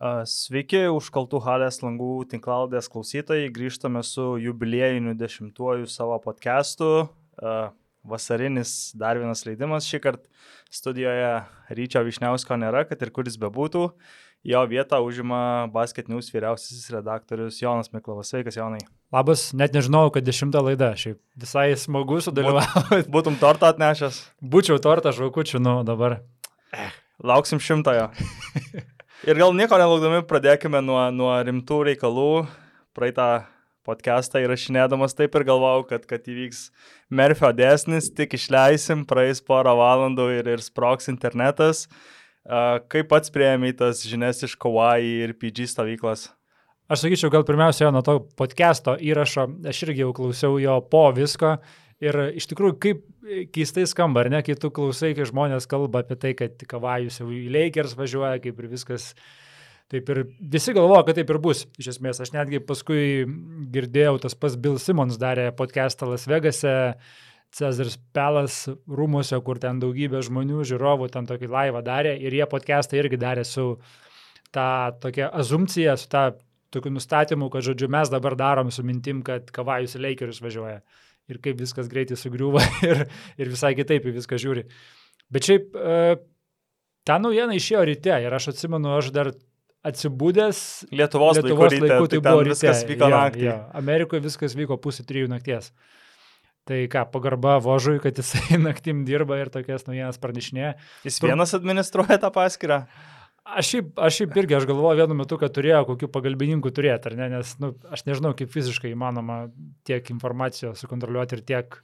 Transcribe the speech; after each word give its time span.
Sveiki, 0.00 0.86
užkaltų 0.88 1.42
halės 1.44 1.82
langų 1.82 2.22
tinklaldės 2.30 2.86
klausytojai. 2.88 3.50
Grįžtame 3.52 4.00
su 4.00 4.38
jubiliejiniu 4.40 5.12
dešimtuoju 5.12 5.84
savo 5.92 6.14
podcastu. 6.24 7.10
Vasarinis 8.08 8.94
dar 8.96 9.18
vienas 9.20 9.44
leidimas. 9.44 9.84
Šį 9.84 9.98
kartą 10.00 10.46
studijoje 10.72 11.42
Ryčio 11.76 12.00
Višniausko 12.06 12.56
nėra, 12.62 12.86
kad 12.88 13.04
ir 13.04 13.12
kuris 13.12 13.36
bebūtų. 13.42 13.90
Jo 14.48 14.62
vietą 14.64 15.02
užima 15.04 15.68
Basket 15.68 16.08
News 16.08 16.32
vyriausiasis 16.32 16.88
redaktorius 16.94 17.58
Jonas 17.60 17.92
Miklovas. 17.92 18.30
Sveikas, 18.32 18.56
Jonai. 18.56 18.80
Labas, 19.12 19.50
net 19.52 19.76
nežinau, 19.76 20.06
kad 20.14 20.24
dešimta 20.24 20.62
laida. 20.64 20.94
Šiaip 20.96 21.20
visai 21.36 21.74
smagu 21.76 22.22
sudalyvauti. 22.24 23.02
Būtum 23.12 23.36
tortą 23.42 23.68
atnešęs. 23.74 24.22
Būčiau 24.40 24.80
tortą 24.80 25.12
žvakučių, 25.12 25.60
nu 25.60 25.76
dabar. 25.84 26.22
Eh, 26.72 26.96
lauksim 27.20 27.60
šimtojo. 27.60 28.08
Ir 29.20 29.36
gal 29.36 29.52
nieko 29.52 29.76
nelaukdami 29.76 30.22
pradėkime 30.24 30.80
nuo, 30.80 30.96
nuo 31.12 31.34
rimtų 31.44 31.82
reikalų. 31.90 32.46
Praeitą 32.96 33.42
podcastą 33.84 34.40
įrašinėdamas 34.40 35.12
taip 35.18 35.34
ir 35.36 35.44
galvojau, 35.44 35.82
kad, 35.90 36.06
kad 36.08 36.24
įvyks 36.24 36.62
Merfio 37.12 37.50
dėsnis, 37.52 38.08
tik 38.16 38.38
išleisim, 38.38 39.02
praeis 39.04 39.42
porą 39.44 39.74
valandų 39.76 40.30
ir, 40.38 40.48
ir 40.54 40.64
sproks 40.64 41.12
internetas. 41.12 41.84
Kaip 42.48 43.10
pats 43.12 43.28
prieėmė 43.34 43.74
tas 43.76 44.00
žinias 44.08 44.40
iš 44.48 44.56
Kawaii 44.56 45.18
ir 45.26 45.36
PG 45.36 45.68
stovyklos? 45.68 46.30
Aš 46.88 47.04
sakyčiau, 47.04 47.28
gal 47.36 47.44
pirmiausia, 47.44 47.92
nuo 47.92 48.00
to 48.00 48.22
podcast'o 48.40 48.96
įrašo, 49.04 49.50
aš 49.68 49.84
irgi 49.84 50.00
jau 50.00 50.14
klausiau 50.16 50.56
jo 50.64 50.80
po 50.88 51.04
visko 51.12 51.58
Ir 52.00 52.16
iš 52.40 52.46
tikrųjų, 52.48 52.76
kaip 52.80 53.00
keistai 53.52 53.84
skamba, 53.88 54.22
ar 54.24 54.30
ne, 54.32 54.40
kai 54.44 54.54
tu 54.56 54.70
klausai, 54.72 55.12
kai 55.16 55.26
žmonės 55.28 55.68
kalba 55.68 56.00
apie 56.00 56.16
tai, 56.20 56.32
kad 56.38 56.62
Kavajus 56.68 57.20
jau 57.20 57.28
į 57.28 57.44
Lakers 57.52 57.92
važiuoja, 57.98 58.38
kaip 58.40 58.60
ir 58.62 58.68
viskas. 58.72 59.10
Taip 59.90 60.06
ir 60.14 60.20
visi 60.38 60.72
galvoja, 60.72 61.02
kad 61.08 61.18
taip 61.18 61.32
ir 61.34 61.40
bus. 61.42 61.64
Iš 61.82 61.96
esmės, 61.96 62.20
aš 62.22 62.30
netgi 62.30 62.60
paskui 62.62 63.26
girdėjau, 63.74 64.20
tas 64.22 64.36
pas 64.38 64.54
Bill 64.54 64.78
Simmons 64.78 65.18
darė 65.20 65.48
podcastą 65.58 66.06
Las 66.08 66.28
Vegase, 66.30 66.94
Cezars 67.50 67.98
Pelas 68.14 68.62
rūmose, 68.86 69.34
kur 69.44 69.58
ten 69.60 69.82
daugybė 69.82 70.22
žmonių, 70.22 70.62
žiūrovų 70.70 71.10
ten 71.10 71.26
tokį 71.26 71.50
laivą 71.50 71.82
darė 71.82 72.14
ir 72.22 72.38
jie 72.38 72.46
podcastą 72.48 73.00
irgi 73.00 73.18
darė 73.18 73.42
su 73.44 73.74
tą 74.54 74.70
tokia 75.02 75.28
azumcija, 75.42 75.98
su 75.98 76.06
tą 76.14 76.28
tokiu 76.70 76.94
nustatymu, 76.94 77.50
kad, 77.50 77.66
žodžiu, 77.66 77.90
mes 77.90 78.14
dabar 78.14 78.38
darom 78.38 78.70
su 78.70 78.86
mintim, 78.86 79.24
kad 79.26 79.50
Kavajus 79.50 79.98
į 79.98 80.04
Lakers 80.06 80.38
važiuoja 80.46 80.78
ir 81.32 81.38
kaip 81.42 81.60
viskas 81.60 81.90
greitai 81.90 82.18
sugriūva 82.18 82.64
ir, 82.88 83.04
ir 83.40 83.52
visai 83.52 83.74
kitaip 83.78 84.08
į 84.08 84.16
viską 84.18 84.40
žiūri. 84.40 84.66
Bet 85.30 85.46
šiaip 85.46 85.76
e, 85.76 86.00
ta 87.06 87.20
naujiena 87.22 87.56
išėjo 87.56 87.84
ryte 87.92 88.18
ir 88.24 88.36
aš 88.36 88.50
atsimenu, 88.54 88.92
aš 88.98 89.12
dar 89.14 89.32
atsibūdęs 89.86 90.90
Lietuvos, 90.92 91.38
Lietuvos 91.38 91.72
laiku, 91.72 91.86
laiku 91.86 92.10
tai, 92.10 92.18
tai 92.18 92.24
buvo 92.26 92.42
ryte. 92.44 92.56
Viskas 92.56 92.84
vyko 92.88 93.08
ja, 93.08 93.22
naktį. 93.24 93.46
Ja, 93.46 93.56
Amerikoje 93.80 94.24
viskas 94.26 94.56
vyko 94.58 94.76
pusė 94.82 95.06
trijų 95.08 95.30
nakties. 95.32 95.70
Tai 96.68 96.82
ką, 96.92 97.06
pagarba 97.14 97.56
vožui, 97.64 97.96
kad 98.04 98.18
jisai 98.20 98.58
naktim 98.68 99.06
dirba 99.08 99.40
ir 99.40 99.52
tokias 99.52 99.86
naujienas 99.88 100.20
pranešinėja. 100.20 100.74
Jis 101.06 101.22
vienas 101.24 101.56
administruoja 101.56 102.20
tą 102.20 102.32
paskirtą? 102.34 102.84
Aš 103.50 103.70
šiaip, 103.72 103.88
aš 103.98 104.18
šiaip 104.20 104.36
irgi, 104.38 104.54
aš 104.58 104.66
galvoju 104.68 105.00
vienu 105.00 105.16
metu, 105.18 105.36
kad 105.40 105.52
turėjo 105.54 105.80
kokių 105.88 106.08
pagalbininkų 106.14 106.70
turėti, 106.74 107.10
ar 107.10 107.16
ne, 107.18 107.28
nes 107.32 107.54
nu, 107.62 107.72
aš 107.90 108.04
nežinau, 108.06 108.30
kaip 108.38 108.52
fiziškai 108.52 108.92
įmanoma 108.94 109.40
tiek 109.88 110.06
informacijos 110.14 110.82
sukontroliuoti 110.84 111.38
ir 111.38 111.42
tiek, 111.48 111.78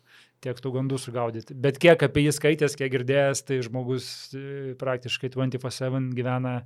tiek 0.45 0.61
tų 0.62 0.73
gandų 0.77 1.00
sugaudyti. 1.03 1.56
Bet 1.67 1.81
kiek 1.83 2.05
apie 2.06 2.27
jį 2.27 2.34
skaitęs, 2.36 2.77
kiek 2.78 2.92
girdėjęs, 2.92 3.42
tai 3.48 3.58
žmogus 3.67 4.06
e, 4.36 4.77
praktiškai 4.78 5.33
24-7 5.34 6.12
gyvena 6.17 6.61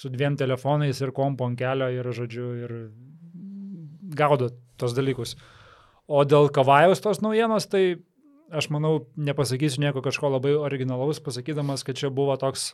su 0.00 0.12
dviem 0.12 0.36
telefonais 0.40 1.00
ir 1.00 1.14
kompo 1.16 1.48
ant 1.48 1.58
kelio 1.60 1.88
ir, 1.92 2.12
žodžiu, 2.16 2.50
ir 2.64 2.76
gaudo 4.16 4.50
tos 4.80 4.96
dalykus. 4.96 5.36
O 6.10 6.24
dėl 6.26 6.50
Kavajaus 6.52 7.02
tos 7.04 7.20
naujienos, 7.22 7.68
tai 7.70 8.00
aš 8.50 8.70
manau, 8.74 9.06
nepasakysiu 9.14 9.84
nieko 9.84 10.02
kažko 10.02 10.32
labai 10.34 10.56
originalaus, 10.58 11.22
pasakydamas, 11.22 11.84
kad 11.86 12.00
čia 12.00 12.10
buvo 12.10 12.34
toks 12.40 12.72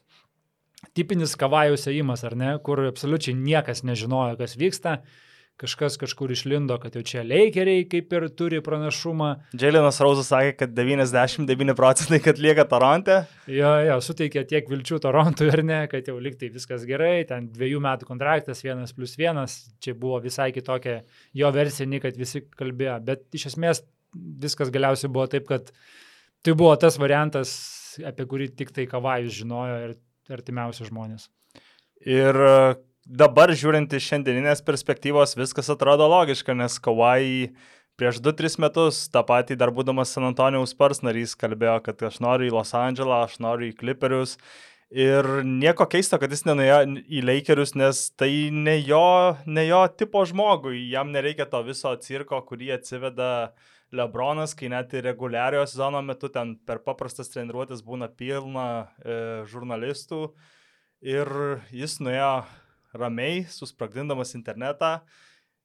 tipinis 0.96 1.36
kavajus 1.38 1.88
ėjimas, 1.90 2.24
ar 2.26 2.36
ne, 2.38 2.56
kur 2.64 2.84
absoliučiai 2.88 3.36
niekas 3.38 3.84
nežinojo, 3.86 4.36
kas 4.40 4.58
vyksta. 4.60 5.00
Kažkas 5.56 5.94
kažkur 5.96 6.34
išlindo, 6.34 6.74
kad 6.76 6.92
jau 6.98 7.00
čia 7.00 7.22
leikeriai 7.24 7.86
kaip 7.88 8.10
ir 8.12 8.26
turi 8.36 8.58
pranašumą. 8.60 9.28
Dželinas 9.56 10.02
Rauzas 10.04 10.28
sakė, 10.28 10.50
kad 10.60 10.74
99 10.76 11.72
procentai, 11.78 12.18
kad 12.20 12.36
lieka 12.36 12.66
Toronte. 12.68 13.22
Jo, 13.48 13.70
jo, 13.86 13.96
suteikė 14.04 14.42
tiek 14.50 14.68
vilčių 14.68 14.98
Torontui 15.00 15.48
ar 15.48 15.64
ne, 15.64 15.78
kad 15.88 16.12
jau 16.12 16.18
liktai 16.20 16.50
viskas 16.52 16.84
gerai, 16.84 17.24
ten 17.30 17.48
dviejų 17.54 17.80
metų 17.88 18.04
kontraktas, 18.10 18.60
vienas 18.66 18.92
plus 18.92 19.16
vienas, 19.16 19.62
čia 19.80 19.96
buvo 19.96 20.20
visai 20.26 20.50
kitokia 20.52 20.98
jo 21.40 21.54
versija, 21.56 21.88
nei 21.88 22.04
kad 22.04 22.20
visi 22.20 22.44
kalbėjo. 22.52 22.98
Bet 23.08 23.24
iš 23.40 23.54
esmės 23.54 23.80
viskas 24.12 24.68
galiausiai 24.74 25.08
buvo 25.08 25.24
taip, 25.32 25.48
kad 25.48 25.72
tai 26.44 26.52
buvo 26.52 26.76
tas 26.76 27.00
variantas, 27.00 27.56
apie 28.04 28.28
kurį 28.28 28.52
tik 28.60 28.76
tai 28.76 28.84
Kavajus 28.92 29.40
žinojo 29.40 29.80
ir 29.86 29.96
artimiausi 30.32 30.86
žmonės. 30.88 31.28
Ir 32.06 32.36
e, 32.36 32.76
dabar 33.06 33.52
žiūrint 33.54 33.92
iš 33.96 34.10
šiandieninės 34.12 34.62
perspektyvos 34.66 35.36
viskas 35.38 35.70
atrodo 35.72 36.08
logiška, 36.10 36.56
nes 36.58 36.78
Kawai 36.82 37.52
prieš 37.96 38.20
2-3 38.24 38.60
metus 38.66 39.06
tą 39.12 39.24
patį 39.26 39.56
dar 39.60 39.72
būdamas 39.74 40.12
San 40.12 40.28
Antonijaus 40.28 40.74
Spurs 40.74 41.02
narys 41.06 41.36
kalbėjo, 41.38 41.80
kad 41.86 42.08
aš 42.10 42.20
noriu 42.24 42.50
į 42.50 42.56
Los 42.58 42.74
Andželą, 42.76 43.24
aš 43.24 43.38
noriu 43.40 43.70
į 43.70 43.76
Clipperius. 43.78 44.36
Ir 44.92 45.26
nieko 45.42 45.82
keisto, 45.90 46.14
kad 46.22 46.30
jis 46.30 46.44
nenuėjo 46.46 46.76
į 47.10 47.22
Lakerius, 47.26 47.72
nes 47.74 48.04
tai 48.14 48.52
ne 48.54 48.76
jo, 48.86 49.34
ne 49.46 49.64
jo 49.66 49.80
tipo 49.98 50.22
žmogui, 50.28 50.84
jam 50.92 51.10
nereikia 51.10 51.48
to 51.50 51.64
viso 51.66 51.90
cirko, 52.04 52.38
kurį 52.46 52.76
atsiveda 52.76 53.30
uh, 53.48 53.72
Lebronas, 53.96 54.54
kai 54.56 54.68
net 54.72 54.92
ir 54.94 55.06
reguliariojo 55.08 55.66
sezono 55.70 56.02
metu 56.04 56.30
ten 56.32 56.54
per 56.68 56.82
paprastas 56.84 57.32
treniruotis 57.32 57.82
būna 57.86 58.10
pilna 58.12 58.68
e, 59.00 59.16
žurnalistų 59.50 60.20
ir 61.06 61.30
jis 61.74 61.98
nuėjo 62.00 62.30
ramiai, 62.96 63.44
susprogdindamas 63.50 64.34
internetą, 64.38 65.00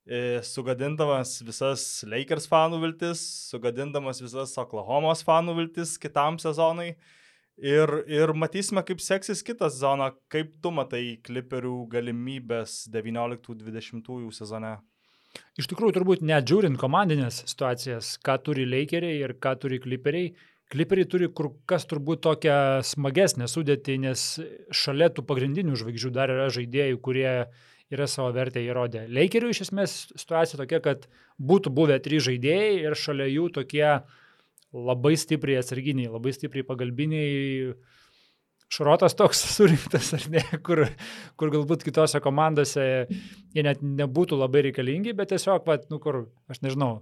e, 0.05 0.41
sugadindamas 0.43 1.37
visas 1.45 1.85
Lakers 2.07 2.47
fanų 2.51 2.81
viltis, 2.85 3.23
sugadindamas 3.51 4.21
visas 4.23 4.57
Oklahomos 4.59 5.23
fanų 5.27 5.57
viltis 5.61 5.97
kitam 6.01 6.39
sezonui. 6.41 6.95
Ir, 7.61 7.91
ir 8.09 8.31
matysime, 8.33 8.81
kaip 8.81 9.03
seksis 9.03 9.43
kitą 9.45 9.67
sezoną, 9.69 10.07
kaip 10.31 10.55
tu 10.63 10.71
matai 10.73 11.19
kliperių 11.21 11.75
galimybės 11.91 12.87
19-20 12.89 14.31
sezone. 14.33 14.79
Iš 15.59 15.67
tikrųjų, 15.71 15.95
turbūt 15.95 16.23
net 16.27 16.47
žiūrint 16.49 16.79
komandinės 16.79 17.41
situacijas, 17.47 18.15
ką 18.23 18.37
turi 18.45 18.65
Lakeriai 18.67 19.19
ir 19.23 19.35
ką 19.39 19.55
turi 19.61 19.79
Clipperiai, 19.83 20.31
Clipperiai 20.71 21.07
turi 21.11 21.27
kur 21.35 21.49
kas 21.67 21.83
turbūt 21.89 22.21
tokią 22.23 22.55
smagesnę 22.87 23.49
sudėtį, 23.51 23.97
nes 24.05 24.23
šalia 24.71 25.09
tų 25.11 25.25
pagrindinių 25.27 25.75
žvaigždžių 25.81 26.11
dar 26.15 26.31
yra 26.31 26.47
žaidėjų, 26.55 27.01
kurie 27.03 27.27
yra 27.91 28.07
savo 28.07 28.31
vertę 28.35 28.63
įrodę. 28.63 29.03
Lakerių 29.11 29.51
iš 29.51 29.65
esmės 29.65 29.95
situacija 30.15 30.61
tokia, 30.61 30.79
kad 30.85 31.09
būtų 31.43 31.73
buvę 31.75 31.99
trys 32.03 32.23
žaidėjai 32.29 32.85
ir 32.85 32.95
šalia 32.95 33.27
jų 33.27 33.49
tokie 33.57 33.83
labai 34.71 35.17
stipriai 35.19 35.59
atsarginiai, 35.59 36.07
labai 36.11 36.31
stipriai 36.37 36.63
pagalbiniai 36.67 37.73
šrotas 38.71 39.15
toks 39.19 39.43
surinktas, 39.55 40.13
ar 40.17 40.27
ne, 40.33 40.43
kur, 40.65 40.85
kur 41.39 41.53
galbūt 41.53 41.85
kitose 41.87 42.21
komandose 42.23 42.85
jie 43.11 43.65
net 43.67 43.83
nebūtų 43.83 44.39
labai 44.39 44.67
reikalingi, 44.69 45.15
bet 45.17 45.33
tiesiog, 45.33 45.65
va, 45.67 45.79
nu 45.91 45.99
kur, 46.03 46.25
aš 46.51 46.63
nežinau, 46.65 47.01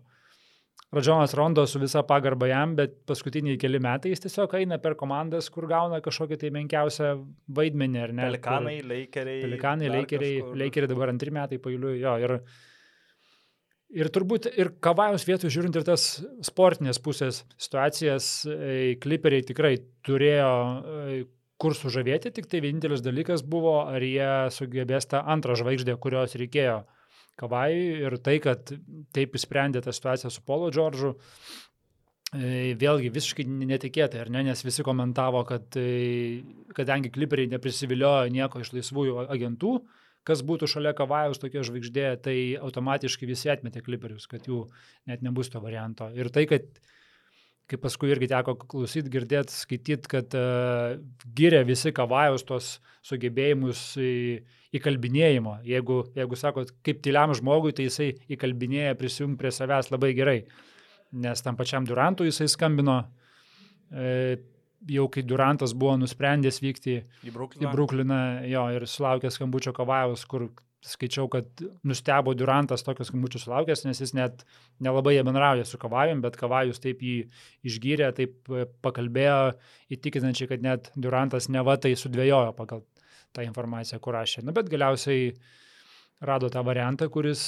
Rodžonas 0.89 1.35
Rondo 1.37 1.67
su 1.69 1.77
visa 1.77 2.01
pagarba 2.01 2.47
jam, 2.49 2.71
bet 2.73 2.95
paskutiniai 3.05 3.59
keli 3.61 3.77
metai 3.83 4.09
jis 4.09 4.23
tiesiog 4.23 4.55
eina 4.57 4.79
per 4.81 4.95
komandas, 4.97 5.51
kur 5.53 5.67
gauna 5.69 5.99
kažkokį 6.01 6.39
tai 6.41 6.49
menkiausią 6.55 7.11
vaidmenį, 7.59 7.99
ar 8.01 8.15
ne? 8.17 8.25
Pelikanai, 8.25 8.79
Lakeriai. 8.81 9.43
Pelikanai, 9.45 9.91
Lakeriai, 9.93 10.41
Lakeriai 10.63 10.89
dabar 10.89 11.13
antri 11.13 11.35
metai 11.35 11.61
pailiu, 11.61 11.93
jo, 11.93 12.15
ir, 12.25 12.33
ir 14.01 14.09
turbūt 14.15 14.49
ir 14.49 14.73
kavajos 14.81 15.27
vietų 15.29 15.53
žiūrint 15.53 15.77
ir 15.77 15.85
tas 15.91 16.07
sportinės 16.49 16.97
pusės 17.05 17.43
situacijas, 17.53 18.31
kliperiai 19.05 19.45
tikrai 19.45 19.75
turėjo 20.09 20.49
kur 21.59 21.75
sužavėti, 21.75 22.31
tik 22.35 22.47
tai 22.49 22.61
vienintelis 22.63 23.03
dalykas 23.03 23.43
buvo, 23.43 23.81
ar 23.91 24.03
jie 24.03 24.29
sugebės 24.55 25.09
tą 25.11 25.21
antrą 25.33 25.57
žvaigždę, 25.59 25.97
kurios 26.01 26.37
reikėjo 26.39 26.83
Kavajui 27.39 28.03
ir 28.03 28.15
tai, 28.23 28.37
kad 28.43 28.71
taip 29.15 29.35
įsprendė 29.35 29.83
tą 29.83 29.93
situaciją 29.95 30.31
su 30.33 30.43
Polo 30.47 30.69
Džordžu, 30.75 31.13
e, 32.35 32.73
vėlgi 32.79 33.11
visiškai 33.15 33.45
netikėtai, 33.47 34.25
ar 34.25 34.31
ne, 34.33 34.43
nes 34.49 34.63
visi 34.65 34.83
komentavo, 34.87 35.45
kad 35.47 35.79
e, 35.79 36.43
kadangi 36.75 37.11
kliperiai 37.15 37.51
neprisiviliojo 37.53 38.27
nieko 38.35 38.63
iš 38.63 38.73
laisvųjų 38.75 39.25
agentų, 39.27 39.73
kas 40.27 40.43
būtų 40.47 40.67
šalia 40.67 40.93
Kavajaus 40.95 41.39
tokia 41.41 41.63
žvaigždė, 41.67 42.07
tai 42.23 42.37
automatiškai 42.59 43.27
visi 43.29 43.51
atmetė 43.51 43.83
kliperius, 43.83 44.27
kad 44.31 44.47
jų 44.47 44.65
net 45.11 45.23
nebus 45.25 45.51
to 45.51 45.63
varianto. 45.63 46.11
Ir 46.15 46.31
tai, 46.35 46.43
kad 46.51 46.67
kaip 47.69 47.83
paskui 47.83 48.09
irgi 48.13 48.29
teko 48.31 48.55
klausyti, 48.59 49.11
girdėti, 49.13 49.53
skaityti, 49.53 50.09
kad 50.09 50.33
uh, 50.37 50.97
gyrė 51.37 51.61
visi 51.67 51.93
kavajus 51.95 52.45
tos 52.47 52.69
sugebėjimus 53.05 53.83
į, 54.01 54.13
įkalbinėjimo. 54.79 55.59
Jeigu, 55.67 56.01
jeigu 56.17 56.39
sakot, 56.39 56.73
kaip 56.85 57.01
tyliam 57.05 57.33
žmogui, 57.37 57.73
tai 57.75 57.87
jisai 57.87 58.11
įkalbinėja 58.31 58.97
prisijungti 58.99 59.39
prie 59.41 59.53
savęs 59.53 59.91
labai 59.93 60.11
gerai. 60.17 60.39
Nes 61.19 61.41
tam 61.45 61.57
pačiam 61.57 61.87
Durantui 61.89 62.29
jisai 62.29 62.49
skambino, 62.51 62.99
e, 63.89 64.37
jau 64.89 65.07
kai 65.09 65.23
Durantas 65.25 65.73
buvo 65.73 65.95
nusprendęs 65.97 66.61
vykti 66.61 66.99
į 67.25 67.33
Brukliną, 67.33 67.65
į 67.65 67.73
Brukliną 67.73 68.19
jo, 68.49 68.65
ir 68.77 68.85
sulaukė 68.89 69.31
skambučio 69.33 69.73
kavajus, 69.77 70.25
kur 70.29 70.49
skaičiau, 70.85 71.27
kad 71.31 71.63
nustebo 71.83 72.33
Durantas 72.37 72.85
tokius 72.87 73.09
skambučius 73.11 73.43
sulaukęs, 73.45 73.83
nes 73.87 73.99
jis 73.99 74.13
net 74.15 74.45
nelabai 74.83 75.17
jie 75.17 75.23
bendrauja 75.27 75.65
su 75.67 75.79
Kavajum, 75.81 76.21
bet 76.23 76.37
Kavajus 76.39 76.79
taip 76.83 77.03
jį 77.03 77.17
išgyrė, 77.67 78.09
taip 78.15 78.51
e, 78.53 78.65
pakalbėjo 78.85 79.57
įtikinančiai, 79.95 80.49
kad 80.53 80.63
net 80.63 80.91
Durantas 80.95 81.49
neva 81.51 81.75
tai 81.81 81.95
sudvėjojo 81.99 82.55
pagal 82.57 82.85
tą 83.35 83.43
informaciją, 83.45 83.99
kur 84.03 84.15
rašė. 84.15 84.45
Na, 84.47 84.55
bet 84.55 84.71
galiausiai 84.71 85.33
rado 86.25 86.49
tą 86.51 86.63
variantą, 86.65 87.09
kuris, 87.11 87.43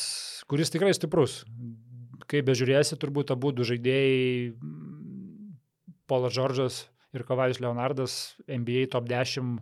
kuris 0.51 0.72
tikrai 0.74 0.94
stiprus. 0.95 1.42
Kaip 2.31 2.48
bežiūrėsi, 2.48 3.00
turbūt 3.00 3.31
abu 3.34 3.56
du 3.56 3.68
žaidėjai, 3.68 4.54
Polas 6.12 6.36
Džordžas 6.36 6.86
ir 7.16 7.24
Kavajus 7.24 7.62
Leonardas, 7.63 8.16
NBA 8.51 8.89
top 8.92 9.07
10 9.07 9.62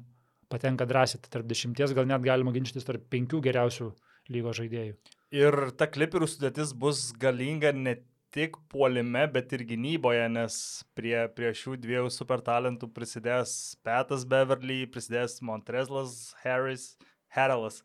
patenka 0.51 0.87
drąsiai, 0.89 1.21
tai 1.23 1.37
tarp 1.37 1.49
dešimties 1.49 1.95
gal 1.97 2.09
net 2.09 2.25
galima 2.25 2.53
ginčytis 2.55 2.87
tarp 2.87 3.05
penkių 3.13 3.41
geriausių 3.45 3.89
lygos 4.33 4.59
žaidėjų. 4.61 4.97
Ir 5.37 5.57
ta 5.77 5.85
kliperių 5.89 6.27
sudėtis 6.29 6.73
bus 6.73 7.09
galinga 7.21 7.71
ne 7.75 7.99
tik 8.33 8.57
puolime, 8.69 9.25
bet 9.33 9.53
ir 9.57 9.63
gynyboje, 9.69 10.25
nes 10.33 10.55
prie, 10.97 11.15
prie 11.33 11.49
šių 11.57 11.77
dviejų 11.81 12.11
super 12.13 12.43
talentų 12.45 12.91
prisidės 12.93 13.75
Petas 13.85 14.25
Beverly, 14.29 14.83
prisidės 14.89 15.39
Montrezlas 15.45 16.35
Harris, 16.43 16.91
Harrelas. 17.33 17.81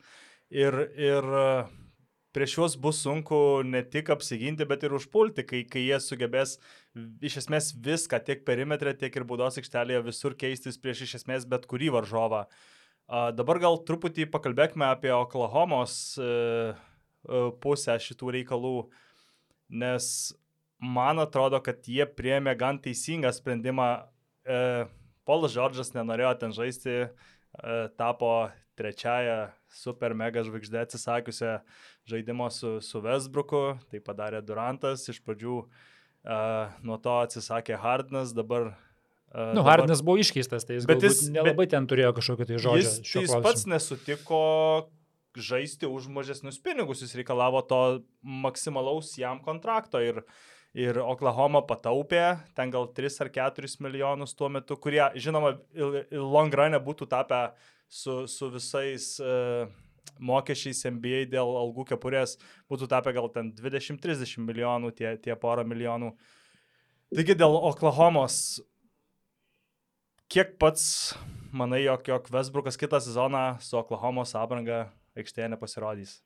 Ir, 0.52 0.76
ir 1.00 1.25
prieš 2.37 2.58
juos 2.58 2.76
bus 2.81 3.00
sunku 3.05 3.38
ne 3.64 3.81
tik 3.88 4.12
apsiginti, 4.12 4.69
bet 4.69 4.84
ir 4.84 4.96
užpulti, 4.96 5.46
kai, 5.49 5.62
kai 5.69 5.87
jie 5.87 6.00
sugebės 6.02 6.58
iš 6.94 7.41
esmės 7.43 7.73
viską, 7.75 8.20
tiek 8.25 8.44
perimetrė, 8.46 8.94
tiek 8.99 9.14
ir 9.17 9.26
baudos 9.26 9.58
aikštelėje 9.58 10.05
visur 10.06 10.37
keistis 10.38 10.79
prieš 10.81 11.05
iš 11.08 11.14
esmės 11.20 11.46
bet 11.49 11.67
kurį 11.70 11.91
varžovą. 11.96 12.44
Dabar 13.37 13.61
gal 13.61 13.81
truputį 13.85 14.29
pakalbėkime 14.32 14.87
apie 14.87 15.11
Oklahomos 15.12 16.17
e, 16.17 16.25
e, 16.25 17.43
pusę 17.61 17.99
šitų 18.00 18.31
reikalų, 18.38 18.76
nes 19.69 20.06
man 20.81 21.20
atrodo, 21.20 21.61
kad 21.61 21.85
jie 21.85 22.06
priemė 22.08 22.55
gan 22.56 22.81
teisingą 22.81 23.32
sprendimą. 23.35 23.88
E, 24.47 24.61
Polas 25.25 25.55
Džordžas 25.56 25.94
nenorėjo 25.97 26.35
ten 26.37 26.52
žaisti, 26.52 27.06
tapo 27.97 28.50
trečiaja 28.76 29.55
super 29.73 30.12
mega 30.12 30.43
žvaigždė 30.44 30.82
atsisakiusią 30.82 31.55
žaidimo 32.11 32.50
su, 32.52 32.75
su 32.85 33.00
Westbrooku, 33.00 33.62
tai 33.88 34.02
padarė 34.05 34.43
Durantas, 34.44 35.06
iš 35.08 35.23
pradžių 35.25 35.55
uh, 35.62 35.87
nuo 36.25 36.97
to 37.05 37.19
atsisakė 37.26 37.76
Hardinas, 37.81 38.32
dabar 38.37 38.73
Uh, 39.35 39.50
nu, 39.50 39.65
Hardinas 39.67 39.99
buvo 39.99 40.21
iškeistas, 40.23 40.62
tai 40.62 40.76
jis, 40.76 40.85
bet 40.87 41.03
jis 41.03 41.25
nelabai 41.26 41.65
bet 41.65 41.73
ten 41.73 41.88
turėjo 41.91 42.12
kažkokio 42.15 42.44
tai 42.47 42.59
žodžio. 42.62 42.79
Jis, 42.79 43.15
jis 43.19 43.32
pats 43.43 43.65
nesutiko 43.67 44.43
žaisti 45.35 45.88
už 45.91 46.06
mažesnius 46.06 46.61
pinigus, 46.62 47.03
jis 47.03 47.17
reikalavo 47.19 47.65
to 47.67 47.81
maksimalaus 48.23 49.11
jam 49.19 49.41
kontrakto 49.43 49.99
ir, 49.99 50.23
ir 50.79 51.00
Oklahoma 51.03 51.65
pataupė 51.67 52.23
ten 52.55 52.71
gal 52.71 52.87
3 52.94 53.19
ar 53.26 53.32
4 53.35 53.75
milijonus 53.82 54.37
tuo 54.38 54.53
metu, 54.55 54.79
kurie, 54.79 55.03
žinoma, 55.19 55.56
long 56.15 56.55
run 56.55 56.79
būtų 56.87 57.11
tapę 57.11 57.49
su, 57.91 58.29
su 58.31 58.53
visais 58.55 59.17
uh, 59.19 59.67
mokesčiais 60.18 60.84
NBA 60.88 61.24
dėl 61.32 61.54
algų 61.58 61.86
kepurės 61.92 62.36
būtų 62.70 62.88
tapę 62.90 63.14
gal 63.16 63.30
ten 63.34 63.52
20-30 63.56 64.42
milijonų, 64.44 64.92
tie, 64.96 65.14
tie 65.22 65.36
porą 65.38 65.64
milijonų. 65.66 66.12
Taigi 67.14 67.36
dėl 67.38 67.56
Oklahomos, 67.70 68.60
kiek 70.32 70.56
pats 70.58 71.14
manai, 71.54 71.84
jog, 71.84 72.06
jog 72.08 72.30
Westbrookas 72.34 72.78
kitą 72.80 73.00
sezoną 73.02 73.46
su 73.62 73.78
Oklahomos 73.78 74.34
apranga 74.38 74.86
aikštėje 75.18 75.52
nepasirodys? 75.54 76.20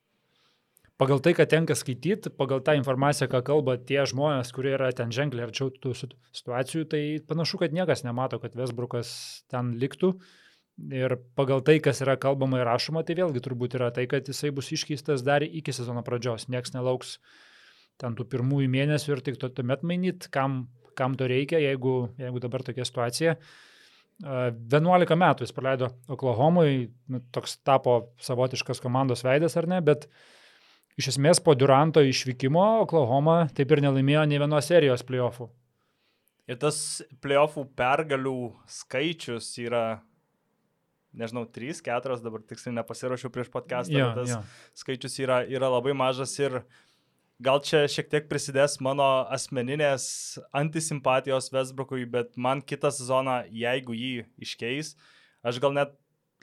Pagal 0.98 1.20
tai, 1.22 1.30
ką 1.38 1.44
tenka 1.46 1.76
skaityti, 1.78 2.32
pagal 2.34 2.58
tą 2.66 2.74
informaciją, 2.74 3.28
ką 3.30 3.44
kalba 3.46 3.76
tie 3.78 4.00
žmonės, 4.08 4.50
kurie 4.54 4.72
yra 4.74 4.88
ten 4.96 5.12
ženkliai 5.14 5.46
arčiau 5.46 5.70
tų 5.70 5.92
situacijų, 5.94 6.88
tai 6.90 7.02
panašu, 7.22 7.60
kad 7.60 7.76
niekas 7.76 8.02
nemato, 8.02 8.40
kad 8.42 8.56
Westbrookas 8.58 9.12
ten 9.52 9.76
liktų. 9.78 10.16
Uh, 10.16 10.47
Ir 10.78 11.16
pagal 11.34 11.64
tai, 11.66 11.80
kas 11.82 11.98
yra 12.04 12.14
kalbama 12.20 12.60
ir 12.60 12.68
rašoma, 12.68 13.02
tai 13.02 13.16
vėlgi 13.18 13.42
turbūt 13.42 13.74
yra 13.74 13.90
tai, 13.94 14.06
kad 14.10 14.28
jisai 14.30 14.52
bus 14.54 14.70
iškeistas 14.70 15.24
dar 15.26 15.42
iki 15.42 15.74
sezono 15.74 16.04
pradžios. 16.06 16.46
Niekas 16.46 16.70
nelauks 16.76 17.16
ten 17.98 18.14
tų 18.14 18.28
pirmųjų 18.30 18.70
mėnesių 18.70 19.16
ir 19.16 19.24
tik 19.26 19.40
tuomet 19.42 19.82
mainyti, 19.82 20.30
kam, 20.30 20.68
kam 20.98 21.16
to 21.18 21.26
reikia, 21.26 21.58
jeigu, 21.58 22.12
jeigu 22.20 22.42
dabar 22.44 22.62
tokia 22.62 22.86
situacija. 22.86 23.34
11 24.22 25.18
metų 25.18 25.46
jis 25.46 25.54
praleido 25.54 25.92
Oklahomui, 26.10 26.88
nu, 27.10 27.20
toks 27.34 27.58
tapo 27.66 28.14
savotiškas 28.22 28.82
komandos 28.82 29.22
veidas 29.26 29.54
ar 29.58 29.68
ne, 29.70 29.78
bet 29.82 30.08
iš 30.98 31.12
esmės 31.14 31.42
po 31.42 31.54
Duranto 31.58 32.02
išvykimo 32.02 32.64
Oklahoma 32.84 33.44
taip 33.54 33.74
ir 33.74 33.82
nelaimėjo 33.82 34.24
nei 34.26 34.42
vienos 34.42 34.70
serijos 34.70 35.06
playoffų. 35.06 35.46
Ir 36.48 36.58
tas 36.58 36.78
playoffų 37.22 37.66
pergalių 37.78 38.38
skaičius 38.72 39.52
yra 39.62 40.00
nežinau, 41.18 41.44
3, 41.54 41.82
4, 41.84 42.18
dabar 42.24 42.44
tiksliai 42.46 42.76
nepasirašiau 42.78 43.32
prieš 43.34 43.50
podcastą, 43.52 43.96
ja, 43.98 44.10
tas 44.16 44.32
ja. 44.32 44.42
skaičius 44.78 45.18
yra, 45.24 45.42
yra 45.46 45.70
labai 45.72 45.94
mažas 45.98 46.34
ir 46.40 46.60
gal 47.42 47.62
čia 47.62 47.84
šiek 47.90 48.10
tiek 48.10 48.26
prisidės 48.30 48.78
mano 48.82 49.06
asmeninės 49.34 50.08
antisimpatijos 50.56 51.52
Vesbrukui, 51.54 52.04
bet 52.10 52.34
man 52.36 52.62
kitą 52.62 52.90
sezoną, 52.94 53.44
jeigu 53.54 53.94
jį 53.94 54.12
iškeis, 54.42 54.96
aš 55.46 55.62
gal 55.62 55.76
net 55.76 55.94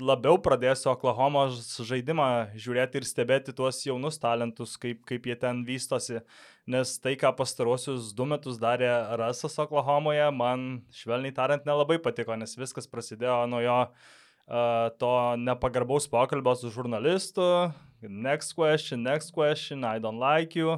labiau 0.02 0.38
pradėsiu 0.42 0.90
Oklahomos 0.92 1.78
žaidimą 1.88 2.28
žiūrėti 2.60 3.00
ir 3.00 3.08
stebėti 3.08 3.54
tuos 3.56 3.80
jaunus 3.86 4.20
talentus, 4.20 4.76
kaip, 4.82 5.04
kaip 5.08 5.28
jie 5.30 5.36
ten 5.40 5.64
vystosi. 5.68 6.22
Nes 6.68 6.96
tai, 7.00 7.16
ką 7.20 7.32
pastarosius 7.38 8.12
du 8.18 8.28
metus 8.28 8.60
darė 8.60 8.90
Rasas 9.20 9.56
Oklahomoje, 9.62 10.26
man 10.36 10.84
švelniai 10.96 11.36
tariant 11.36 11.68
nelabai 11.68 12.00
patiko, 12.02 12.36
nes 12.36 12.58
viskas 12.58 12.90
prasidėjo 12.92 13.44
nuo 13.52 13.62
jo 13.64 13.80
to 14.46 15.12
nepagarbaus 15.42 16.06
pokalbio 16.10 16.56
su 16.56 16.70
žurnalistu, 16.70 17.72
next 18.02 18.54
question, 18.54 19.04
next 19.04 19.32
question, 19.32 19.84
I 19.84 20.00
don't 20.00 20.20
like 20.20 20.60
you. 20.60 20.78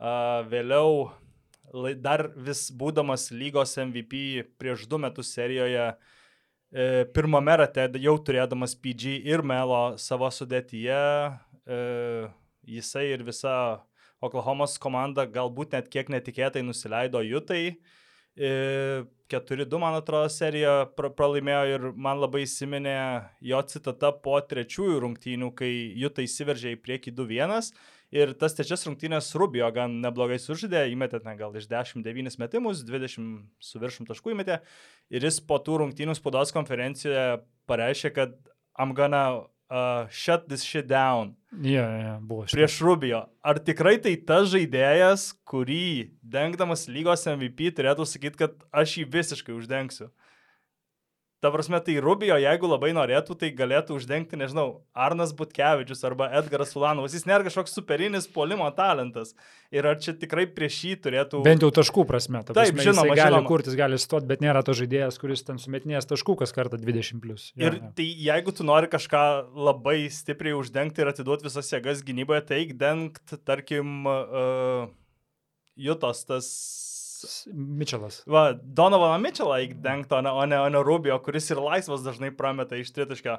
Vėliau, 0.00 1.10
dar 2.00 2.30
vis 2.36 2.70
būdamas 2.72 3.30
lygos 3.32 3.76
MVP 3.78 4.44
prieš 4.58 4.86
du 4.88 4.98
metus 4.98 5.32
serijoje, 5.34 5.92
e, 6.72 7.04
pirmame 7.14 7.56
rate 7.60 7.88
jau 8.00 8.16
turėdamas 8.18 8.74
PG 8.74 9.20
ir 9.28 9.42
Melo 9.42 9.96
savo 9.98 10.30
sudėtyje, 10.32 11.02
e, 11.66 11.78
jisai 12.66 13.10
ir 13.14 13.24
visa 13.24 13.80
Oklahomos 14.20 14.76
komanda 14.76 15.24
galbūt 15.24 15.72
net 15.72 15.86
kiek 15.88 16.10
netikėtai 16.12 16.60
nusileido 16.60 17.22
Jutai. 17.24 17.78
4-2, 18.38 19.78
man 19.82 19.96
atrodo, 19.98 20.28
seriją 20.30 20.74
pralaimėjo 20.96 21.62
ir 21.74 21.86
man 21.98 22.20
labai 22.22 22.44
įsiminė 22.46 22.96
jo 23.42 23.60
citata 23.68 24.12
po 24.12 24.38
trečiųjų 24.40 25.00
rungtynių, 25.04 25.50
kai 25.58 25.70
Jutai 25.98 26.28
įsiveržė 26.28 26.76
į 26.76 26.80
priekį 26.84 27.14
2-1 27.18 27.72
ir 28.14 28.32
tas 28.38 28.56
trečias 28.58 28.86
rungtynės 28.86 29.32
Rubio 29.38 29.68
gan 29.74 30.00
neblogai 30.02 30.38
sužaidė, 30.42 30.86
įmetė 30.94 31.22
ten 31.22 31.38
gal 31.38 31.54
iš 31.58 31.68
10-9 31.70 32.38
metimus, 32.42 32.84
20 32.86 33.44
su 33.62 33.82
viršum 33.82 34.08
taškų 34.08 34.34
įmetė 34.34 34.60
ir 35.10 35.26
jis 35.26 35.42
po 35.46 35.58
tų 35.62 35.82
rungtynių 35.84 36.16
spaudos 36.18 36.54
konferencijoje 36.54 37.42
pareiškė, 37.70 38.14
kad 38.14 38.38
I'm 38.78 38.94
gonna 38.94 39.49
uh, 39.70 40.06
shut 40.10 40.48
this 40.48 40.62
shit 40.62 40.86
down. 40.86 41.36
Yeah, 41.50 41.88
yeah, 41.88 42.18
buvo. 42.20 42.46
Šitą. 42.46 42.58
Prieš 42.58 42.80
Rubio. 42.84 43.24
Ar 43.42 43.58
tikrai 43.58 43.96
tai 44.02 44.14
tas 44.26 44.50
žaidėjas, 44.52 45.30
kurį 45.48 46.10
dengdamas 46.22 46.86
lygos 46.90 47.26
MVP 47.30 47.72
turėtų 47.78 48.06
sakyti, 48.06 48.38
kad 48.44 48.58
aš 48.70 48.98
jį 49.00 49.06
visiškai 49.14 49.56
uždengsiu? 49.56 50.10
Ta 51.40 51.48
prasme, 51.48 51.78
tai 51.80 51.94
Rubio, 52.04 52.34
jeigu 52.36 52.68
labai 52.68 52.90
norėtų, 52.92 53.32
tai 53.40 53.48
galėtų 53.56 53.94
uždengti, 53.96 54.36
nežinau, 54.36 54.82
Arnas 54.92 55.30
Butkevičius 55.32 56.04
arba 56.04 56.26
Edgaras 56.36 56.74
Ulanovas. 56.76 57.14
Jis 57.16 57.24
nėra 57.24 57.46
kažkoks 57.46 57.72
superinis 57.78 58.26
polimo 58.28 58.66
talentas. 58.76 59.32
Ir 59.72 59.88
ar 59.88 59.96
čia 60.04 60.12
tikrai 60.20 60.44
prieš 60.52 60.82
jį 60.84 60.92
turėtų... 61.06 61.40
Bent 61.46 61.64
jau 61.64 61.70
taškų 61.72 62.04
prasme. 62.10 62.42
Ta 62.44 62.52
prasme, 62.52 62.76
Taip, 62.76 62.84
žinoma, 62.90 63.16
gali 63.16 63.32
žinoma. 63.32 63.48
kurtis, 63.48 63.78
gali 63.80 63.96
stot, 64.02 64.28
bet 64.28 64.44
nėra 64.44 64.60
to 64.66 64.76
žaidėjas, 64.76 65.16
kuris 65.22 65.46
ten 65.48 65.62
sumetinės 65.62 66.10
taškų 66.12 66.36
kas 66.42 66.52
kartą 66.52 66.76
20. 66.76 67.24
Plus. 67.24 67.48
Ja, 67.54 67.70
ir 67.70 67.80
ja. 67.80 67.90
tai 67.96 68.10
jeigu 68.28 68.52
tu 68.52 68.68
nori 68.68 68.92
kažką 68.92 69.24
labai 69.56 69.98
stipriai 70.12 70.58
uždengti 70.60 71.00
ir 71.00 71.14
atiduoti 71.14 71.48
visas 71.48 71.72
jėgas 71.72 72.04
gynyboje, 72.04 72.44
tai 72.52 72.64
dengt, 72.76 73.24
tarkim, 73.48 74.02
uh, 74.04 74.90
Jutos 75.80 76.26
tas 76.28 76.46
Mitčelas. 77.54 78.20
Va, 78.30 78.50
Donovaną 78.54 79.18
Mitchellą 79.22 79.60
įdengto, 79.66 80.18
o 80.18 80.24
ne, 80.24 80.32
o 80.32 80.44
ne, 80.48 80.60
o 80.60 80.68
ne 80.72 80.84
Rubio, 80.84 81.18
kuris 81.24 81.50
ir 81.52 81.62
laisvas 81.62 82.04
dažnai 82.06 82.32
prameta 82.36 82.78
iš 82.78 82.92
tritaškio. 82.96 83.38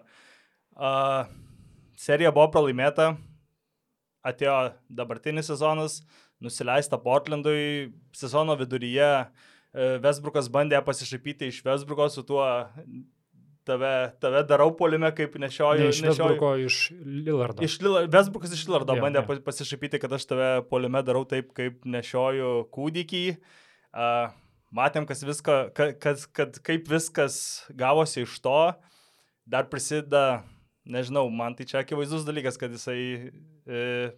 Uh, 0.72 1.30
serija 2.00 2.32
buvo 2.34 2.48
pralaimėta, 2.54 3.14
atėjo 4.26 4.58
dabartinis 4.90 5.50
sezonas, 5.52 6.02
nusileista 6.42 7.00
Portlandui, 7.02 7.92
sezono 8.18 8.56
viduryje 8.60 9.12
Vesbrukas 10.04 10.50
bandė 10.52 10.82
pasišaipyti 10.84 11.48
iš 11.48 11.62
Vesbruko 11.64 12.10
su 12.12 12.26
tuo 12.28 12.44
tave, 13.68 13.94
tave 14.20 14.42
darau 14.50 14.74
polime, 14.76 15.14
kaip 15.16 15.38
nešioju. 15.40 15.86
Ne 15.86 15.94
iš 15.94 16.02
Vesbruko, 16.10 16.50
iš 16.60 16.80
Lillardo. 17.06 17.64
Iš 17.64 17.78
Lillardo, 17.80 18.12
Vesbrukas 18.18 18.56
iš 18.58 18.66
Lillardo 18.68 18.98
Jo, 18.98 19.06
bandė 19.06 19.24
jo. 19.24 19.38
pasišaipyti, 19.46 20.02
kad 20.04 20.12
aš 20.18 20.28
tave 20.28 20.50
polime 20.68 21.04
darau 21.08 21.24
taip, 21.30 21.54
kaip 21.56 21.88
nešioju 21.88 22.52
kūdikį. 22.76 23.26
Uh, 23.38 23.62
matėm, 23.92 25.06
kas 25.08 25.24
visko, 25.28 25.58
kad, 25.76 25.96
kad, 26.02 26.24
kad 26.36 26.60
kaip 26.66 26.90
viskas 26.92 27.66
gavosi 27.78 28.26
iš 28.26 28.40
to. 28.44 28.60
Dar 29.52 29.68
prisideda, 29.68 30.44
nežinau, 30.88 31.26
man 31.34 31.56
tai 31.58 31.66
čia 31.68 31.82
akivaizdus 31.82 32.26
dalykas, 32.28 32.60
kad 32.62 32.72
jisai 32.72 33.02
e, 33.68 34.12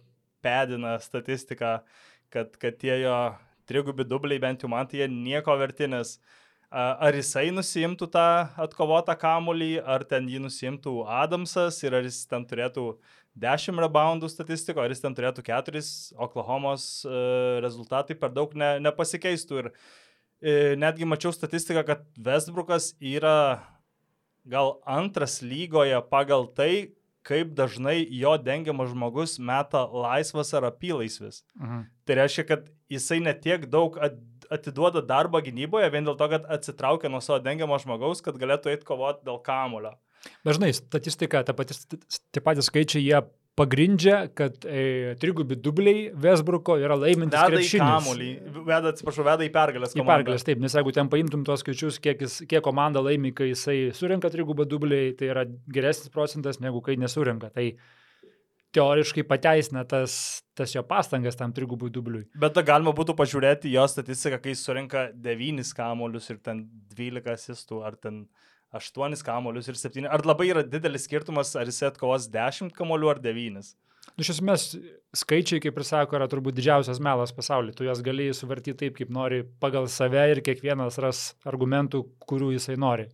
pedina 0.44 0.98
statistiką, 1.02 1.78
kad, 2.30 2.54
kad 2.60 2.78
tie 2.78 3.00
jo 3.02 3.16
trigubi 3.68 4.04
dubliai 4.06 4.42
bent 4.42 4.62
jau 4.62 4.70
man 4.70 4.86
tai 4.86 5.02
jie 5.02 5.08
nieko 5.10 5.56
vertinės. 5.58 6.18
Ar 6.74 7.14
jisai 7.14 7.52
nusimtų 7.54 8.08
tą 8.10 8.22
atkovotą 8.58 9.14
kamulį, 9.14 9.76
ar 9.78 10.02
ten 10.10 10.26
jį 10.26 10.40
nusimtų 10.42 11.04
Adamsas 11.06 11.78
ir 11.84 11.94
ar 11.94 12.02
jis 12.02 12.24
ten 12.26 12.42
turėtų 12.50 12.96
10 13.38 13.78
reboundų 13.84 14.26
statistiko, 14.30 14.82
ar 14.82 14.90
jis 14.90 15.04
ten 15.04 15.14
turėtų 15.14 15.44
4, 15.46 15.82
Oklahomos 16.26 17.04
e, 17.06 17.12
rezultatai 17.62 18.16
per 18.18 18.34
daug 18.34 18.56
ne, 18.58 18.72
nepasikeistų. 18.82 19.60
Ir 19.62 19.70
e, 19.70 20.74
netgi 20.80 21.06
mačiau 21.06 21.30
statistiką, 21.34 21.84
kad 21.86 22.02
Westbrookas 22.18 22.92
yra 22.98 23.62
gal 24.42 24.76
antras 24.82 25.40
lygoje 25.46 26.02
pagal 26.10 26.50
tai, 26.58 26.72
kaip 27.24 27.54
dažnai 27.56 28.00
jo 28.12 28.34
dengiamas 28.36 28.90
žmogus 28.90 29.38
meta 29.38 29.86
laisvas 29.88 30.50
ar 30.58 30.66
apylaisvis. 30.68 31.44
Mhm. 31.54 31.86
Tai 32.04 32.18
reiškia, 32.18 32.48
kad 32.50 32.66
jisai 32.92 33.22
netiek 33.22 33.70
daug 33.70 33.96
at- 34.02 34.18
atiduoda 34.54 35.02
darbą 35.04 35.42
gynyboje 35.44 35.90
vien 35.94 36.06
dėl 36.08 36.16
to, 36.20 36.28
kad 36.32 36.48
atsitraukia 36.58 37.10
nuo 37.12 37.20
savo 37.24 37.40
dengiamo 37.44 37.78
žmogaus, 37.82 38.22
kad 38.24 38.38
galėtų 38.40 38.72
eiti 38.74 38.88
kovoti 38.88 39.26
dėl 39.28 39.40
kamulio. 39.44 39.94
Dažnai 40.46 40.70
statistika, 40.72 41.42
tie 41.44 42.40
patys 42.40 42.68
skaičiai, 42.70 43.02
jie 43.04 43.18
pagrindžia, 43.54 44.16
kad 44.34 44.64
e, 44.66 45.14
trigubi 45.22 45.54
dubliai 45.62 46.08
Vesbruko 46.18 46.74
yra 46.80 46.96
laimintis 46.98 47.36
Veda 47.38 47.52
į 47.54 47.60
krepšinis. 47.60 47.84
kamulį, 47.86 48.30
veda, 48.66 48.90
atsiprašau, 48.90 49.26
veda 49.28 49.46
į 49.46 49.50
pergalės 49.54 49.92
Į 49.94 50.00
komandą. 50.00 50.08
pergalės, 50.24 50.46
taip, 50.48 50.62
nes 50.64 50.74
jeigu 50.74 50.94
ten 50.96 51.10
paimtum 51.12 51.44
tuos 51.46 51.62
skaičius, 51.62 52.00
kiek, 52.02 52.24
jis, 52.26 52.40
kiek 52.50 52.64
komanda 52.66 53.02
laimi, 53.04 53.30
kai 53.36 53.52
jisai 53.52 53.76
surinka 53.94 54.32
trigubą 54.34 54.66
dubliai, 54.66 55.12
tai 55.18 55.30
yra 55.30 55.44
geresnis 55.76 56.10
procentas 56.10 56.58
negu 56.64 56.82
kai 56.82 56.96
nesurinka. 56.98 57.52
Tai 57.54 57.68
teoriškai 58.74 59.24
pateisina 59.28 59.84
tas, 59.88 60.16
tas 60.58 60.74
jo 60.74 60.82
pastangas 60.86 61.38
tam 61.38 61.52
trigubui 61.54 61.92
dubliui. 61.94 62.24
Bet 62.40 62.56
da 62.56 62.64
galima 62.66 62.94
būtų 62.96 63.16
pažiūrėti 63.18 63.72
jo 63.74 63.84
statistiką, 63.90 64.40
kai 64.42 64.56
surinka 64.58 65.06
9 65.14 65.70
kamuolius 65.76 66.30
ir 66.34 66.40
ten 66.44 66.66
12 66.94 67.30
asistų, 67.34 67.80
ar 67.86 67.96
ten 68.00 68.24
8 68.74 69.22
kamuolius 69.26 69.70
ir 69.70 69.78
7. 69.78 70.10
Ar 70.10 70.26
labai 70.26 70.50
yra 70.50 70.66
didelis 70.66 71.06
skirtumas, 71.06 71.54
ar 71.56 71.70
jis 71.70 71.84
atkovos 71.90 72.28
10 72.32 72.74
kamuolių 72.74 73.14
ar 73.14 73.22
9? 73.22 73.74
Nu, 74.14 74.20
iš 74.20 74.34
esmės, 74.34 74.66
skaičiai, 75.16 75.62
kaip 75.64 75.78
ir 75.80 75.86
sako, 75.88 76.18
yra 76.18 76.26
turbūt 76.30 76.58
didžiausias 76.58 77.00
melas 77.02 77.32
pasaulyje. 77.34 77.78
Tu 77.78 77.86
juos 77.86 78.02
gali 78.04 78.28
suvartyti 78.36 78.76
taip, 78.82 78.98
kaip 78.98 79.12
nori, 79.14 79.40
pagal 79.62 79.88
save 79.90 80.26
ir 80.34 80.42
kiekvienas 80.44 81.00
ras 81.02 81.22
argumentų, 81.48 82.02
kurių 82.28 82.52
jisai 82.54 82.76
nori. 82.80 83.08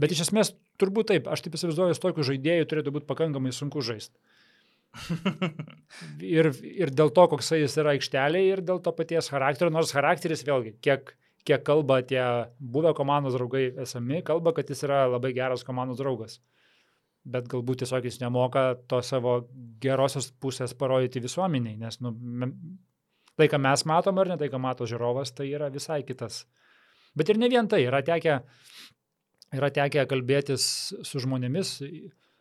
Bet 0.00 0.12
iš 0.12 0.24
esmės, 0.26 0.50
turbūt 0.80 1.12
taip, 1.12 1.30
aš 1.30 1.44
taip 1.44 1.54
įsivaizduoju, 1.54 1.94
su 1.94 2.02
tokiu 2.02 2.26
žaidėju 2.26 2.66
turėtų 2.70 2.96
būti 2.96 3.08
pakankamai 3.12 3.54
sunku 3.54 3.84
žaisti. 3.84 4.16
Ir, 6.36 6.50
ir 6.68 6.92
dėl 6.94 7.12
to, 7.14 7.26
koks 7.32 7.52
jis 7.58 7.76
yra 7.80 7.94
aikštelėje, 7.94 8.56
ir 8.56 8.62
dėl 8.66 8.80
to 8.84 8.92
paties 8.96 9.30
charakterio, 9.32 9.72
nors 9.74 9.92
charakteris 9.94 10.44
vėlgi, 10.46 10.74
kiek, 10.84 11.14
kiek 11.46 11.64
kalba 11.66 12.00
tie 12.06 12.22
buvę 12.58 12.94
komandos 12.96 13.36
draugai 13.36 13.66
esami, 13.84 14.22
kalba, 14.26 14.54
kad 14.56 14.70
jis 14.70 14.84
yra 14.86 15.04
labai 15.10 15.34
geras 15.36 15.66
komandos 15.66 16.00
draugas. 16.00 16.40
Bet 17.24 17.48
galbūt 17.48 17.80
tiesiog 17.80 18.04
jis 18.04 18.20
nemoka 18.20 18.74
to 18.90 19.00
savo 19.04 19.38
gerosios 19.80 20.28
pusės 20.40 20.74
parodyti 20.76 21.22
visuomeniai, 21.24 21.78
nes 21.80 22.00
nu, 22.04 22.12
tai, 23.38 23.48
ką 23.48 23.60
mes 23.64 23.86
matom 23.88 24.20
ar 24.20 24.34
ne 24.34 24.40
tai, 24.40 24.50
ką 24.52 24.60
mato 24.60 24.88
žiūrovas, 24.88 25.32
tai 25.36 25.48
yra 25.52 25.70
visai 25.72 26.02
kitas. 26.04 26.44
Bet 27.16 27.30
ir 27.30 27.40
ne 27.40 27.48
vien 27.48 27.68
tai, 27.70 27.84
yra 27.86 28.02
tekę, 28.04 28.40
yra 29.56 29.70
tekę 29.72 30.04
kalbėtis 30.10 30.66
su 31.06 31.22
žmonėmis, 31.22 31.78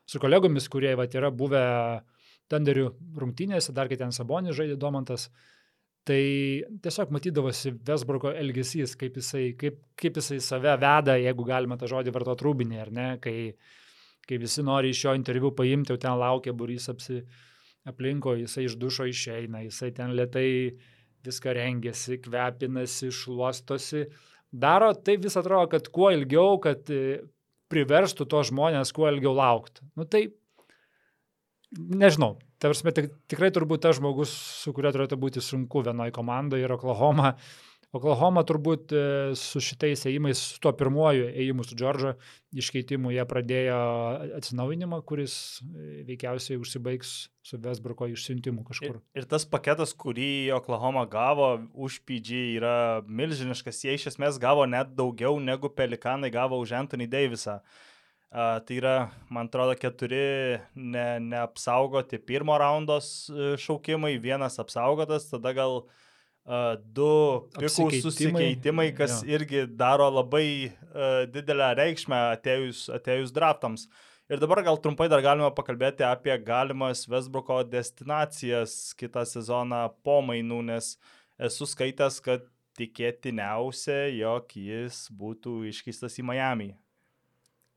su 0.10 0.20
kolegomis, 0.20 0.68
kurie 0.72 0.96
vat, 1.00 1.16
yra 1.16 1.32
buvę 1.32 1.64
Tanderių 2.54 2.88
rungtynėse, 3.20 3.74
dar 3.76 3.90
kai 3.92 3.98
ten 4.00 4.14
Sabonis 4.16 4.58
žaidė 4.58 4.78
Domantas. 4.80 5.30
Tai 6.04 6.20
tiesiog 6.84 7.14
matydavosi 7.16 7.72
Vesbruko 7.88 8.34
elgesys, 8.36 8.98
kaip 9.00 9.16
jisai, 9.22 9.54
kaip, 9.60 9.78
kaip 10.00 10.20
jisai 10.20 10.42
save 10.44 10.74
veda, 10.82 11.16
jeigu 11.16 11.46
galima 11.48 11.78
tą 11.80 11.88
žodį 11.88 12.12
vartoti 12.12 12.44
rūbinį, 12.44 12.80
ar 12.84 12.92
ne, 12.92 13.06
kai, 13.24 13.54
kai 14.28 14.40
visi 14.42 14.66
nori 14.68 14.92
iš 14.92 15.06
jo 15.06 15.14
interviu 15.16 15.54
paimti, 15.56 15.94
jau 15.94 16.02
ten 16.04 16.18
laukia 16.20 16.52
burys 16.60 16.90
apsi 16.92 17.22
aplinko, 17.88 18.36
jisai 18.40 18.66
iš 18.68 18.76
dušo 18.82 19.08
išeina, 19.12 19.64
jisai 19.64 19.94
ten 19.96 20.12
lietai 20.18 20.50
viską 21.24 21.56
rengiasi, 21.56 22.20
kvepinasi, 22.24 23.12
šluostosi. 23.16 24.06
Daro 24.52 24.92
tai 24.94 25.18
vis 25.18 25.38
atrodo, 25.40 25.70
kad 25.72 25.88
kuo 25.94 26.12
ilgiau, 26.14 26.60
kad 26.62 26.90
e, 26.94 27.24
priverstų 27.72 28.28
to 28.30 28.44
žmonės 28.52 28.92
kuo 28.96 29.08
ilgiau 29.10 29.34
laukti. 29.38 29.86
Nu 29.98 30.06
tai, 30.06 30.28
nežinau, 31.78 32.38
ta 32.62 32.72
prasme, 32.72 32.94
tik, 32.96 33.12
tikrai 33.32 33.52
turbūt 33.54 33.84
tas 33.86 34.00
žmogus, 34.00 34.32
su 34.64 34.74
kuriuo 34.76 34.94
turėtų 34.96 35.20
būti 35.20 35.44
sunku 35.44 35.84
vienoje 35.86 36.16
komandoje 36.16 36.66
yra 36.68 36.78
Oklahoma. 36.80 37.36
Oklahoma 37.94 38.42
turbūt 38.42 38.90
e, 38.90 39.02
su 39.38 39.60
šitais 39.62 40.08
ėjimais, 40.10 40.40
su 40.56 40.62
tuo 40.64 40.72
pirmuoju 40.74 41.28
ėjimu 41.30 41.62
su 41.62 41.76
Džordžo 41.78 42.16
iškeitimu, 42.58 43.12
jie 43.14 43.22
pradėjo 43.30 43.78
atsinaujinimą, 44.40 44.98
kuris 45.06 45.36
e, 45.62 46.02
veikiausiai 46.08 46.58
užsibaigs 46.58 47.12
su 47.46 47.60
Vesbruko 47.62 48.08
išsiuntimu 48.10 48.64
Ir, 48.64 48.68
kažkur. 48.72 48.98
ir 49.14 49.30
tas 49.30 49.46
paketas, 49.46 49.94
kurį 49.94 50.56
Oklahoma 50.58 51.06
gavo 51.06 51.52
už 51.86 52.00
PG, 52.10 52.42
yra 52.58 52.76
milžiniškas. 53.06 53.86
Jie 53.86 54.00
iš 54.00 54.10
esmės 54.16 54.42
gavo 54.42 54.66
net 54.66 54.96
daugiau 54.98 55.38
negu 55.38 55.70
Pelikanai 55.70 56.34
gavo 56.34 56.58
už 56.66 56.74
Anthony 56.82 57.06
Davisą. 57.06 57.62
Uh, 57.62 57.93
tai 58.34 58.78
yra, 58.80 58.94
man 59.30 59.46
atrodo, 59.46 59.76
keturi 59.78 60.58
ne, 60.74 61.06
neapsaugoti 61.22 62.18
pirmo 62.18 62.56
raundos 62.58 63.30
e, 63.30 63.52
šaukimai, 63.62 64.16
vienas 64.22 64.58
apsaugotas, 64.58 65.28
tada 65.30 65.52
gal 65.54 65.84
uh, 65.84 66.74
du 66.98 67.12
pikų 67.60 68.00
susikeitimai, 68.02 68.88
kas 68.98 69.20
jo. 69.22 69.36
irgi 69.38 69.68
daro 69.78 70.10
labai 70.10 70.48
uh, 70.66 71.28
didelę 71.30 71.70
reikšmę 71.78 72.24
atėjus, 72.40 72.88
atėjus 72.98 73.36
draftams. 73.36 73.86
Ir 74.34 74.42
dabar 74.42 74.64
gal 74.66 74.82
trumpai 74.82 75.12
dar 75.14 75.22
galima 75.22 75.54
pakalbėti 75.54 76.02
apie 76.08 76.34
galimas 76.42 77.06
Westbrooko 77.12 77.60
destinacijas 77.70 78.96
kitą 78.98 79.28
sezoną 79.30 79.86
po 80.02 80.24
mainų, 80.26 80.64
nes 80.74 80.96
esu 81.38 81.70
skaitęs, 81.70 82.18
kad 82.24 82.50
tikėtiniausia, 82.80 84.08
jog 84.18 84.58
jis 84.58 85.06
būtų 85.14 85.68
iškeistas 85.70 86.18
į 86.18 86.26
Miami. 86.32 86.74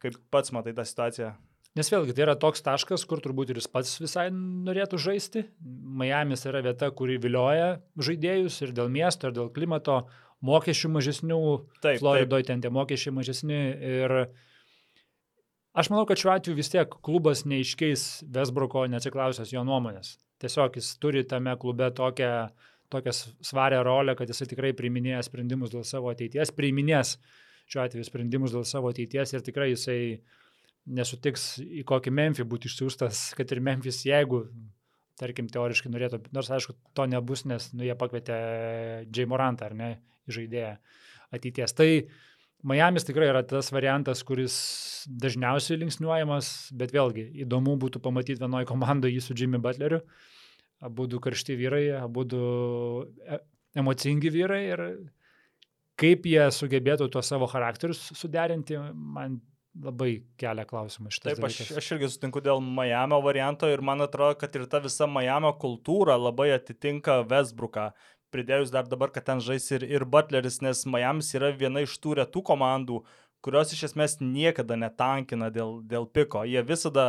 Kaip 0.03 0.19
pats 0.33 0.53
matai 0.53 0.75
tą 0.77 0.85
situaciją? 0.87 1.35
Nes 1.77 1.91
vėlgi 1.93 2.15
tai 2.17 2.25
yra 2.25 2.35
toks 2.41 2.63
taškas, 2.65 3.05
kur 3.09 3.21
turbūt 3.21 3.51
ir 3.53 3.59
jis 3.61 3.69
pats 3.69 3.99
visai 4.01 4.31
norėtų 4.33 4.97
žaisti. 5.01 5.43
Miamis 6.01 6.47
yra 6.49 6.63
vieta, 6.65 6.89
kuri 6.89 7.19
vilioja 7.21 7.75
žaidėjus 8.01 8.63
ir 8.65 8.73
dėl 8.77 8.89
miesto, 8.93 9.29
ir 9.29 9.37
dėl 9.37 9.51
klimato, 9.53 9.99
mokesčių 10.47 10.93
mažesnių. 10.95 11.41
Taip, 11.85 12.01
Floridoje 12.01 12.49
ten 12.49 12.65
tie 12.65 12.73
mokesčiai 12.73 13.13
mažesni. 13.19 13.61
Ir 13.77 14.17
aš 15.77 15.93
manau, 15.93 16.07
kad 16.09 16.21
šiuo 16.21 16.33
atveju 16.33 16.57
vis 16.57 16.73
tiek 16.73 16.97
klubas 17.05 17.45
neiškeis 17.45 18.07
Vesbruko, 18.33 18.87
neatsiklausęs 18.93 19.53
jo 19.53 19.65
nuomonės. 19.69 20.17
Tiesiog 20.41 20.81
jis 20.81 20.95
turi 21.01 21.27
tame 21.29 21.53
klube 21.61 21.91
tokią, 21.97 22.33
tokią 22.93 23.13
svarę 23.45 23.83
rolę, 23.85 24.17
kad 24.17 24.33
jisai 24.33 24.49
tikrai 24.49 24.73
priiminėja 24.77 25.21
sprendimus 25.29 25.77
dėl 25.77 25.85
savo 25.85 26.09
ateities, 26.13 26.57
priiminės 26.57 27.19
šiuo 27.71 27.85
atveju 27.85 28.07
sprendimus 28.07 28.55
dėl 28.55 28.67
savo 28.69 28.91
ateities 28.93 29.35
ir 29.35 29.45
tikrai 29.47 29.71
jisai 29.73 30.01
nesutiks 30.87 31.57
į 31.65 31.83
kokį 31.87 32.13
Memphį 32.15 32.47
būti 32.47 32.71
išsiųstas, 32.71 33.33
kad 33.39 33.51
ir 33.51 33.63
Memphis, 33.65 34.05
jeigu, 34.07 34.45
tarkim, 35.19 35.49
teoriškai 35.51 35.91
norėtų, 35.91 36.21
nors 36.37 36.51
aišku, 36.55 36.77
to 36.95 37.09
nebus, 37.11 37.43
nes 37.49 37.73
nu, 37.75 37.83
jie 37.87 37.97
pakvietė 37.99 38.37
J. 39.11 39.27
Morantą, 39.31 39.71
ar 39.71 39.75
ne, 39.79 39.91
žaidėją 40.31 40.77
ateities. 41.35 41.75
Tai 41.77 41.91
Miamis 42.67 43.05
tikrai 43.07 43.29
yra 43.31 43.43
tas 43.47 43.69
variantas, 43.75 44.23
kuris 44.27 44.55
dažniausiai 45.23 45.79
linksniuojamas, 45.83 46.73
bet 46.75 46.95
vėlgi 46.95 47.27
įdomu 47.45 47.77
būtų 47.83 48.01
pamatyti 48.03 48.41
vienoje 48.41 48.67
komandoje 48.67 49.15
jį 49.15 49.23
su 49.23 49.37
Jimmy 49.39 49.61
Butleriu. 49.63 50.01
Abu 50.83 51.07
du 51.07 51.21
karšti 51.23 51.55
vyrai, 51.57 51.85
abu 52.01 52.25
du 52.29 52.41
e- 53.29 53.43
emocingi 53.79 54.33
vyrai 54.33 54.63
ir 54.73 54.83
kaip 56.01 56.27
jie 56.29 56.47
sugebėtų 56.53 57.11
tuos 57.13 57.29
savo 57.31 57.49
charakterius 57.51 58.01
suderinti, 58.17 58.79
man 58.95 59.41
labai 59.83 60.23
kelia 60.41 60.65
klausimą 60.69 61.11
iš 61.13 61.21
Taip, 61.25 61.43
aš, 61.45 61.59
aš 61.77 61.91
irgi 61.97 62.11
sutinku 62.15 62.41
dėl 62.45 62.63
Miami 62.65 63.19
varianto 63.25 63.69
ir 63.69 63.83
man 63.85 64.05
atrodo, 64.05 64.39
kad 64.41 64.55
ir 64.57 64.67
ta 64.73 64.81
visa 64.85 65.09
Miami 65.11 65.53
kultūra 65.61 66.17
labai 66.21 66.51
atitinka 66.57 67.21
Westbrooką. 67.29 67.91
Pridėjus 68.35 68.73
dar 68.75 68.89
dabar, 68.91 69.13
kad 69.15 69.27
ten 69.29 69.41
žais 69.45 69.69
ir, 69.77 69.85
ir 69.87 70.05
Butleris, 70.09 70.59
nes 70.65 70.83
Miamis 70.89 71.31
yra 71.37 71.53
viena 71.57 71.85
iš 71.85 71.95
tų 72.03 72.17
retų 72.21 72.43
komandų, 72.49 73.03
kurios 73.45 73.73
iš 73.77 73.87
esmės 73.91 74.19
niekada 74.21 74.79
netankina 74.81 75.51
dėl, 75.55 75.79
dėl 75.87 76.09
piko. 76.11 76.43
Jie 76.49 76.65
visada 76.67 77.07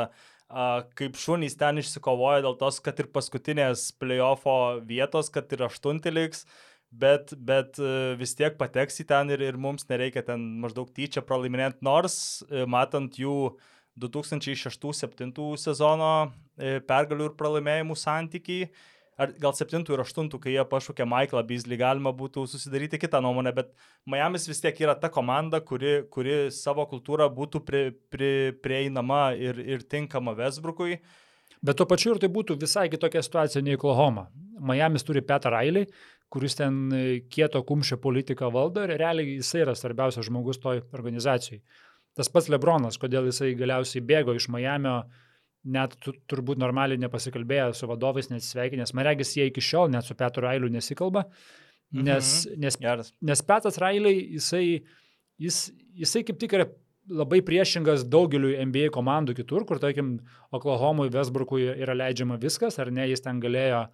a, 0.47 0.83
kaip 0.99 1.17
šunys 1.19 1.57
ten 1.59 1.81
išsikovoja 1.81 2.43
dėl 2.45 2.59
tos, 2.59 2.79
kad 2.83 2.99
ir 3.01 3.09
paskutinės 3.15 3.89
playoffo 3.99 4.77
vietos, 4.87 5.31
kad 5.33 5.51
ir 5.55 5.65
aštunti 5.67 6.13
liks, 6.13 6.45
bet, 6.91 7.33
bet 7.37 7.79
e, 7.79 8.15
vis 8.19 8.35
tiek 8.37 8.57
pateks 8.59 9.01
į 9.03 9.07
ten 9.09 9.31
ir, 9.35 9.43
ir 9.43 9.57
mums 9.59 9.87
nereikia 9.89 10.23
ten 10.25 10.43
maždaug 10.61 10.91
tyčia 10.95 11.23
pralaiminėti, 11.25 11.83
nors 11.85 12.43
e, 12.47 12.65
matant 12.69 13.17
jų 13.19 13.55
2006-2007 13.97 15.57
sezono 15.57 16.11
e, 16.57 16.77
pergalių 16.85 17.31
ir 17.31 17.35
pralaimėjimų 17.39 17.97
santykiai, 17.97 18.69
ar 19.17 19.33
gal 19.41 19.55
7 19.57 19.81
ir 19.81 20.03
8, 20.03 20.29
kai 20.41 20.53
jie 20.53 20.65
pašūkė 20.69 21.05
Michaelą 21.09 21.43
Beasley, 21.49 21.79
galima 21.81 22.13
būtų 22.15 22.45
susidaryti 22.51 22.99
kitą 23.01 23.21
nuomonę, 23.25 23.53
bet 23.57 23.71
Miamis 24.05 24.45
vis 24.49 24.61
tiek 24.61 24.77
yra 24.85 24.93
ta 24.95 25.09
komanda, 25.13 25.59
kuri, 25.65 26.03
kuri 26.13 26.47
savo 26.53 26.85
kultūrą 26.89 27.29
būtų 27.33 27.63
pri, 27.65 27.83
pri, 28.13 28.33
prieinama 28.63 29.31
ir, 29.33 29.57
ir 29.57 29.85
tinkama 29.89 30.37
Westbrookui. 30.37 30.99
Bet 31.65 31.79
tuo 31.79 31.87
pačiu 31.89 32.13
ir 32.13 32.21
tai 32.21 32.29
būtų 32.29 32.59
visai 32.61 32.85
kitokia 32.93 33.23
situacija 33.25 33.63
nei 33.65 33.79
Oklahoma. 33.79 34.27
Miamis 34.61 35.05
turi 35.05 35.23
Petą 35.25 35.49
Railį, 35.53 35.87
kuris 36.33 36.57
ten 36.59 36.87
kieto 37.31 37.61
kumščio 37.67 37.99
politiką 38.03 38.49
valdo 38.53 38.83
ir 38.83 38.97
realiai 38.99 39.37
jisai 39.37 39.63
yra 39.65 39.75
svarbiausias 39.77 40.27
žmogus 40.27 40.59
toj 40.63 40.83
organizacijai. 40.95 41.61
Tas 42.17 42.31
pats 42.33 42.49
Lebronas, 42.49 42.97
kodėl 42.99 43.29
jisai 43.29 43.53
galiausiai 43.57 44.03
bėgo 44.03 44.33
iš 44.35 44.49
Miamio, 44.49 45.03
net 45.67 45.93
tu, 46.01 46.13
turbūt 46.29 46.59
normaliai 46.61 46.99
nepasikalbėję 47.01 47.69
su 47.77 47.89
vadovais, 47.89 48.31
nesisveikinęs. 48.31 48.93
Man 48.97 49.05
regis, 49.07 49.35
jie 49.37 49.47
iki 49.49 49.63
šiol 49.63 49.91
net 49.93 50.07
su 50.07 50.15
Petru 50.17 50.45
Railiu 50.45 50.69
nesikalba, 50.73 51.27
nes, 51.93 52.33
mhm. 52.47 52.59
nes, 52.63 52.79
Geras. 52.81 53.13
nes 53.21 53.43
Petras 53.45 53.79
Railiai, 53.83 54.19
jisai, 54.37 54.65
jis, 55.43 55.61
jisai 55.97 56.23
kaip 56.27 56.39
tik 56.41 56.57
yra 56.57 56.67
labai 57.07 57.39
priešingas 57.45 58.03
daugeliu 58.11 58.51
NBA 58.67 58.89
komandų 58.95 59.37
kitur, 59.37 59.63
kur, 59.67 59.79
tarkim, 59.79 60.17
Oklahomui, 60.55 61.07
Westbrookui 61.13 61.69
yra 61.77 61.95
leidžiama 61.95 62.39
viskas, 62.41 62.79
ar 62.83 62.91
ne, 62.91 63.05
jis 63.11 63.23
ten 63.23 63.39
galėjo 63.43 63.85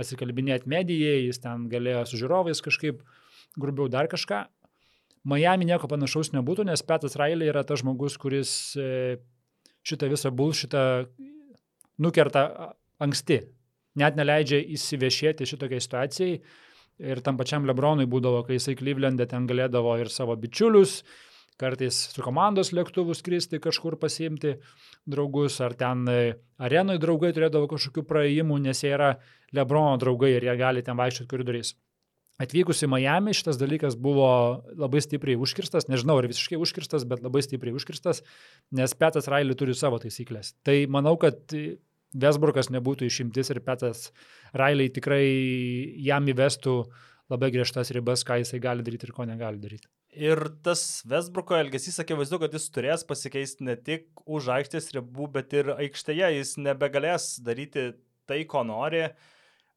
atsikalbinėti 0.00 0.68
medijai, 0.70 1.24
jis 1.26 1.40
ten 1.42 1.66
galėjo 1.72 2.04
su 2.08 2.20
žiūrovais 2.20 2.62
kažkaip 2.64 3.00
grubiau 3.60 3.88
dar 3.92 4.08
kažką. 4.12 4.44
Miami 5.26 5.66
nieko 5.66 5.88
panašaus 5.90 6.30
nebūtų, 6.36 6.68
nes 6.68 6.84
Petas 6.86 7.16
Railė 7.18 7.48
yra 7.50 7.64
tas 7.66 7.80
žmogus, 7.82 8.14
kuris 8.20 8.50
e, 8.78 9.16
šitą 9.86 10.10
visą 10.12 10.30
bulšitą 10.30 10.82
nukerta 12.02 12.44
anksti, 13.02 13.40
net 13.98 14.18
neleidžia 14.18 14.60
įsiviešėti 14.76 15.48
šitokiai 15.48 15.82
situacijai. 15.82 16.38
Ir 16.96 17.20
tam 17.24 17.36
pačiam 17.36 17.66
Lebronui 17.68 18.06
būdavo, 18.08 18.44
kai 18.46 18.56
jisai 18.56 18.76
Klyvlendė 18.78 19.26
ten 19.28 19.48
galėdavo 19.48 19.98
ir 20.00 20.08
savo 20.12 20.36
bičiulius, 20.40 21.02
kartais 21.60 21.98
su 22.12 22.24
komandos 22.24 22.72
lėktuvu 22.76 23.14
skristi 23.16 23.60
kažkur 23.62 23.96
pasiimti 24.00 24.56
draugus, 25.08 25.58
ar 25.64 25.74
ten 25.78 26.04
e, 26.10 26.36
arenoje 26.60 27.02
draugai 27.02 27.32
turėdavo 27.36 27.70
kažkokių 27.72 28.04
praėjimų, 28.08 28.60
nes 28.68 28.84
jie 28.84 28.92
yra 28.96 29.16
Lebrono 29.56 29.96
draugai 30.02 30.34
ir 30.36 30.48
jie 30.48 30.56
gali 30.58 30.82
ten 30.84 30.98
vaikščioti 30.98 31.30
koridoriais. 31.30 31.74
Atvykus 32.42 32.82
į 32.84 32.90
Miami 32.92 33.32
šitas 33.32 33.56
dalykas 33.56 33.94
buvo 33.96 34.28
labai 34.76 35.00
stipriai 35.00 35.38
užkirstas, 35.40 35.86
nežinau 35.88 36.18
ar 36.20 36.28
visiškai 36.28 36.58
užkirstas, 36.60 37.06
bet 37.08 37.22
labai 37.24 37.40
stipriai 37.46 37.72
užkirstas, 37.78 38.20
nes 38.76 38.94
Petas 39.00 39.30
Railį 39.32 39.56
turi 39.56 39.76
savo 39.78 40.00
taisyklės. 40.02 40.52
Tai 40.66 40.76
manau, 40.92 41.14
kad 41.20 41.54
Vesburgas 42.16 42.68
nebūtų 42.72 43.08
išimtis 43.08 43.54
ir 43.54 43.62
Petas 43.64 44.10
Railiai 44.56 44.92
tikrai 44.92 45.24
jam 46.04 46.28
įvestų 46.28 46.76
labai 47.32 47.50
griežtas 47.54 47.90
ribas, 47.96 48.24
ką 48.26 48.42
jisai 48.42 48.60
gali 48.62 48.84
daryti 48.84 49.08
ir 49.08 49.16
ko 49.16 49.24
negali 49.28 49.62
daryti. 49.62 49.88
Ir 50.16 50.40
tas 50.64 51.02
Vesbruko 51.04 51.58
elgesys, 51.58 51.98
akivaizdu, 52.00 52.38
kad 52.40 52.54
jis 52.56 52.70
turės 52.72 53.04
pasikeisti 53.04 53.66
ne 53.68 53.74
tik 53.76 54.08
už 54.24 54.48
aikštės 54.54 54.94
ribų, 54.96 55.28
bet 55.34 55.52
ir 55.52 55.74
aikštėje. 55.76 56.30
Jis 56.38 56.54
nebegalės 56.64 57.34
daryti 57.44 57.90
tai, 58.24 58.44
ko 58.48 58.64
nori. 58.64 59.10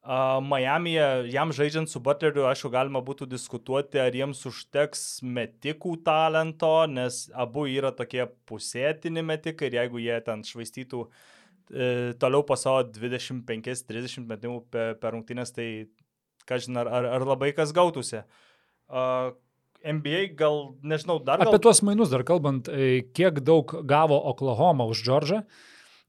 Uh, 0.00 0.40
Miami'e 0.40 1.28
jam 1.28 1.50
žaidžiant 1.52 1.90
su 1.92 2.00
Butleriu, 2.00 2.46
aišku, 2.48 2.70
galima 2.72 3.02
būtų 3.04 3.26
diskutuoti, 3.28 4.00
ar 4.00 4.14
jiems 4.16 4.40
užteks 4.48 5.20
metikų 5.20 5.98
talento, 6.06 6.86
nes 6.88 7.26
abu 7.36 7.66
yra 7.68 7.90
tokie 7.92 8.24
pusėtini 8.48 9.20
metikai 9.20 9.68
ir 9.68 9.76
jeigu 9.76 10.00
jie 10.00 10.16
ten 10.24 10.40
švaistytų 10.40 11.02
e, 11.04 11.90
toliau 12.16 12.46
po 12.48 12.56
savo 12.56 12.80
25-30 12.88 14.24
metimų 14.24 14.62
per, 14.72 14.96
per 15.02 15.12
rungtynės, 15.12 15.52
tai 15.52 15.68
kažin 16.48 16.80
ar, 16.80 16.88
ar, 16.88 17.10
ar 17.18 17.28
labai 17.34 17.52
kas 17.52 17.76
gautųsi. 17.76 18.24
Uh, 18.88 19.36
NBA 19.84 20.34
gal, 20.38 20.74
nežinau, 20.82 21.18
dar 21.24 21.40
gal... 21.40 21.48
Apie 21.48 21.62
tuos 21.62 21.80
mainus 21.86 22.12
dar 22.12 22.24
kalbant, 22.28 22.68
e, 22.68 23.02
kiek 23.16 23.40
daug 23.44 23.72
gavo 23.88 24.18
Oklahoma 24.32 24.86
už 24.90 25.02
Džordžą 25.06 25.40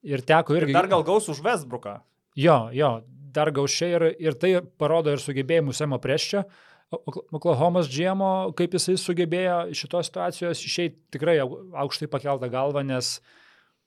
ir 0.03 0.23
teko 0.27 0.57
irgi... 0.57 0.73
Ir 0.73 0.79
dar 0.79 0.89
gal 0.91 1.05
gaus 1.07 1.29
už 1.31 1.39
Westbrooką. 1.45 1.99
Jo, 2.39 2.57
jo, 2.75 2.91
dar 3.35 3.51
gaušiai 3.55 3.95
ir, 3.95 4.07
ir 4.19 4.37
tai 4.39 4.53
parodo 4.79 5.13
ir 5.13 5.23
sugebėjimus 5.23 5.81
Emo 5.83 5.99
Preščio. 6.03 6.43
Oklahomas 6.91 7.87
Džiemo, 7.87 8.51
kaip 8.59 8.73
jisai 8.75 8.97
sugebėjo 8.99 9.59
šitos 9.79 10.09
situacijos 10.09 10.63
išeiti 10.67 10.97
tikrai 11.15 11.37
aukštai 11.39 12.09
pakeltą 12.11 12.49
galvą, 12.51 12.83
nes 12.83 13.13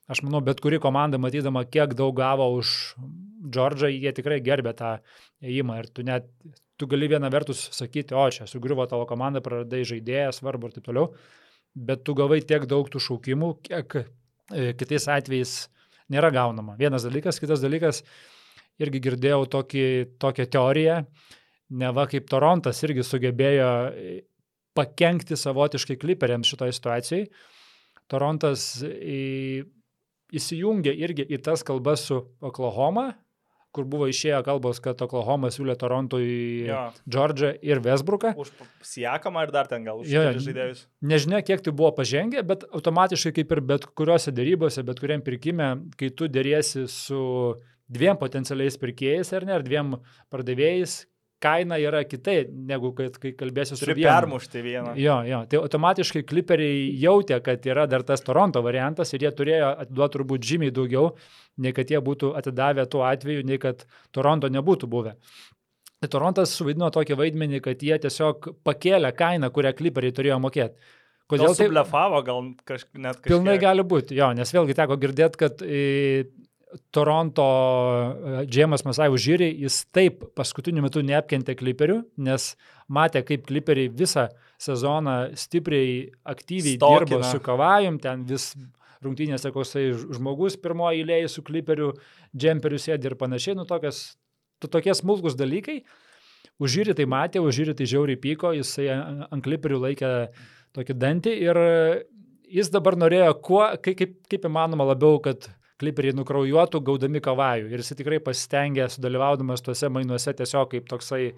aš 0.09 0.21
manau, 0.25 0.41
bet 0.45 0.61
kuri 0.61 0.79
komanda, 0.81 1.19
matydama, 1.21 1.61
kiek 1.69 1.93
daug 1.97 2.15
gavo 2.17 2.49
už 2.57 2.95
Džordžą, 3.45 3.91
jie 3.93 4.13
tikrai 4.17 4.39
gerbė 4.41 4.73
tą 4.77 4.95
ėjimą 5.45 5.77
ir 5.83 5.89
tu 5.93 6.05
net, 6.05 6.25
tu 6.77 6.87
gali 6.91 7.07
viena 7.11 7.29
vertus 7.31 7.69
sakyti, 7.75 8.15
o 8.15 8.25
čia 8.31 8.47
sugriuvo 8.49 8.85
tavo 8.89 9.07
komanda, 9.09 9.41
praradai 9.43 9.83
žaidėją, 9.87 10.33
svarbu 10.35 10.69
ir 10.69 10.75
taip 10.77 10.87
toliau, 10.89 11.09
bet 11.75 12.03
tu 12.07 12.15
gavai 12.17 12.41
tiek 12.43 12.67
daug 12.69 12.89
tų 12.91 13.01
šaukimų, 13.07 13.51
kiek 13.65 13.97
e, 14.01 14.05
kitais 14.79 15.07
atvejais 15.11 15.55
nėra 16.11 16.31
gaunama. 16.35 16.75
Vienas 16.79 17.07
dalykas, 17.07 17.39
kitas 17.41 17.63
dalykas, 17.63 18.03
irgi 18.81 19.01
girdėjau 19.07 19.45
tokį, 19.55 19.87
tokią 20.21 20.47
teoriją, 20.51 21.01
ne 21.79 21.91
va 21.95 22.05
kaip 22.11 22.27
Torontas 22.29 22.83
irgi 22.85 23.05
sugebėjo 23.07 23.71
e, 23.89 24.15
pakengti 24.75 25.37
savotiškai 25.39 25.97
kliperiams 26.01 26.51
šitoje 26.51 26.75
situacijoje. 26.75 27.29
Torontas 28.11 28.67
į, 28.85 29.63
įsijungė 30.35 30.93
irgi 30.93 31.25
į 31.25 31.39
tas 31.45 31.63
kalbas 31.65 32.03
su 32.09 32.19
Oklahoma, 32.45 33.13
kur 33.75 33.87
buvo 33.89 34.07
išėję 34.11 34.39
kalbos, 34.47 34.79
kad 34.83 35.01
Oklahoma 35.03 35.51
siūlė 35.53 35.75
Torontui 35.79 36.69
Džordžą 37.03 37.51
ir 37.65 37.81
Vesbruką. 37.83 38.33
Už 38.39 38.53
Sijakamą 38.85 39.45
ir 39.45 39.53
dar 39.55 39.69
ten 39.71 39.85
gal 39.87 40.01
už 40.03 40.11
jo, 40.11 40.23
žaidėjus. 40.47 40.85
Nežinia, 41.03 41.41
kiek 41.45 41.63
tai 41.65 41.75
buvo 41.75 41.91
pažengę, 41.99 42.43
bet 42.47 42.65
automatiškai 42.71 43.35
kaip 43.39 43.55
ir 43.55 43.63
bet 43.73 43.89
kuriuose 43.97 44.33
dėrybose, 44.35 44.85
bet 44.87 45.01
kuriam 45.03 45.23
pirkime, 45.25 45.71
kai 45.99 46.11
tu 46.15 46.29
dėriesi 46.31 46.87
su 46.91 47.23
dviem 47.91 48.17
potencialiais 48.21 48.79
pirkėjais 48.81 49.33
ar 49.37 49.45
ne, 49.45 49.57
ar 49.59 49.65
dviem 49.65 49.97
pardavėjais, 50.33 51.03
kaina 51.43 51.77
yra 51.81 52.03
kitai, 52.07 52.45
negu 52.69 52.91
kad, 52.97 53.17
kai 53.21 53.33
kalbėsiu 53.37 53.77
su 53.77 53.87
vienu. 53.89 54.07
permušti 54.07 54.61
vieną. 54.65 54.93
Jo, 54.99 55.17
jo, 55.27 55.41
tai 55.51 55.59
automatiškai 55.61 56.23
kliperiai 56.27 56.87
jautė, 57.01 57.39
kad 57.45 57.65
yra 57.67 57.85
dar 57.91 58.05
tas 58.07 58.23
Toronto 58.25 58.63
variantas 58.65 59.13
ir 59.13 59.25
jie 59.27 59.33
turėjo 59.35 59.73
atiduoti 59.85 60.17
turbūt 60.17 60.47
žymiai 60.51 60.73
daugiau, 60.75 61.11
nei 61.61 61.75
kad 61.75 61.91
jie 61.91 62.01
būtų 62.03 62.33
atidavę 62.39 62.87
tuo 62.91 63.03
atveju, 63.07 63.45
nei 63.47 63.59
kad 63.61 63.85
Toronto 64.15 64.49
nebūtų 64.51 64.89
buvę. 64.91 65.15
Tai 66.01 66.11
Torontas 66.11 66.53
suvaidino 66.55 66.89
tokį 66.93 67.17
vaidmenį, 67.19 67.61
kad 67.65 67.83
jie 67.83 67.97
tiesiog 68.03 68.51
pakėlė 68.67 69.11
kainą, 69.15 69.51
kurią 69.53 69.73
kliperiai 69.77 70.15
turėjo 70.15 70.39
mokėti. 70.43 70.93
Kodėl 71.31 71.55
tai 71.57 71.65
blefavo, 71.71 72.19
gal 72.21 72.51
kažkaip 72.69 72.99
net 73.01 73.17
kažkiek. 73.17 73.31
Pilnai 73.31 73.55
gali 73.57 73.81
būti, 73.87 74.13
jo, 74.17 74.27
nes 74.37 74.51
vėlgi 74.53 74.75
teko 74.77 74.97
girdėti, 75.01 75.39
kad 75.41 75.63
Toronto 76.95 77.45
Džemas 78.47 78.85
Masai 78.87 79.07
užžyrė, 79.13 79.47
jis 79.65 79.81
taip 79.95 80.23
paskutiniu 80.37 80.83
metu 80.85 81.03
neapkentė 81.05 81.55
kliperių, 81.57 81.99
nes 82.27 82.53
matė, 82.91 83.21
kaip 83.27 83.45
kliperiai 83.47 83.91
visą 83.91 84.27
sezoną 84.61 85.35
stipriai, 85.39 86.11
aktyviai 86.23 86.77
Stokina. 86.79 87.05
dirbo 87.05 87.21
su 87.27 87.41
kavajum, 87.43 87.99
ten 88.03 88.25
vis 88.29 88.51
rungtynėse 89.05 89.51
koksai 89.53 89.89
žmogus 89.95 90.57
pirmoji 90.61 91.03
eilėje 91.03 91.31
su 91.35 91.43
kliperiu, 91.45 91.91
džemperiu 92.35 92.79
sėdi 92.81 93.11
ir 93.11 93.17
panašiai, 93.19 93.57
nu 93.59 93.67
tokias, 93.69 94.15
tu 94.59 94.71
tokie 94.71 94.95
smulkus 94.97 95.37
dalykai. 95.39 95.81
Užžyrį 96.61 96.95
tai 96.95 97.05
matė, 97.11 97.41
užžyrį 97.43 97.75
tai 97.75 97.87
žiauriai 97.91 98.19
pyko, 98.21 98.53
jisai 98.55 98.87
ant 98.95 99.43
kliperių 99.43 99.81
laikė 99.89 100.11
tokį 100.75 100.95
dantį 100.95 101.33
ir 101.43 101.59
jis 102.51 102.71
dabar 102.71 102.95
norėjo 102.99 103.33
kuo, 103.43 103.63
kaip, 103.83 103.97
kaip, 103.99 104.17
kaip 104.31 104.47
įmanoma 104.47 104.87
labiau, 104.93 105.19
kad 105.23 105.49
kliperiai 105.81 106.15
nukraujuotų 106.15 106.81
gaudami 106.87 107.21
kavajų. 107.23 107.69
Ir 107.71 107.83
jis 107.83 107.95
tikrai 107.99 108.21
pasistengė, 108.23 108.87
sudalyvaudamas 108.91 109.63
tuose 109.65 109.89
mainuose 109.91 110.33
tiesiog 110.37 110.69
kaip 110.71 110.89
toksai 110.91 111.33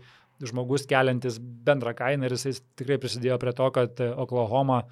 žmogus 0.45 0.85
keliantis 0.89 1.39
bendrą 1.39 1.95
kainą 1.97 2.27
ir 2.27 2.35
jisai 2.37 2.53
tikrai 2.77 2.99
prisidėjo 3.01 3.39
prie 3.41 3.53
to, 3.57 3.69
kad 3.73 4.03
Oklahoma 4.13 4.83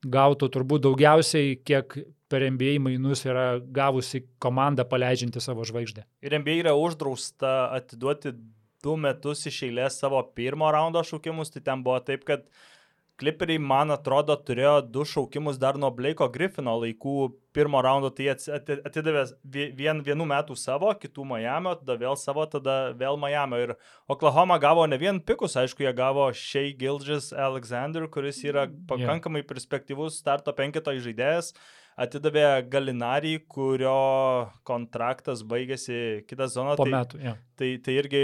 gautų 0.00 0.48
turbūt 0.54 0.86
daugiausiai, 0.86 1.58
kiek 1.60 1.98
per 2.30 2.46
NBA 2.46 2.78
mainus 2.80 3.26
yra 3.26 3.58
gavusi 3.60 4.22
komanda 4.40 4.86
paleidžianti 4.88 5.42
savo 5.44 5.66
žvaigždę. 5.68 6.06
Ir 6.24 6.38
NBA 6.38 6.62
yra 6.62 6.74
uždrausta 6.78 7.68
atiduoti 7.76 8.32
du 8.80 8.96
metus 8.96 9.44
iš 9.50 9.64
eilės 9.68 9.98
savo 10.00 10.22
pirmo 10.36 10.70
raundo 10.72 11.02
šaukimus, 11.04 11.52
tai 11.52 11.60
ten 11.66 11.82
buvo 11.84 11.98
taip, 12.04 12.24
kad 12.28 12.46
Clipperiai, 13.20 13.60
man 13.60 13.92
atrodo, 13.92 14.34
turėjo 14.36 14.78
du 14.88 15.04
šaukimus 15.04 15.58
dar 15.60 15.76
nuo 15.80 15.90
Blake'o 15.92 16.30
Griffino 16.32 16.78
laikų 16.80 17.14
pirmo 17.56 17.82
raundo, 17.84 18.08
tai 18.14 18.30
atidavė 18.32 19.24
vien, 19.76 20.00
vienų 20.06 20.26
metų 20.30 20.56
savo, 20.58 20.92
kitų 20.96 21.26
Miami, 21.32 21.74
tada 21.82 21.98
vėl 22.00 22.16
savo, 22.20 22.46
tada 22.48 22.78
vėl 22.96 23.18
Miami. 23.20 23.64
Ir 23.66 23.74
Oklahoma 24.10 24.56
gavo 24.62 24.86
ne 24.88 24.96
vien 25.00 25.20
pikus, 25.20 25.58
aišku, 25.60 25.84
jie 25.84 25.92
gavo 25.96 26.30
Shea 26.32 26.72
Gilgis 26.78 27.32
Alexander, 27.34 28.06
kuris 28.08 28.40
yra 28.46 28.68
pakankamai 28.90 29.42
yeah. 29.44 29.50
perspektyvus 29.50 30.22
starto 30.22 30.54
penkito 30.56 30.94
žaidėjas 30.94 31.52
atidavė 32.00 32.46
Galinarį, 32.70 33.34
kurio 33.50 34.50
kontraktas 34.64 35.42
baigėsi 35.46 36.24
kitą 36.30 36.48
zoną. 36.48 36.76
Po 36.80 36.86
tai, 36.86 36.94
metų, 36.94 37.20
ja. 37.24 37.36
tai, 37.60 37.74
tai 37.84 37.96
irgi 38.00 38.22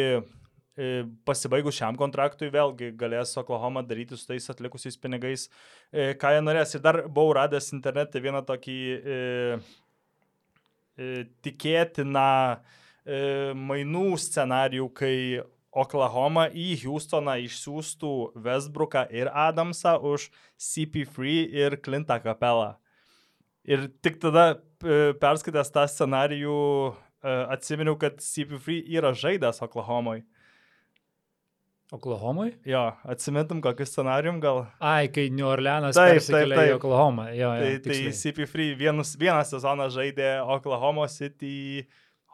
pasibaigus 1.25 1.79
šiam 1.79 1.97
kontraktui 1.97 2.51
vėlgi 2.53 2.91
galės 3.01 3.33
Oklahoma 3.41 3.81
daryti 3.87 4.17
su 4.17 4.27
tais 4.29 4.51
atlikusiais 4.53 4.99
pinigais, 5.01 5.49
e, 5.93 6.13
ką 6.21 6.35
jie 6.35 6.43
norės. 6.45 6.75
Ir 6.77 6.85
dar 6.85 7.01
buvau 7.09 7.33
radęs 7.39 7.73
internete 7.73 8.21
vieną 8.21 8.43
tokį 8.45 8.79
e, 8.97 9.21
e, 10.97 11.11
tikėtiną 11.47 12.29
e, 12.53 13.21
mainų 13.57 14.09
scenarijų, 14.21 14.91
kai 14.93 15.17
Oklahoma 15.77 16.47
į 16.57 16.71
Houstoną 16.85 17.35
išsiųstų 17.45 18.13
Westbrooką 18.45 19.07
ir 19.13 19.29
Adamsą 19.29 19.99
už 20.01 20.31
CP3 20.57 21.35
ir 21.53 21.77
Clintą 21.85 22.17
Kapelą. 22.25 22.77
Ir 23.67 23.89
tik 24.01 24.17
tada 24.23 24.55
perskaitęs 25.21 25.73
tą 25.75 25.85
scenarijų 25.91 26.57
e, 26.93 26.95
atsiminiau, 27.57 27.97
kad 28.01 28.21
CP3 28.21 28.83
yra 28.97 29.13
žaidęs 29.17 29.61
Oklahomoje. 29.65 30.25
Oklahomai? 31.95 32.49
Jo, 32.67 32.89
atsimintum 33.07 33.61
kokį 33.63 33.87
scenarijum 33.87 34.41
gal. 34.43 34.65
Ai, 34.83 35.07
kai 35.15 35.29
New 35.31 35.47
Orleanas 35.47 35.95
taip, 35.95 36.19
taip, 36.19 36.51
taip. 36.51 36.73
į 36.73 36.75
Oklahomą. 36.81 37.29
Jo, 37.31 37.53
jo, 37.61 37.69
tai, 37.85 37.93
tai 37.93 38.15
CP3 38.19 38.73
vienas, 38.81 39.13
vieną 39.21 39.45
sezoną 39.47 39.87
žaidė 39.95 40.33
Oklahoma 40.43 41.07
City 41.13 41.87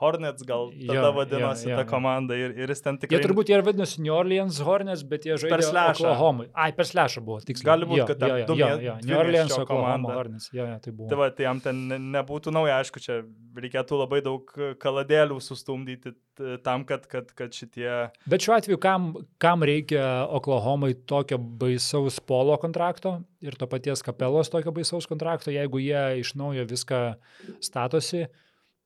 Hornets 0.02 0.46
gal 0.48 0.72
tada 0.74 0.98
jo, 0.98 1.12
vadinosi 1.16 1.68
jo, 1.68 1.72
jo, 1.72 1.78
ta 1.80 1.86
komanda 1.88 2.36
ir, 2.38 2.54
ir 2.58 2.72
jis 2.74 2.82
ten 2.84 2.98
tikrai... 3.00 3.20
Jie 3.20 3.26
turbūt 3.28 3.52
jie 3.52 3.60
vadinosi 3.62 4.02
New 4.02 4.16
Orleans 4.16 4.58
Hornets, 4.66 5.04
bet 5.08 5.28
jie 5.28 5.38
žaidė 5.38 5.54
per 5.54 5.64
slešą. 5.68 6.02
Oklahomai. 6.02 6.48
Ai, 6.52 6.70
per 6.76 6.88
slešą 6.90 7.22
buvo, 7.24 7.38
tiksliai. 7.46 7.68
Gali 7.70 7.88
būti, 7.92 8.08
kad 8.10 8.20
ten 8.22 8.44
du 8.50 8.58
metai. 8.58 8.96
New 9.06 9.20
Orleans 9.20 9.56
Oklahoma 9.58 10.16
Hornets, 10.18 10.50
jo, 10.52 10.66
jo, 10.66 10.80
tai 10.82 10.94
buvo. 10.96 11.08
Tai 11.12 11.20
va, 11.22 11.30
tai 11.32 11.48
jam 11.48 11.62
ten 11.64 11.86
nebūtų 12.18 12.54
nauja, 12.54 12.80
aišku, 12.82 13.02
čia 13.02 13.22
reikėtų 13.62 14.02
labai 14.02 14.22
daug 14.24 14.52
kaladėlių 14.82 15.38
sustumdyti 15.44 16.14
tam, 16.64 16.86
kad, 16.88 17.04
kad, 17.10 17.28
kad 17.36 17.52
šitie... 17.52 17.88
Bet 18.30 18.44
šiuo 18.44 18.56
atveju, 18.56 18.78
kam, 18.82 19.10
kam 19.42 19.64
reikia 19.68 20.24
Oklahomai 20.32 20.94
tokio 21.08 21.36
baisaus 21.38 22.16
polo 22.24 22.56
kontrakto 22.60 23.18
ir 23.44 23.56
to 23.60 23.68
paties 23.68 24.04
kapelos 24.04 24.50
tokio 24.52 24.72
baisaus 24.74 25.08
kontrakto, 25.10 25.52
jeigu 25.52 25.82
jie 25.82 26.04
iš 26.22 26.32
naujo 26.40 26.64
viską 26.70 27.02
statosi? 27.60 28.26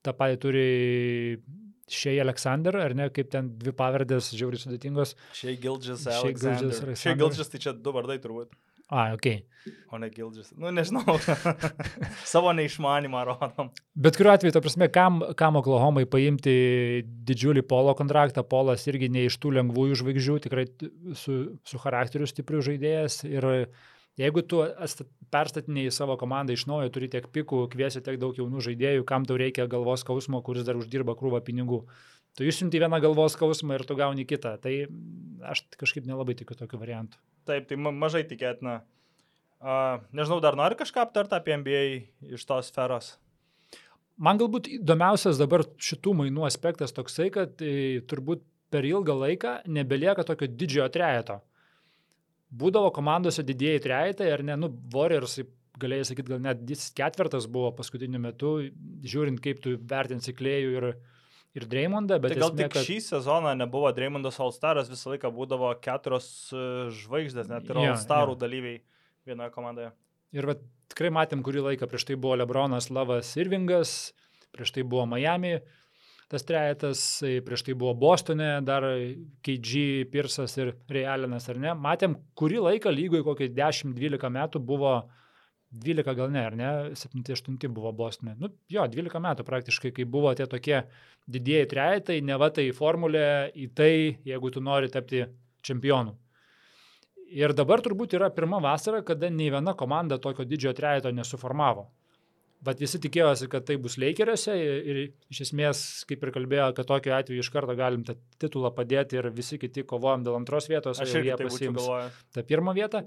Tą 0.06 0.14
patį 0.16 0.40
turi 0.42 0.66
Šiai 1.86 2.18
Aleksandr, 2.18 2.80
ar 2.82 2.96
ne, 2.98 3.10
kaip 3.14 3.28
ten 3.30 3.52
dvi 3.60 3.70
pavardės 3.76 4.32
žiauriai 4.34 4.58
sudėtingos. 4.58 5.14
Šiai 5.38 5.58
Gildžis, 5.62 6.06
Šiai 6.18 7.14
Gildžis, 7.18 7.52
tai 7.52 7.62
čia 7.62 7.74
du 7.78 7.94
vardai 7.94 8.18
turbūt. 8.22 8.56
A, 8.86 9.14
ok. 9.14 9.26
O 9.90 9.98
ne 9.98 10.06
Gildžis. 10.10 10.52
Nu, 10.54 10.70
nežinau. 10.70 11.16
Savo 12.32 12.52
neišmanimą 12.54 13.24
rodom. 13.26 13.72
Bet 13.98 14.18
kuriuo 14.18 14.34
atveju, 14.36 14.54
ta 14.54 14.62
prasme, 14.62 14.86
kam, 14.94 15.18
kam 15.38 15.58
Oklahomai 15.58 16.04
paimti 16.10 16.54
didžiulį 17.26 17.64
polo 17.66 17.96
kontraktą, 17.98 18.44
polas 18.46 18.86
irgi 18.86 19.10
ne 19.10 19.26
iš 19.26 19.40
tų 19.42 19.56
lengvųjų 19.58 19.98
žvaigždžių, 20.02 20.36
tikrai 20.46 20.68
su, 21.18 21.38
su 21.66 21.82
charakteriu 21.82 22.30
stipriu 22.30 22.62
žaidėjas 22.62 23.24
ir 23.26 23.48
Jeigu 24.16 24.40
tu 24.48 24.62
perstatinėjai 25.32 25.92
savo 25.92 26.14
komandą 26.16 26.54
iš 26.56 26.64
naujo, 26.70 26.88
turi 26.94 27.08
tiek 27.12 27.26
pikų, 27.32 27.66
kviesi 27.72 28.00
tiek 28.04 28.16
daug 28.20 28.36
jaunų 28.38 28.62
žaidėjų, 28.64 29.04
kam 29.08 29.26
tau 29.28 29.36
reikia 29.40 29.66
galvos 29.68 30.04
skausmo, 30.04 30.40
kuris 30.44 30.64
dar 30.64 30.78
uždirba 30.80 31.12
krūvą 31.18 31.42
pinigų. 31.44 31.82
Tu 32.36 32.46
išsiunti 32.48 32.80
vieną 32.80 33.00
galvos 33.04 33.36
skausmą 33.36 33.76
ir 33.76 33.84
tu 33.88 33.96
gauni 33.96 34.24
kitą. 34.28 34.54
Tai 34.60 34.72
aš 35.52 35.66
kažkaip 35.76 36.08
nelabai 36.08 36.36
tikiu 36.36 36.56
tokiu 36.56 36.80
variantu. 36.80 37.20
Taip, 37.48 37.68
tai 37.68 37.76
mažai 37.76 38.24
tikėtina. 38.28 38.78
Uh, 39.56 40.00
nežinau, 40.16 40.40
dar 40.44 40.56
nori 40.56 40.76
kažką 40.80 41.04
aptarti 41.04 41.36
apie 41.36 41.56
NBA 41.60 41.84
iš 42.36 42.44
tos 42.48 42.70
sferos? 42.72 43.14
Man 44.16 44.40
galbūt 44.40 44.68
įdomiausias 44.78 45.40
dabar 45.40 45.64
šitų 45.76 46.14
mainų 46.22 46.44
aspektas 46.48 46.92
toksai, 46.96 47.28
kad 47.32 47.56
tai, 47.60 48.00
turbūt 48.08 48.44
per 48.72 48.84
ilgą 48.88 49.16
laiką 49.16 49.54
nebelieka 49.68 50.24
tokio 50.28 50.48
didžiojo 50.48 50.88
trejeto. 50.92 51.40
Uh, 51.40 51.55
būdavo 52.50 52.92
komandose 52.94 53.44
didėjai 53.46 53.82
trejetai, 53.84 54.30
ar 54.34 54.44
ne, 54.46 54.56
nu, 54.60 54.70
Warriors, 54.94 55.38
galėjai 55.80 56.10
sakyti, 56.10 56.32
gal 56.32 56.42
net 56.44 56.62
ketvirtas 56.96 57.48
buvo 57.52 57.72
paskutiniu 57.76 58.20
metu, 58.22 58.56
žiūrint, 59.04 59.40
kaip 59.44 59.60
tu 59.64 59.76
vertinsi 59.90 60.34
klėjų 60.36 60.72
ir, 60.78 60.88
ir 61.58 61.68
Dreymondą. 61.68 62.20
Tai 62.22 62.32
gal 62.32 62.48
esmė, 62.48 62.62
tik 62.62 62.74
kad... 62.78 62.88
šį 62.88 62.98
sezoną 63.10 63.52
nebuvo 63.58 63.90
Dreymondas 63.96 64.40
All-Staras, 64.42 64.90
visą 64.92 65.14
laiką 65.14 65.32
būdavo 65.36 65.72
keturios 65.84 66.28
e, 66.52 66.64
žvaigždės, 67.02 67.50
net 67.52 67.68
ir 67.68 67.82
All-Starų 67.82 68.38
dalyviai 68.40 68.80
vienoje 69.28 69.52
komandoje. 69.54 69.92
Ir 70.36 70.48
va, 70.48 70.56
tikrai 70.92 71.12
matėm 71.14 71.42
kurį 71.46 71.68
laiką, 71.70 71.88
prieš 71.90 72.08
tai 72.08 72.16
buvo 72.20 72.38
Lebronas 72.40 72.88
Lavas 72.92 73.34
Irvingas, 73.38 74.14
prieš 74.56 74.72
tai 74.76 74.84
buvo 74.86 75.04
Miami, 75.10 75.58
tas 76.32 76.44
trejetas, 76.46 77.02
e, 77.22 77.38
prieš 77.44 77.66
tai 77.66 77.76
buvo 77.78 77.94
Bostone, 77.98 78.48
dar 78.66 78.86
KG, 79.46 80.06
Pirsas 80.10 80.56
ir 80.58 80.74
Realinas, 80.90 81.46
ar 81.52 81.60
ne? 81.62 81.74
Matėm, 81.78 82.16
kurį 82.38 82.62
laiką 82.64 82.92
lygoje, 82.94 83.26
kokį 83.26 83.52
10-12 83.54 84.32
metų 84.38 84.62
buvo 84.66 84.96
12 85.70 86.14
gal 86.16 86.30
ne, 86.30 86.44
ar 86.46 86.56
ne, 86.56 86.68
7-8 86.98 87.68
buvo 87.74 87.92
Bostone. 87.92 88.36
Nu, 88.40 88.50
jo, 88.70 88.86
12 88.90 89.22
metų 89.22 89.46
praktiškai, 89.46 89.92
kai 89.94 90.06
buvo 90.08 90.32
tie 90.34 90.46
tokie 90.50 90.82
didieji 91.26 91.70
trejetai, 91.72 92.20
ne 92.22 92.38
va 92.38 92.50
tai 92.54 92.68
formulė 92.74 93.52
į 93.54 93.70
tai, 93.74 93.92
jeigu 94.26 94.52
tu 94.54 94.62
nori 94.62 94.90
tapti 94.92 95.24
čempionu. 95.66 96.14
Ir 97.34 97.52
dabar 97.58 97.82
turbūt 97.82 98.14
yra 98.14 98.30
pirma 98.30 98.60
vasara, 98.62 99.02
kada 99.02 99.30
nei 99.30 99.50
viena 99.50 99.74
komanda 99.74 100.18
tokio 100.22 100.46
didžiojo 100.46 100.76
trejeto 100.78 101.10
nesuformavo. 101.10 101.88
Bet 102.64 102.80
visi 102.80 102.98
tikėjosi, 103.02 103.50
kad 103.52 103.66
tai 103.68 103.76
bus 103.80 103.98
Lakeriuose 104.00 104.54
ir 104.56 105.00
iš 105.30 105.42
esmės, 105.44 105.82
kaip 106.08 106.24
ir 106.24 106.32
kalbėjo, 106.34 106.70
kad 106.78 106.88
tokiu 106.88 107.12
atveju 107.14 107.44
iš 107.44 107.50
karto 107.52 107.76
galim 107.78 108.02
tą 108.06 108.16
titulą 108.42 108.72
padėti 108.74 109.20
ir 109.20 109.28
visi 109.34 109.58
kiti 109.60 109.84
kovojam 109.86 110.24
dėl 110.26 110.38
antros 110.38 110.70
vietos, 110.72 111.02
o 111.02 111.06
jie 111.06 111.36
pasiims 111.38 111.86
tą 112.34 112.44
pirmą 112.48 112.74
vietą. 112.76 113.04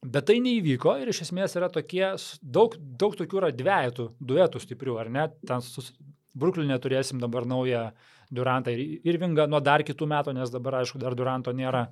Bet 0.00 0.30
tai 0.30 0.38
neįvyko 0.40 0.96
ir 1.02 1.10
iš 1.12 1.26
esmės 1.26 1.54
yra 1.60 1.68
tokie, 1.72 2.06
daug, 2.40 2.76
daug 2.80 3.16
tokių 3.20 3.42
yra 3.42 3.50
dviejatų, 3.52 4.06
duetų 4.32 4.62
stiprių, 4.64 4.96
ar 5.02 5.12
ne? 5.12 5.28
Ten 5.46 5.64
sus... 5.64 5.92
Bruklinė 6.40 6.76
turėsim 6.78 7.18
dabar 7.18 7.42
naują 7.42 7.88
Durantą 8.30 8.70
ir 8.70 9.00
Irvingą 9.10 9.48
nuo 9.50 9.58
dar 9.60 9.82
kitų 9.82 10.06
metų, 10.08 10.32
nes 10.36 10.52
dabar, 10.54 10.76
aišku, 10.78 11.00
dar 11.02 11.16
Duranto 11.18 11.50
nėra. 11.50 11.88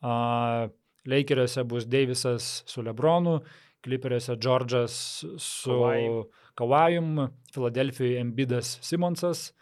Uh, 0.00 0.72
Lakeriuose 1.04 1.64
bus 1.68 1.84
Davisas 1.84 2.62
su 2.66 2.82
Lebronu, 2.82 3.42
Kliperiuose 3.84 4.36
Džordžas 4.40 4.96
su 5.38 5.76
Kavajum, 6.54 7.28
Filadelfijoje 7.54 8.20
Embidas 8.20 8.78
Simonsas. 8.82 9.52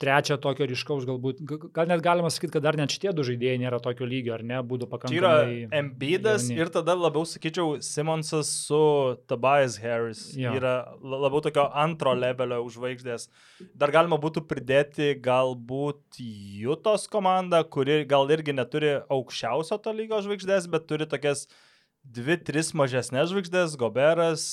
Trečia 0.00 0.38
tokio 0.40 0.64
ryškaus 0.64 1.04
galbūt, 1.04 1.42
gal 1.76 1.90
net 1.90 2.00
galima 2.00 2.30
sakyti, 2.32 2.54
kad 2.54 2.64
dar 2.64 2.76
net 2.78 2.88
šitie 2.94 3.10
du 3.12 3.20
žaidėjai 3.26 3.58
nėra 3.60 3.82
tokio 3.84 4.06
lygio, 4.08 4.32
ar 4.32 4.40
ne, 4.48 4.56
būtų 4.64 4.86
pakankamai. 4.88 5.18
Tai 5.20 5.58
yra 5.66 5.76
Embidas 5.76 6.46
jauni. 6.46 6.56
ir 6.62 6.70
tada 6.72 6.94
labiau 6.96 7.28
sakyčiau 7.28 7.74
Simonsas 7.84 8.48
su 8.62 8.80
Tobias 9.28 9.76
Harris. 9.82 10.22
Jo. 10.40 10.54
Yra 10.56 10.72
labiau 11.04 11.44
tokio 11.44 11.66
antro 11.82 12.14
levelio 12.16 12.62
užvaigždės. 12.64 13.28
Dar 13.76 13.92
galima 13.92 14.16
būtų 14.22 14.46
pridėti 14.48 15.12
galbūt 15.20 16.22
Jutos 16.62 17.04
komandą, 17.12 17.60
kuri 17.68 18.06
gal 18.08 18.32
irgi 18.32 18.56
neturi 18.56 19.02
aukščiausio 19.04 19.82
to 19.84 19.92
lygio 20.00 20.24
žvaigždės, 20.24 20.70
bet 20.72 20.88
turi 20.88 21.10
tokias 21.12 21.44
uh, 21.44 21.60
dvi, 22.04 22.36
tris 22.44 22.72
mažesnės 22.76 23.30
žvaigždės- 23.32 23.76
Goberas, 23.80 24.44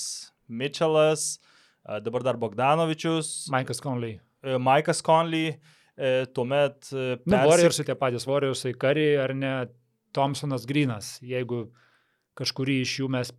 Mitčelas, 0.47 1.37
dabar 2.03 2.23
dar 2.23 2.37
Bogdanovičius. 2.37 3.47
Maikas 3.51 3.81
Conley. 3.83 4.19
E, 4.43 4.57
Maikas 4.57 5.01
Conley, 5.01 5.57
e, 5.97 6.25
tuomet... 6.33 6.77
E, 6.91 7.17
persi... 7.17 7.31
Nu, 7.31 7.41
Warriorsai 7.49 7.87
tie 7.87 7.95
patys, 7.95 8.27
Warriorsai 8.27 8.73
kariai 8.77 9.17
ar 9.23 9.33
ne 9.35 9.53
Thompsonas 10.15 10.67
Grinas, 10.69 11.17
jeigu 11.21 11.67
kažkurį 12.37 12.81
iš 12.83 12.99
jų 13.01 13.09
mes 13.17 13.33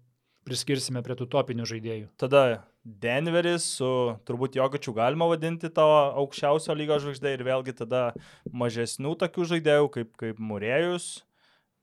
priskirsime 0.48 1.02
prie 1.04 1.16
tų 1.18 1.28
topinių 1.30 1.66
žaidėjų. 1.68 2.08
Tada 2.20 2.42
Denveris 2.82 3.66
su 3.78 3.88
turbūt 4.26 4.56
Jogačiu 4.56 4.94
galima 4.96 5.28
vadinti 5.28 5.68
to 5.74 5.86
aukščiausio 6.22 6.76
lygio 6.78 6.96
žvaigždė 7.02 7.34
ir 7.36 7.44
vėlgi 7.46 7.74
tada 7.82 8.02
mažesnių 8.48 9.12
tokių 9.20 9.48
žaidėjų 9.52 9.90
kaip, 9.98 10.14
kaip 10.20 10.40
Murėjus. 10.40 11.10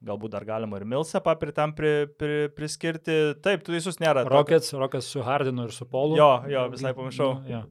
Galbūt 0.05 0.35
dar 0.35 0.45
galima 0.45 0.77
ir 0.77 0.85
Milsepą 0.85 1.33
pri 1.41 1.53
tam 1.55 1.73
pri, 1.73 2.05
pri, 2.19 2.47
priskirti. 2.53 3.15
Taip, 3.41 3.63
tu 3.65 3.73
teisus 3.73 3.97
nėra. 4.03 4.21
Rockets, 4.29 4.73
Rockets 4.77 5.07
su 5.09 5.23
Hardinu 5.25 5.65
ir 5.65 5.73
su 5.73 5.87
Polu. 5.89 6.17
Jo, 6.19 6.43
jo, 6.51 6.67
visai 6.75 6.93
pamiršau. 6.97 7.31
Nu, 7.41 7.49
jo. 7.49 7.61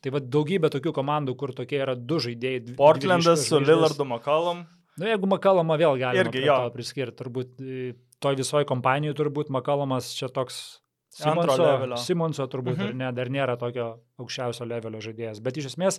Tai 0.00 0.12
va 0.14 0.20
daugybė 0.22 0.70
tokių 0.72 0.92
komandų, 0.96 1.34
kur 1.36 1.50
tokie 1.52 1.80
yra 1.82 1.96
du 1.98 2.20
žaidėjai. 2.22 2.76
Portlandas 2.78 3.48
su. 3.48 3.58
Lillardu 3.60 4.06
McCollum. 4.06 4.62
Nu, 5.00 5.08
jeigu 5.08 5.28
Makalama 5.30 5.76
vėl 5.80 5.98
galima 6.00 6.26
Irgi, 6.28 6.42
prie 6.44 6.70
priskirti, 6.74 7.16
turbūt 7.18 7.60
e, 7.62 7.92
toj 8.20 8.36
visoje 8.40 8.66
kompanijoje 8.68 9.16
turbūt 9.20 9.50
Makalamas 9.54 10.10
čia 10.16 10.28
toks 10.28 10.80
Simonso. 11.10 11.96
Simonso 11.98 12.46
turbūt 12.46 12.78
Mhm. 12.78 12.98
ne, 12.98 13.12
dar 13.12 13.26
nėra 13.32 13.56
tokio 13.58 14.00
aukščiausio 14.20 14.66
levelio 14.68 15.00
žaidėjas. 15.02 15.40
Bet 15.42 15.56
iš 15.58 15.72
esmės 15.72 15.98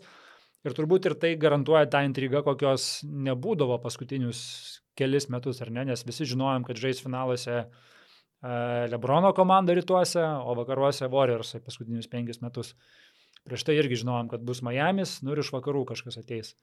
ir 0.63 0.71
turbūt 0.77 1.05
ir 1.09 1.15
tai 1.19 1.35
garantuoja 1.35 1.89
tą 1.89 2.03
intrigą, 2.07 2.43
kokios 2.45 3.01
nebūdavo 3.03 3.81
paskutinius 3.83 4.80
kelis 4.99 5.29
metus, 5.31 5.61
ar 5.63 5.71
ne, 5.73 5.85
nes 5.91 6.05
visi 6.07 6.27
žinojom, 6.29 6.67
kad 6.67 6.79
žais 6.81 7.01
finaluose 7.03 7.63
Lebrono 8.41 9.29
komanda 9.37 9.73
rytuose, 9.77 10.21
o 10.21 10.55
vakaruose 10.57 11.05
Warriors 11.13 11.53
paskutinius 11.61 12.09
penkis 12.09 12.41
metus. 12.41 12.71
Prieš 13.45 13.65
tai 13.67 13.75
irgi 13.77 13.99
žinojom, 14.01 14.31
kad 14.31 14.41
bus 14.45 14.63
Miami's, 14.65 15.19
nu 15.21 15.35
ir 15.35 15.43
iš 15.43 15.51
vakarų 15.53 15.83
kažkas 15.91 16.17
ateis. 16.17 16.55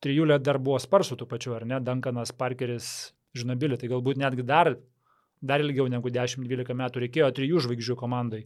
Trijulė 0.00 0.38
dar 0.38 0.60
buvo 0.62 0.78
sparsų 0.80 1.18
tų 1.18 1.26
pačių, 1.30 1.56
ar 1.58 1.66
ne? 1.66 1.80
Dankanas, 1.82 2.30
Parkeris, 2.32 3.10
Žinobili, 3.36 3.76
tai 3.78 3.90
galbūt 3.90 4.18
netgi 4.18 4.46
dar, 4.46 4.72
dar 5.42 5.62
ilgiau 5.62 5.86
negu 5.90 6.10
10-12 6.10 6.74
metų 6.78 7.02
reikėjo 7.04 7.28
trijų 7.36 7.60
žvaigždžių 7.66 7.98
komandai. 7.98 8.44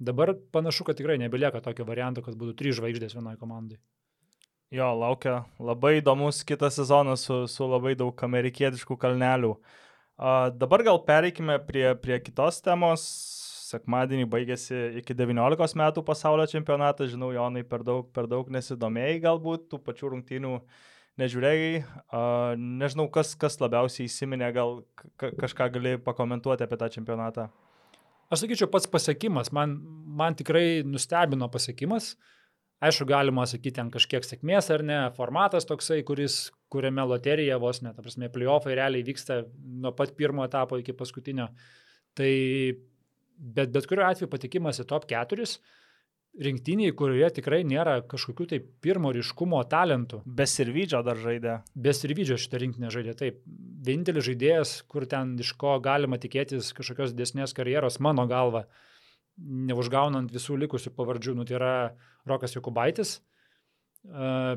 Dabar 0.00 0.34
panašu, 0.54 0.86
kad 0.86 0.98
tikrai 0.98 1.18
nebelieka 1.22 1.62
tokio 1.64 1.86
varianto, 1.88 2.22
kad 2.26 2.38
būtų 2.38 2.54
trys 2.58 2.78
žvaigždės 2.78 3.16
vienoje 3.18 3.40
komandai. 3.40 3.80
Jo, 4.70 4.92
laukia 4.94 5.40
labai 5.58 5.96
įdomus 5.98 6.44
kitas 6.46 6.76
sezonas 6.78 7.24
su, 7.26 7.42
su 7.50 7.66
labai 7.66 7.96
daug 7.98 8.20
amerikietiškų 8.22 8.94
kalnelių. 9.02 9.56
A, 10.14 10.34
dabar 10.54 10.84
gal 10.86 11.00
pereikime 11.02 11.56
prie, 11.66 11.88
prie 11.98 12.20
kitos 12.22 12.62
temos. 12.62 13.06
Sekmadienį 13.70 14.26
baigėsi 14.30 14.78
iki 14.98 15.14
19 15.14 15.76
metų 15.78 16.02
pasaulio 16.06 16.46
čempionatas. 16.50 17.10
Žinau, 17.10 17.32
Jonai, 17.34 17.64
per 17.66 17.82
daug, 17.86 18.08
per 18.14 18.30
daug 18.30 18.48
nesidomėjai 18.50 19.20
galbūt, 19.26 19.68
tų 19.70 19.82
pačių 19.86 20.14
rungtynių 20.14 20.54
nežiūrėjai. 21.18 21.84
A, 22.14 22.22
nežinau, 22.54 23.08
kas, 23.10 23.34
kas 23.38 23.58
labiausiai 23.62 24.06
įsiminė, 24.06 24.52
gal 24.54 24.84
ka- 25.18 25.34
kažką 25.34 25.70
gali 25.74 25.98
pakomentuoti 26.02 26.66
apie 26.66 26.78
tą 26.78 26.90
čempionatą. 26.94 27.50
Aš 28.30 28.44
sakyčiau, 28.44 28.70
pats 28.70 28.86
pasiekimas, 28.86 29.50
man, 29.50 29.80
man 30.06 30.38
tikrai 30.38 30.84
nustebino 30.86 31.50
pasiekimas. 31.50 32.14
Aišku, 32.80 33.04
galima 33.08 33.44
sakyti, 33.44 33.74
ten 33.76 33.90
kažkiek 33.92 34.24
sėkmės 34.24 34.70
ar 34.72 34.84
ne, 34.86 35.00
formatas 35.16 35.66
toksai, 35.68 36.00
kuris, 36.08 36.46
kuriame 36.72 37.04
loterija 37.04 37.58
vos 37.60 37.82
net, 37.84 37.98
ta 37.98 38.04
prasme, 38.04 38.30
playoffai 38.32 38.78
realiai 38.78 39.04
vyksta 39.04 39.42
nuo 39.82 39.92
pat 39.96 40.14
pirmo 40.16 40.46
etapo 40.46 40.78
iki 40.80 40.94
paskutinio. 40.96 41.50
Tai 42.16 42.30
bet, 43.36 43.70
bet 43.74 43.88
kuriuo 43.90 44.08
atveju 44.08 44.30
patikimas 44.32 44.80
į 44.80 44.88
top 44.88 45.04
4 45.10 45.44
rinktiniai, 46.38 46.92
kurioje 46.96 47.30
tikrai 47.40 47.60
nėra 47.66 47.96
kažkokių 48.08 48.46
tai 48.52 48.60
pirmo 48.84 49.10
ryškumo 49.14 49.60
talentų. 49.70 50.22
Besirvydžio 50.24 51.02
dar 51.06 51.18
žaidė. 51.18 51.56
Besirvydžio 51.74 52.38
šitą 52.40 52.60
rinkinę 52.62 52.92
žaidė 52.94 53.16
taip. 53.18 53.40
Vienintelis 53.84 54.28
žaidėjas, 54.28 54.76
kur 54.90 55.08
ten 55.10 55.34
iš 55.42 55.52
ko 55.58 55.74
galima 55.82 56.20
tikėtis 56.22 56.70
kažkokios 56.76 57.16
didesnės 57.16 57.54
karjeros, 57.56 57.98
mano 58.00 58.26
galva, 58.30 58.66
neužgaunant 59.40 60.30
visų 60.32 60.58
likusių 60.64 60.94
pavardžių, 60.94 61.34
nu, 61.40 61.48
tai 61.48 61.58
yra 61.58 61.74
Rokas 62.28 62.56
Jokubaitis. 62.56 63.18
Uh, 64.04 64.56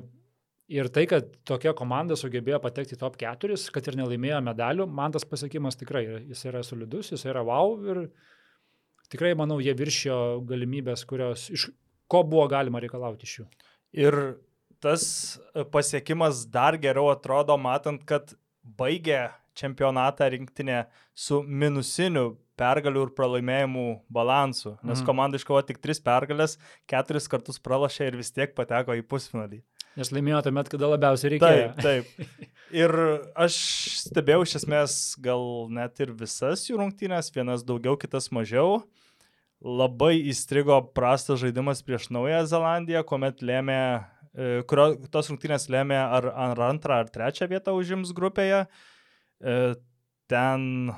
ir 0.71 0.87
tai, 0.93 1.05
kad 1.09 1.27
tokia 1.47 1.73
komanda 1.77 2.15
sugebėjo 2.19 2.59
patekti 2.63 2.95
į 2.95 3.01
top 3.01 3.17
4, 3.21 3.57
kad 3.75 3.89
ir 3.89 3.97
nelaimėjo 3.99 4.39
medalių, 4.45 4.87
man 4.87 5.13
tas 5.15 5.27
pasiekimas 5.27 5.77
tikrai, 5.79 6.05
jis 6.31 6.45
yra 6.49 6.63
solidus, 6.65 7.11
jis 7.11 7.25
yra 7.27 7.43
wow 7.45 7.75
ir 7.83 8.05
tikrai, 9.13 9.33
manau, 9.37 9.59
jie 9.61 9.75
viršijo 9.77 10.17
galimybės, 10.49 11.05
kurios 11.09 11.49
iš 11.53 11.67
ko 12.11 12.23
buvo 12.27 12.47
galima 12.51 12.81
reikalauti 12.83 13.27
iš 13.27 13.39
jų. 13.39 13.47
Ir 14.05 14.17
tas 14.83 15.03
e, 15.53 15.63
pasiekimas 15.69 16.45
dar 16.51 16.77
geriau 16.81 17.11
atrodo, 17.13 17.55
matant, 17.61 18.03
kad 18.09 18.33
baigė 18.63 19.27
čempionatą 19.57 20.29
rinktinė 20.33 20.85
su 21.13 21.43
minusiniu 21.45 22.33
pergalių 22.59 23.07
ir 23.07 23.11
pralaimėjimų 23.17 23.85
balansu. 24.13 24.77
Nes 24.83 24.99
Mhm. 25.01 25.05
komanda 25.07 25.37
iškovojo 25.39 25.65
tik 25.67 25.81
tris 25.81 25.99
pergalės, 25.99 26.57
keturis 26.87 27.27
kartus 27.27 27.59
pralašė 27.59 28.07
ir 28.11 28.17
vis 28.17 28.31
tiek 28.31 28.53
pateko 28.55 28.93
į 28.97 29.03
pusfinalį. 29.07 29.61
Nes 29.95 30.09
laimėjo 30.09 30.41
tuomet, 30.43 30.69
kada 30.69 30.87
labiausiai 30.89 31.35
reikėjo. 31.37 31.75
Taip, 31.77 32.05
taip. 32.07 32.29
Ir 32.73 32.89
aš 33.37 33.53
stebėjau 34.07 34.41
iš 34.41 34.55
esmės 34.63 34.93
gal 35.21 35.67
net 35.69 35.99
ir 36.01 36.11
visas 36.17 36.63
jų 36.65 36.79
rungtynės, 36.81 37.29
vienas 37.35 37.61
daugiau, 37.63 37.93
kitas 38.01 38.31
mažiau. 38.33 38.81
Labai 39.63 40.15
įstrigo 40.27 40.79
prastas 40.95 41.39
žaidimas 41.39 41.83
prieš 41.85 42.09
Naująją 42.09 42.47
Zelandiją, 42.49 43.03
kuomet 43.05 43.39
lėmė, 43.45 43.77
e, 44.35 44.63
kurio 44.67 44.97
tos 45.13 45.29
rungtynės 45.29 45.69
lėmė 45.69 45.99
ar, 46.01 46.25
ar 46.33 46.57
antrą 46.71 46.97
ar 47.03 47.07
trečią 47.13 47.47
vietą 47.47 47.71
užims 47.77 48.11
grupėje. 48.13 48.65
E, 49.41 49.75
Ten, 50.27 50.89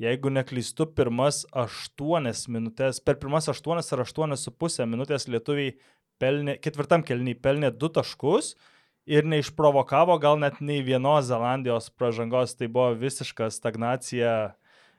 jeigu 0.00 0.30
neklystu, 0.32 0.86
pirmas 0.96 1.44
aštuonias 1.56 2.46
minutės, 2.52 3.00
per 3.00 3.18
pirmas 3.20 3.48
aštuonias 3.52 3.92
ar 3.94 4.04
aštuonias 4.04 4.44
su 4.44 4.52
pusę 4.52 4.86
minutės 4.88 5.28
lietuviai 5.30 5.76
pelnė, 6.20 6.58
ketvirtam 6.62 7.04
kelniui 7.06 7.36
pelnė 7.40 7.72
du 7.72 7.88
taškus 7.92 8.54
ir 9.06 9.26
neišprovokavo 9.28 10.18
gal 10.20 10.38
net 10.42 10.60
nei 10.60 10.82
vienos 10.84 11.28
Zelandijos 11.30 11.88
pražangos, 11.94 12.56
tai 12.58 12.68
buvo 12.68 12.92
visiška 12.98 13.48
stagnacija 13.54 14.36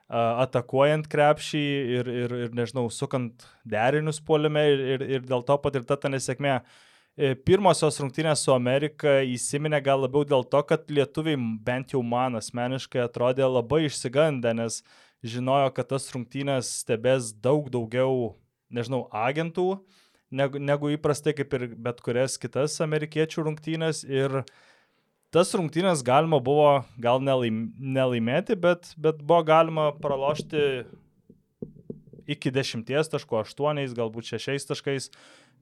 atakuojant 0.07 1.09
krepšį 1.11 1.63
ir, 1.97 2.09
ir, 2.23 2.35
ir 2.45 2.53
nežinau, 2.55 2.85
sukant 2.93 3.43
derinius 3.67 4.21
puolime 4.23 4.63
ir, 4.71 4.83
ir, 4.95 5.07
ir 5.17 5.25
dėl 5.27 5.43
to 5.43 5.57
patirta 5.59 5.97
ta 5.99 6.11
nesėkmė. 6.13 6.53
E, 6.61 6.85
Pirmosios 7.17 7.95
rungtynės 7.97 8.43
su 8.45 8.51
Amerika 8.53 9.23
įsiminė 9.25 9.79
gal 9.81 10.03
labiau 10.03 10.21
dėl 10.21 10.43
to, 10.45 10.59
kad 10.69 10.83
lietuviai, 10.93 11.39
bent 11.65 11.95
jau 11.95 12.03
man 12.05 12.37
asmeniškai, 12.37 13.01
atrodė 13.01 13.47
labai 13.49 13.87
išsigandę, 13.87 14.51
nes 14.53 14.83
žinojo, 15.25 15.71
kad 15.73 15.89
tas 15.95 16.05
rungtynės 16.13 16.69
stebės 16.83 17.31
daug 17.33 17.71
daugiau, 17.73 18.35
nežinau, 18.69 19.07
agentų, 19.09 19.65
negu, 20.29 20.61
negu 20.61 20.93
įprastai 20.93 21.33
kaip 21.39 21.57
ir 21.57 21.65
bet 21.87 22.05
kurias 22.05 22.37
kitas 22.37 22.77
amerikiečių 22.85 23.47
rungtynės. 23.49 24.03
Ir 24.05 24.43
tas 25.33 25.57
rungtynės 25.57 26.05
galima 26.05 26.37
buvo 26.37 26.83
gal 27.01 27.17
nelaim, 27.25 27.71
nelaimėti, 27.81 28.61
bet, 28.61 28.93
bet 28.93 29.25
buvo 29.25 29.41
galima 29.49 29.89
pralošti 30.05 30.85
iki 32.29 32.53
10 32.53 32.85
taškų, 32.85 33.41
8, 33.41 33.85
galbūt 33.97 34.35
6 34.37 34.69
taškais. 34.69 35.09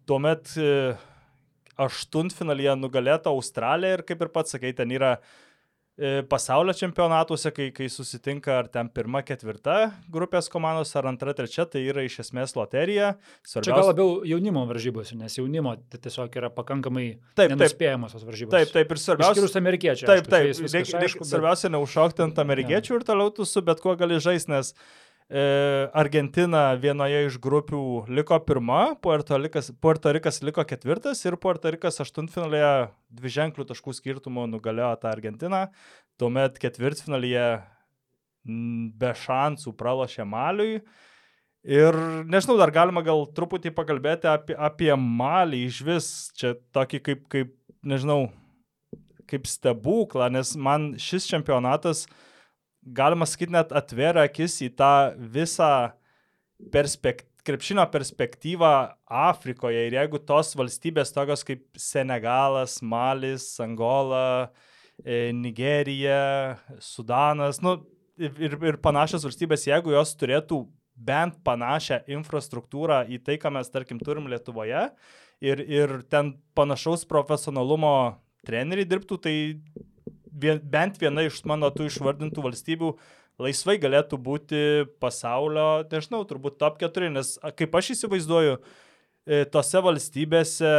Tuomet 0.05 0.51
e, 0.59 0.97
aštuntfinalyje 1.77 2.77
nugalėta 2.79 3.33
Australija 3.33 3.99
ir 3.99 4.05
kaip 4.07 4.21
ir 4.25 4.31
pats 4.33 4.55
sakai, 4.55 4.71
ten 4.77 4.91
yra 4.95 5.15
e, 5.97 6.21
pasaulio 6.27 6.73
čempionatuose, 6.75 7.51
kai, 7.55 7.69
kai 7.75 7.87
susitinka 7.91 8.51
ar 8.59 8.67
ten 8.71 8.89
pirma, 8.91 9.21
ketvirta 9.23 9.91
grupės 10.11 10.49
komandos, 10.51 10.91
ar 10.99 11.07
antra, 11.11 11.31
trečia, 11.37 11.63
tai 11.71 11.85
yra 11.87 12.03
iš 12.07 12.17
esmės 12.25 12.55
loterija. 12.57 13.13
Čia 13.45 13.61
gal 13.61 13.63
Svarbiausia, 13.63 13.87
labiau 13.93 14.09
jaunimo 14.27 14.65
varžybos, 14.71 15.13
nes 15.19 15.37
jaunimo 15.39 15.75
tai 15.91 16.01
tiesiog 16.03 16.35
yra 16.41 16.51
pakankamai 16.55 17.07
Taip, 17.39 17.53
nenuspėjamos 17.55 18.15
tos 18.17 18.27
varžybos. 18.27 18.51
taip, 18.57 18.73
taip, 18.75 18.91
ir 18.91 19.03
svarbiausia. 19.05 19.37
Išskyrus 19.39 19.57
amerikiečiai. 19.61 20.09
Taip, 20.11 20.27
aišku, 20.27 20.35
taip, 20.35 20.51
viskas 20.51 20.75
reik, 20.75 20.91
reik, 20.91 21.09
aišku, 21.09 21.23
bet- 21.23 21.31
svarbiausia 21.31 21.71
neužšokti 21.77 22.27
ant 22.27 22.43
amerikiečių 22.45 22.99
ir 22.99 23.07
toliau 23.07 23.31
tu 23.35 23.47
su 23.47 23.63
bet 23.63 23.79
kuo 23.83 23.95
gali 23.95 24.19
žaisti, 24.19 24.51
nes 24.51 24.73
Argentina 25.25 26.75
vienoje 26.77 27.23
iš 27.25 27.39
grupių 27.41 28.05
liko 28.13 28.37
pirma, 28.45 28.93
Puerto 29.01 29.39
Rikas, 29.41 29.71
Puerto 29.81 30.11
Rikas 30.13 30.43
liko 30.45 30.61
ketvirtas 30.61 31.23
ir 31.25 31.37
Puerto 31.41 31.71
Rikas 31.73 31.97
aštuntfinalėje 32.03 32.91
dvi 33.09 33.31
ženklių 33.33 33.65
taškų 33.65 33.95
skirtumų 33.97 34.45
nugalėjo 34.51 34.91
tą 35.01 35.09
Argentiną, 35.09 35.63
tuomet 36.21 36.59
ketvirtfinalyje 36.61 37.47
be 38.45 39.11
šansų 39.17 39.73
pralošė 39.73 40.27
Maliui. 40.29 40.77
Ir 41.65 41.97
nežinau, 42.29 42.59
dar 42.61 42.69
galima 42.69 43.01
gal 43.01 43.25
truputį 43.33 43.71
pakalbėti 43.73 44.29
apie, 44.29 44.53
apie 44.53 44.91
Malį 44.93 45.63
iš 45.65 45.81
vis, 45.87 46.09
čia 46.37 46.53
tokį 46.77 47.01
kaip, 47.01 47.23
kaip 47.33 47.55
nežinau, 47.81 48.27
kaip 49.25 49.49
stebuklą, 49.49 50.29
nes 50.29 50.53
man 50.53 50.91
šis 51.01 51.25
čempionatas, 51.25 52.05
galima 52.85 53.25
sakyti, 53.27 53.53
net 53.55 53.73
atvėrė 53.75 54.25
akis 54.27 54.59
į 54.65 54.69
tą 54.77 54.91
visą 55.17 55.71
perspekt, 56.73 57.27
krepšinio 57.45 57.85
perspektyvą 57.93 58.71
Afrikoje. 59.05 59.87
Ir 59.87 59.97
jeigu 59.99 60.21
tos 60.25 60.53
valstybės 60.57 61.13
tokios 61.13 61.45
kaip 61.45 61.65
Senegalas, 61.77 62.79
Malis, 62.81 63.47
Angola, 63.61 64.51
e, 65.03 65.31
Nigerija, 65.33 66.57
Sudanas, 66.81 67.61
nu, 67.61 67.77
ir, 68.17 68.57
ir- 68.61 68.81
panašios 68.81 69.25
valstybės, 69.27 69.67
jeigu 69.69 69.93
jos 69.93 70.15
turėtų 70.17 70.63
bent 70.95 71.37
panašią 71.43 72.05
infrastruktūrą 72.07 73.03
į 73.11 73.19
tai, 73.25 73.37
ką 73.37 73.51
mes, 73.51 73.69
tarkim, 73.69 73.99
turim 73.99 74.29
Lietuvoje 74.31 74.87
ir, 75.43 75.59
ir 75.59 76.01
ten 76.09 76.33
panašaus 76.55 77.03
profesionalumo 77.09 78.15
treneriai 78.47 78.87
dirbtų, 78.87 79.19
tai 79.19 79.35
vien, 80.41 80.59
bent 80.59 80.99
viena 81.01 81.25
iš 81.25 81.41
mano 81.49 81.71
tų 81.73 81.89
išvardintų 81.89 82.43
valstybių 82.45 82.91
laisvai 83.41 83.77
galėtų 83.81 84.19
būti 84.21 84.61
pasaulio, 85.03 85.83
nežinau, 85.91 86.23
turbūt 86.27 86.59
top 86.61 86.79
4, 86.83 87.11
nes 87.15 87.35
kaip 87.59 87.75
aš 87.75 87.93
įsivaizduoju, 87.95 88.57
e, 89.27 89.43
tose 89.51 89.81
valstybėse 89.83 90.71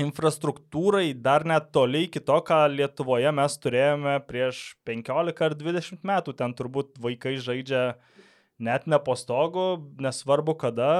infrastruktūrai 0.00 1.12
dar 1.16 1.44
net 1.48 1.70
toliai 1.74 2.08
iki 2.08 2.22
to, 2.24 2.36
ką 2.46 2.62
Lietuvoje 2.72 3.32
mes 3.36 3.56
turėjome 3.60 4.16
prieš 4.28 4.62
15 4.88 5.44
ar 5.46 5.56
20 5.58 6.06
metų. 6.06 6.36
Ten 6.38 6.54
turbūt 6.56 7.00
vaikai 7.02 7.36
žaidžia 7.42 7.82
net 8.60 8.86
ne 8.86 9.00
po 9.02 9.16
stogu, 9.18 9.80
nesvarbu 10.00 10.56
kada, 10.60 10.92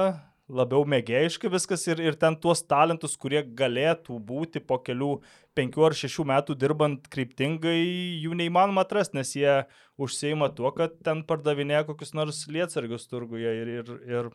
labiau 0.51 0.83
mėgėjiškai 0.87 1.49
viskas 1.51 1.85
ir, 1.87 2.01
ir 2.03 2.17
ten 2.19 2.35
tuos 2.39 2.61
talentus, 2.67 3.15
kurie 3.19 3.41
galėtų 3.43 4.17
būti 4.27 4.61
po 4.63 4.77
kelių 4.83 5.11
penkių 5.57 5.85
ar 5.87 5.95
šešių 5.97 6.25
metų 6.31 6.55
dirbant 6.59 7.07
kryptingai, 7.11 7.79
jų 8.23 8.35
neįmanoma 8.39 8.85
atrasti, 8.85 9.17
nes 9.19 9.33
jie 9.35 9.55
užseima 10.01 10.51
tuo, 10.57 10.71
kad 10.75 10.97
ten 11.05 11.23
pardavinėja 11.27 11.85
kokius 11.89 12.15
nors 12.17 12.43
lietsargius 12.51 13.07
turguje 13.11 13.55
ir, 13.61 13.73
ir, 13.79 13.93
ir 14.11 14.31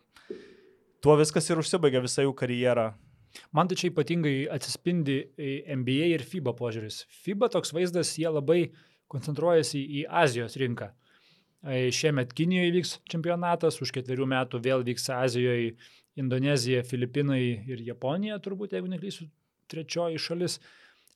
tuo 1.05 1.17
viskas 1.21 1.49
ir 1.51 1.63
užsibaigia 1.63 2.05
visą 2.05 2.27
jų 2.27 2.35
karjerą. 2.37 2.91
Man 3.53 3.69
tai 3.69 3.77
čia 3.77 3.91
ypatingai 3.91 4.47
atsispindi 4.53 5.19
NBA 5.37 6.13
ir 6.15 6.25
FIBA 6.25 6.55
požiūris. 6.57 7.03
FIBA 7.25 7.51
toks 7.53 7.75
vaizdas, 7.77 8.15
jie 8.17 8.31
labai 8.33 8.71
koncentruojasi 9.13 9.83
į 10.01 10.07
Azijos 10.25 10.57
rinką. 10.61 10.95
Šiemet 11.67 12.33
Kinijoje 12.37 12.73
vyks 12.77 12.93
čempionatas, 13.11 13.81
už 13.83 13.91
ketverių 13.97 14.27
metų 14.31 14.61
vėl 14.63 14.85
vyks 14.87 15.09
Azijoje 15.11 15.73
Indonezija, 16.17 16.85
Filipinai 16.87 17.43
ir 17.67 17.83
Japonija, 17.85 18.39
turbūt, 18.43 18.77
jeigu 18.77 18.91
neklysiu, 18.93 19.27
trečioji 19.71 20.21
šalis. 20.23 20.61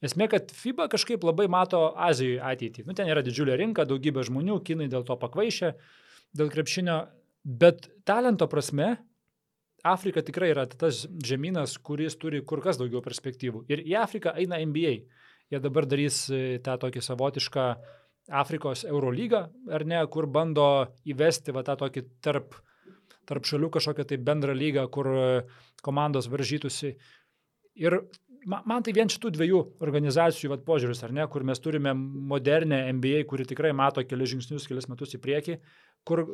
Esmė, 0.04 0.26
kad 0.32 0.50
FIBA 0.56 0.88
kažkaip 0.92 1.22
labai 1.24 1.46
mato 1.52 1.90
Azijoje 1.94 2.40
ateitį. 2.42 2.86
Nu, 2.88 2.96
ten 2.96 3.08
yra 3.12 3.22
didžiulė 3.24 3.58
rinka, 3.60 3.86
daugybė 3.88 4.24
žmonių, 4.26 4.58
kinai 4.66 4.88
dėl 4.92 5.04
to 5.06 5.16
pakvaišė, 5.20 5.74
dėl 6.40 6.50
krepšinio, 6.52 6.98
bet 7.44 7.88
talento 8.08 8.48
prasme 8.50 8.96
Afrika 9.86 10.20
tikrai 10.24 10.50
yra 10.52 10.66
tas 10.68 11.06
žemynas, 11.24 11.78
kuris 11.80 12.16
turi 12.20 12.42
kur 12.44 12.60
kas 12.64 12.80
daugiau 12.80 13.00
perspektyvų. 13.04 13.64
Ir 13.72 13.84
į 13.86 13.96
Afriką 14.02 14.34
eina 14.36 14.60
NBA. 14.60 14.94
Jie 15.50 15.58
dabar 15.62 15.86
darys 15.88 16.26
e, 16.30 16.58
tą 16.62 16.76
tokį 16.78 17.02
savotišką 17.02 17.64
Afrikos 18.30 18.84
Eurolygą, 18.86 19.44
ar 19.74 19.84
ne, 19.88 20.00
kur 20.12 20.28
bando 20.30 20.66
įvesti 21.08 21.54
va, 21.54 21.64
tą 21.66 21.76
tokį 21.80 22.04
tarp, 22.22 22.54
tarp 23.28 23.46
šalių 23.48 23.70
kažkokią 23.74 24.06
tai 24.06 24.18
bendrą 24.22 24.54
lygą, 24.56 24.86
kur 24.94 25.10
e, 25.10 25.24
komandos 25.82 26.30
varžytųsi. 26.30 26.94
Ir 27.80 27.98
man 28.46 28.84
tai 28.86 28.94
vien 28.96 29.10
šitų 29.10 29.32
dviejų 29.34 29.60
organizacijų 29.84 30.54
vat, 30.54 30.64
požiūris, 30.66 31.02
ar 31.06 31.14
ne, 31.16 31.26
kur 31.32 31.44
mes 31.46 31.60
turime 31.62 31.92
modernę 31.94 32.82
NBA, 32.96 33.24
kuri 33.30 33.46
tikrai 33.48 33.72
mato 33.76 34.04
kelius 34.06 34.32
žingsnius, 34.34 34.68
kelius 34.70 34.88
metus 34.90 35.16
į 35.16 35.22
priekį, 35.24 35.58
kur, 36.06 36.24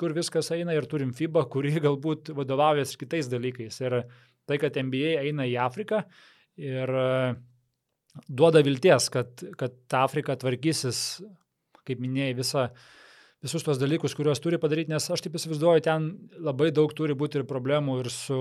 kur 0.00 0.16
viskas 0.16 0.50
eina 0.56 0.74
ir 0.76 0.88
turim 0.90 1.12
FIBA, 1.16 1.46
kuri 1.52 1.76
galbūt 1.86 2.32
vadovaujasi 2.36 3.00
kitais 3.04 3.30
dalykais. 3.32 3.80
Ir 3.84 4.02
tai, 4.48 4.58
kad 4.62 4.76
NBA 4.76 5.18
eina 5.22 5.46
į 5.48 5.58
Afriką 5.62 6.02
ir 6.60 6.96
e, 7.02 7.12
duoda 8.28 8.62
vilties, 8.64 9.08
kad, 9.12 9.44
kad 9.58 10.00
Afrika 10.00 10.36
tvarkysis, 10.36 11.22
kaip 11.88 12.02
minėjai, 12.02 12.34
visą 12.38 12.66
visus 13.42 13.64
tos 13.66 13.80
dalykus, 13.80 14.14
kuriuos 14.14 14.40
turi 14.42 14.58
padaryti, 14.62 14.92
nes 14.92 15.08
aš 15.10 15.24
taip 15.24 15.36
įsivaizduoju, 15.38 15.82
ten 15.82 16.10
labai 16.38 16.70
daug 16.74 16.92
turi 16.94 17.16
būti 17.18 17.40
ir 17.40 17.46
problemų 17.48 17.98
ir 18.04 18.10
su 18.14 18.38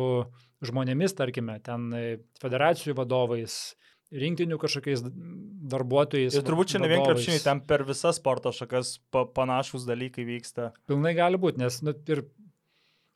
žmonėmis, 0.65 1.15
tarkime, 1.17 1.57
ten 1.65 1.87
e, 1.97 2.03
federacijų 2.41 2.93
vadovais, 2.99 3.55
rinktinių 4.11 4.59
kažkokiais 4.61 5.01
darbuotojais. 5.71 6.35
Ir 6.37 6.45
turbūt 6.45 6.73
čia 6.73 6.83
ne 6.83 6.91
vien 6.91 7.01
krepšiniai, 7.05 7.41
ten 7.41 7.63
per 7.65 7.85
visas 7.87 8.19
sporto 8.21 8.53
šakas 8.53 8.99
pa 9.13 9.25
panašus 9.25 9.87
dalykai 9.89 10.27
vyksta. 10.27 10.69
Pilnai 10.89 11.15
gali 11.17 11.39
būti, 11.41 11.63
nes 11.63 11.81
nu, 11.85 11.95
ir 12.11 12.25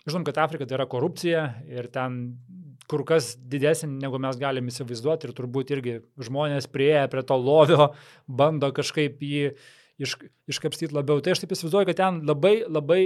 žinom, 0.08 0.26
kad 0.26 0.42
Afrika 0.48 0.66
tai 0.66 0.80
yra 0.80 0.90
korupcija 0.90 1.48
ir 1.70 1.92
ten 1.94 2.24
kur 2.90 3.02
kas 3.08 3.34
didesnė, 3.38 3.90
negu 4.04 4.20
mes 4.22 4.38
galime 4.40 4.70
įsivaizduoti 4.72 5.28
ir 5.28 5.34
turbūt 5.38 5.74
irgi 5.74 5.96
žmonės 6.22 6.70
prieėję 6.72 7.08
prie 7.14 7.24
to 7.26 7.38
lovio 7.42 7.90
bando 8.42 8.70
kažkaip 8.76 9.22
jį 9.26 9.50
iš, 10.02 10.18
iškapstyti 10.52 10.96
labiau. 10.96 11.22
Tai 11.24 11.36
aš 11.36 11.44
taip 11.44 11.54
įsivaizduoju, 11.56 11.90
kad 11.92 12.00
ten 12.02 12.24
labai, 12.28 12.58
labai 12.68 13.04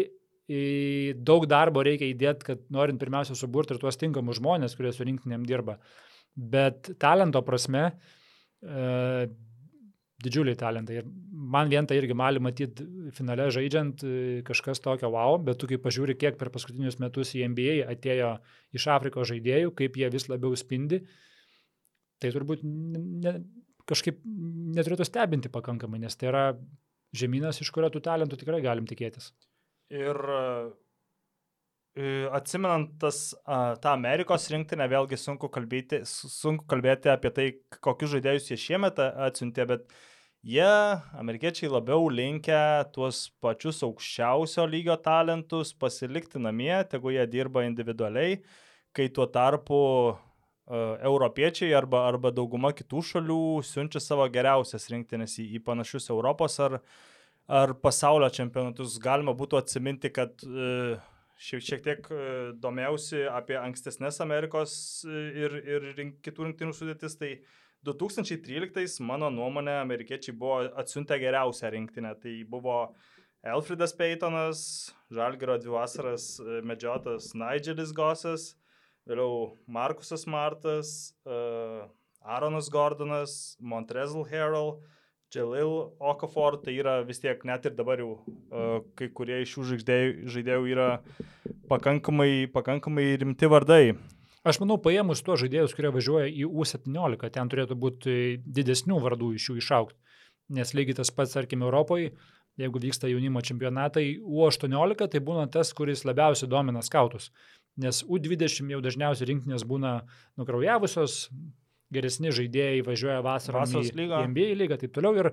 daug 0.50 1.46
darbo 1.46 1.84
reikia 1.86 2.10
įdėti, 2.10 2.48
kad 2.48 2.64
norint 2.74 3.00
pirmiausia 3.02 3.36
suburti 3.38 3.76
ir 3.76 3.82
tuos 3.82 4.00
tinkamus 4.02 4.40
žmonės, 4.40 4.74
kurie 4.78 4.92
su 4.96 5.06
rinktinėm 5.06 5.46
dirba. 5.46 5.78
Bet 6.34 6.90
talento 7.02 7.42
prasme, 7.46 7.92
e, 8.64 9.28
didžiuliai 10.24 10.58
talentai. 10.58 11.00
Ir 11.00 11.08
man 11.32 11.70
vien 11.70 11.86
tai 11.88 12.00
irgi 12.00 12.18
mali 12.18 12.42
matyti 12.42 12.86
finale 13.16 13.46
žaidžiant 13.54 14.04
e, 14.04 14.16
kažkas 14.48 14.82
tokio 14.82 15.12
wow, 15.14 15.38
bet 15.38 15.62
tu 15.62 15.70
kaip 15.70 15.84
pažiūri, 15.86 16.18
kiek 16.18 16.40
per 16.40 16.50
paskutinius 16.54 16.98
metus 17.00 17.36
į 17.38 17.46
NBA 17.54 17.78
atėjo 17.94 18.36
iš 18.76 18.90
Afrikos 18.96 19.30
žaidėjų, 19.30 19.76
kaip 19.78 20.02
jie 20.02 20.10
vis 20.10 20.28
labiau 20.32 20.58
spindi, 20.58 21.04
tai 22.20 22.34
turbūt 22.34 22.66
ne, 22.66 23.38
kažkaip 23.90 24.20
neturėtų 24.76 25.08
stebinti 25.08 25.52
pakankamai, 25.54 26.02
nes 26.04 26.18
tai 26.20 26.30
yra 26.32 26.44
žemynas, 27.16 27.62
iš 27.64 27.72
kurio 27.74 27.90
tų 27.94 28.04
talentų 28.06 28.40
tikrai 28.40 28.62
galim 28.64 28.88
tikėtis. 28.90 29.32
Ir 29.90 30.20
e, 30.30 32.06
atsimenant 32.36 32.94
tas, 33.02 33.32
tą 33.82 33.96
Amerikos 33.96 34.46
rinktinę, 34.54 34.86
vėlgi 34.92 35.18
sunku 35.18 35.50
kalbėti, 35.54 36.04
sunku 36.06 36.68
kalbėti 36.70 37.12
apie 37.14 37.34
tai, 37.34 37.48
kokius 37.82 38.14
žaidėjus 38.14 38.52
jie 38.52 38.60
šiemet 38.62 39.02
atsiuntė, 39.02 39.66
bet 39.74 39.90
jie, 40.46 40.70
amerikiečiai, 41.20 41.72
labiau 41.74 42.08
linkę 42.14 42.62
tuos 42.96 43.26
pačius 43.42 43.82
aukščiausio 43.88 44.68
lygio 44.70 44.96
talentus 45.04 45.74
pasilikti 45.74 46.42
namie, 46.42 46.76
tegu 46.92 47.16
jie 47.16 47.26
dirba 47.28 47.66
individualiai, 47.66 48.40
kai 48.94 49.10
tuo 49.14 49.26
tarpu 49.30 49.80
europiečiai 50.70 51.74
arba, 51.74 52.04
arba 52.08 52.32
dauguma 52.36 52.72
kitų 52.78 53.02
šalių 53.12 53.44
siunčia 53.66 54.02
savo 54.04 54.28
geriausias 54.30 54.90
rinktinės 54.92 55.40
į, 55.42 55.48
į 55.58 55.64
panašius 55.66 56.10
Europos 56.14 56.60
ar, 56.62 56.80
ar 57.50 57.74
pasaulio 57.82 58.30
čempionatus. 58.34 59.00
Galima 59.02 59.34
būtų 59.38 59.58
atsiminti, 59.64 60.12
kad 60.14 60.36
šiek, 61.40 61.64
šiek 61.66 61.86
tiek 61.88 62.12
domėjausi 62.62 63.24
apie 63.32 63.58
ankstesnės 63.60 64.22
Amerikos 64.26 64.76
ir, 65.10 65.58
ir 65.64 65.90
rink, 65.98 66.20
kitų 66.26 66.52
rinktinių 66.52 66.78
sudėtis. 66.78 67.18
Tai 67.18 67.34
2013 67.88 69.02
mano 69.08 69.32
nuomonė 69.34 69.80
amerikiečiai 69.80 70.36
buvo 70.38 70.62
atsiuntę 70.82 71.18
geriausią 71.22 71.74
rinktinę. 71.74 72.14
Tai 72.22 72.36
buvo 72.52 72.80
Elfridas 73.42 73.96
Peytonas, 73.96 74.62
Žalgiro 75.16 75.56
dvi 75.58 75.72
vasaras 75.72 76.34
medžiotas 76.68 77.32
Nigelis 77.34 77.94
Gosas, 77.96 78.52
vėliau 79.10 79.56
Markusas 79.68 80.26
Martas, 80.30 81.14
uh, 81.26 81.88
Aaronas 82.22 82.70
Gordonas, 82.70 83.34
Montrezl 83.60 84.26
Harrell, 84.30 84.78
Jalil 85.34 85.92
Okafor, 86.02 86.58
tai 86.64 86.74
yra 86.82 87.00
vis 87.06 87.22
tiek 87.22 87.42
net 87.46 87.68
ir 87.70 87.76
dabar 87.78 88.02
jau 88.02 88.16
uh, 88.18 88.80
kai 88.98 89.10
kurie 89.14 89.42
iš 89.44 89.56
šių 89.56 89.68
žaidėjų, 89.74 90.64
yra 90.72 90.90
pakankamai, 91.70 92.50
pakankamai 92.54 93.12
rimti 93.22 93.50
vardai. 93.50 93.84
Aš 94.48 94.62
manau, 94.62 94.80
paėmus 94.82 95.22
tuos 95.26 95.42
žaidėjus, 95.44 95.76
kurie 95.78 95.92
važiuoja 95.94 96.30
į 96.32 96.48
U17, 96.48 97.30
ten 97.36 97.52
turėtų 97.52 97.78
būti 97.78 98.14
didesnių 98.46 98.98
vardų 99.04 99.34
iš 99.38 99.50
jų 99.52 99.58
išaukti. 99.62 100.00
Nes 100.58 100.74
lygiai 100.74 100.98
tas 100.98 101.12
pats, 101.14 101.36
tarkim, 101.36 101.62
Europoje, 101.62 102.14
jeigu 102.58 102.82
vyksta 102.82 103.12
jaunimo 103.12 103.44
čempionatai, 103.46 104.06
U18 104.24 105.12
tai 105.12 105.22
būna 105.22 105.46
tas, 105.52 105.70
kuris 105.78 106.06
labiausiai 106.08 106.50
domina 106.50 106.82
skautus 106.82 107.30
nes 107.80 108.04
U20 108.04 108.74
jau 108.74 108.82
dažniausiai 108.84 109.30
rinktinės 109.30 109.66
būna 109.68 110.00
nukraujavusios, 110.40 111.28
geresni 111.94 112.34
žaidėjai 112.36 112.84
važiuoja 112.86 113.24
vasarą 113.26 113.66
į, 113.70 113.90
į 113.94 114.22
NBA 114.30 114.54
lygą 114.60 114.78
ir 114.78 114.84
taip 114.84 114.94
toliau. 114.96 115.16
Ir 115.18 115.32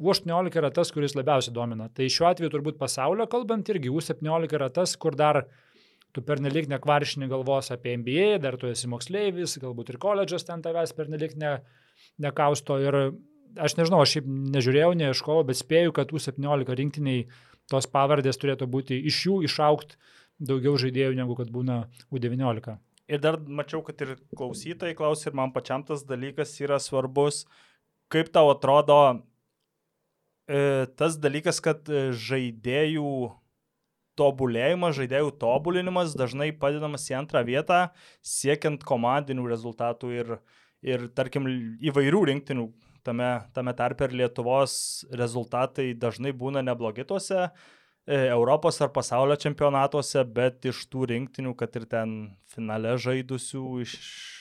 U18 0.00 0.56
yra 0.56 0.70
tas, 0.72 0.92
kuris 0.94 1.16
labiausiai 1.18 1.52
domina. 1.54 1.90
Tai 1.92 2.06
šiuo 2.08 2.30
atveju 2.30 2.52
turbūt 2.54 2.78
pasaulio 2.80 3.26
kalbant 3.30 3.68
irgi 3.68 3.92
U17 3.92 4.56
yra 4.56 4.70
tas, 4.72 4.94
kur 4.96 5.16
dar 5.18 5.42
tu 6.12 6.22
pernelik 6.24 6.68
nekvaršini 6.68 7.28
galvos 7.28 7.70
apie 7.72 7.96
NBA, 8.00 8.38
dar 8.40 8.56
tu 8.60 8.68
esi 8.68 8.88
moksleivis, 8.88 9.58
galbūt 9.60 9.92
ir 9.92 10.00
koledžas 10.00 10.44
ten 10.48 10.64
tavęs 10.64 10.94
pernelik 10.96 11.36
ne, 11.40 11.58
nekausto. 12.20 12.78
Ir 12.80 12.98
aš 13.60 13.76
nežinau, 13.80 14.00
aš 14.04 14.16
šiaip 14.16 14.28
nežiūrėjau, 14.56 14.92
neieškojau, 15.02 15.46
bet 15.48 15.60
spėju, 15.60 15.94
kad 15.96 16.12
U17 16.12 16.76
rinktiniai 16.80 17.26
tos 17.72 17.88
pavardės 17.88 18.40
turėtų 18.40 18.68
būti 18.68 18.98
iš 19.08 19.22
jų 19.26 19.38
išaukti 19.48 20.00
daugiau 20.40 20.78
žaidėjų 20.80 21.16
negu 21.18 21.36
kad 21.38 21.50
būna 21.52 21.84
U19. 22.12 22.78
Ir 23.12 23.20
dar 23.20 23.36
mačiau, 23.40 23.82
kad 23.84 24.00
ir 24.04 24.14
klausytojai 24.38 24.96
klausė, 24.96 25.28
ir 25.30 25.36
man 25.36 25.52
pačiam 25.52 25.84
tas 25.84 26.04
dalykas 26.06 26.54
yra 26.62 26.78
svarbus. 26.80 27.44
Kaip 28.12 28.30
tau 28.32 28.52
atrodo 28.52 28.98
e, 30.46 30.86
tas 30.96 31.18
dalykas, 31.20 31.60
kad 31.64 31.88
žaidėjų 31.88 33.12
tobulėjimas, 34.20 34.96
žaidėjų 34.98 35.34
tobulinimas 35.40 36.16
dažnai 36.18 36.50
padedamas 36.52 37.08
į 37.08 37.16
antrą 37.22 37.42
vietą, 37.48 37.82
siekiant 38.20 38.84
komandinių 38.84 39.46
rezultatų 39.48 40.14
ir, 40.14 40.32
ir 40.84 41.06
tarkim, 41.16 41.48
įvairių 41.80 42.24
rinktinių, 42.28 42.66
tame, 43.08 43.30
tame 43.56 43.72
tarpe 43.76 44.08
ir 44.08 44.18
Lietuvos 44.20 44.74
rezultatai 45.16 45.94
dažnai 45.96 46.34
būna 46.36 46.62
neblogi 46.64 47.08
tuose 47.08 47.48
E, 47.48 47.56
Europos 48.06 48.80
ar 48.82 48.90
pasaulio 48.90 49.36
čempionatuose, 49.38 50.24
bet 50.26 50.66
iš 50.66 50.82
tų 50.90 51.06
rinktinių, 51.12 51.54
kad 51.54 51.76
ir 51.78 51.86
ten 51.86 52.14
finale 52.50 52.96
žaidusių, 52.98 53.66
iš 53.84 53.94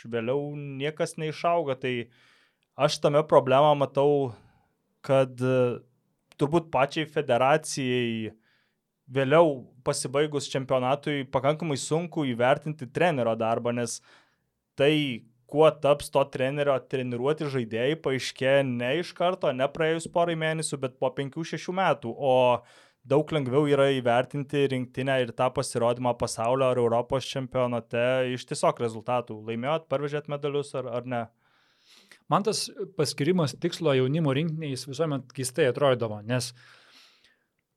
vėliau 0.10 0.56
niekas 0.58 1.14
neišauga. 1.22 1.78
Tai 1.78 1.94
aš 2.76 2.98
tame 3.04 3.22
problemą 3.30 3.76
matau, 3.78 4.34
kad 5.06 5.38
e, 5.38 5.82
turbūt 6.42 6.72
pačiai 6.74 7.06
federacijai 7.06 8.34
vėliau 9.12 9.60
pasibaigus 9.86 10.50
čempionatui 10.50 11.28
pakankamai 11.30 11.78
sunku 11.78 12.26
įvertinti 12.32 12.90
trenerio 12.90 13.36
darbą, 13.38 13.76
nes 13.78 14.00
tai, 14.80 15.22
kuo 15.52 15.68
taps 15.84 16.10
to 16.10 16.24
trenerio 16.34 16.78
treniruoti 16.90 17.50
žaidėjai, 17.52 17.98
paaiškėja 18.02 18.62
ne 18.66 18.96
iš 19.02 19.12
karto, 19.14 19.52
ne 19.54 19.68
praėjus 19.70 20.08
porai 20.10 20.38
mėnesių, 20.40 20.80
bet 20.82 20.98
po 20.98 21.12
5-6 21.14 21.76
metų. 21.76 22.14
O 22.16 22.34
daug 23.08 23.32
lengviau 23.34 23.66
yra 23.70 23.90
įvertinti 23.96 24.68
rinktinę 24.72 25.18
ir 25.24 25.32
tą 25.38 25.50
pasirodymą 25.56 26.14
pasaulio 26.20 26.70
ar 26.70 26.82
Europos 26.82 27.28
čempionate 27.30 28.34
iš 28.36 28.46
tiesiog 28.50 28.82
rezultatų. 28.84 29.40
Laimėjot, 29.48 29.88
parvežėt 29.92 30.30
medalius 30.32 30.76
ar, 30.78 30.90
ar 31.02 31.08
ne? 31.10 31.24
Man 32.32 32.46
tas 32.48 32.68
paskirimas 32.96 33.58
tikslo 33.60 33.96
jaunimo 33.98 34.32
rinkiniais 34.36 34.86
visuomet 34.88 35.34
keistai 35.36 35.66
atrodydavo, 35.72 36.22
nes 36.24 36.54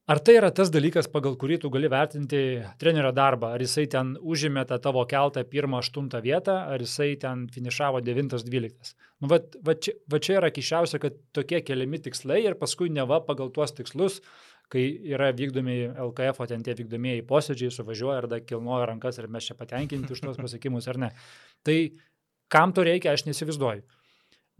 ar 0.07 0.20
tai 0.20 0.37
yra 0.37 0.53
tas 0.55 0.70
dalykas, 0.70 1.09
pagal 1.11 1.35
kurį 1.41 1.57
tu 1.64 1.70
gali 1.75 1.89
vertinti 1.91 2.43
trenerio 2.79 3.11
darbą, 3.16 3.55
ar 3.57 3.64
jisai 3.64 3.89
ten 3.91 4.12
užėmė 4.20 4.66
tą 4.70 4.79
tavo 4.85 5.03
keltą 5.11 5.43
pirmą, 5.49 5.81
aštuntą 5.83 6.20
vietą, 6.22 6.61
ar 6.70 6.85
jisai 6.85 7.14
ten 7.18 7.49
finišavo 7.51 8.05
devintas, 8.05 8.45
dvyliktas. 8.47 8.95
Nu, 9.18 9.33
va, 9.33 9.41
va, 9.66 9.75
čia, 9.75 9.97
va 10.12 10.20
čia 10.22 10.39
yra 10.39 10.53
kišiausia, 10.55 11.01
kad 11.03 11.18
tokie 11.35 11.64
keliami 11.64 12.05
tikslai 12.05 12.45
ir 12.45 12.61
paskui 12.61 12.93
neva 12.93 13.25
pagal 13.25 13.51
tuos 13.57 13.75
tikslus 13.75 14.20
kai 14.73 14.85
yra 15.12 15.31
vykdomi 15.37 15.77
LKF, 15.93 16.41
o 16.41 16.47
ten 16.51 16.62
tie 16.65 16.75
vykdomieji 16.79 17.25
posėdžiai, 17.29 17.73
suvažiuoja 17.75 18.23
ir 18.23 18.31
da 18.31 18.41
kilnoja 18.41 18.89
rankas 18.91 19.21
ir 19.21 19.29
mes 19.31 19.47
čia 19.49 19.57
patenkinti 19.59 20.15
už 20.15 20.25
tuos 20.25 20.41
pasiekimus 20.41 20.89
ar 20.91 21.01
ne. 21.07 21.11
Tai 21.67 21.77
kam 22.53 22.73
to 22.75 22.85
reikia, 22.87 23.12
aš 23.15 23.27
nesivizduoju. 23.29 23.85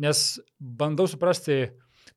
Nes 0.05 0.23
bandau 0.59 1.07
suprasti 1.11 1.69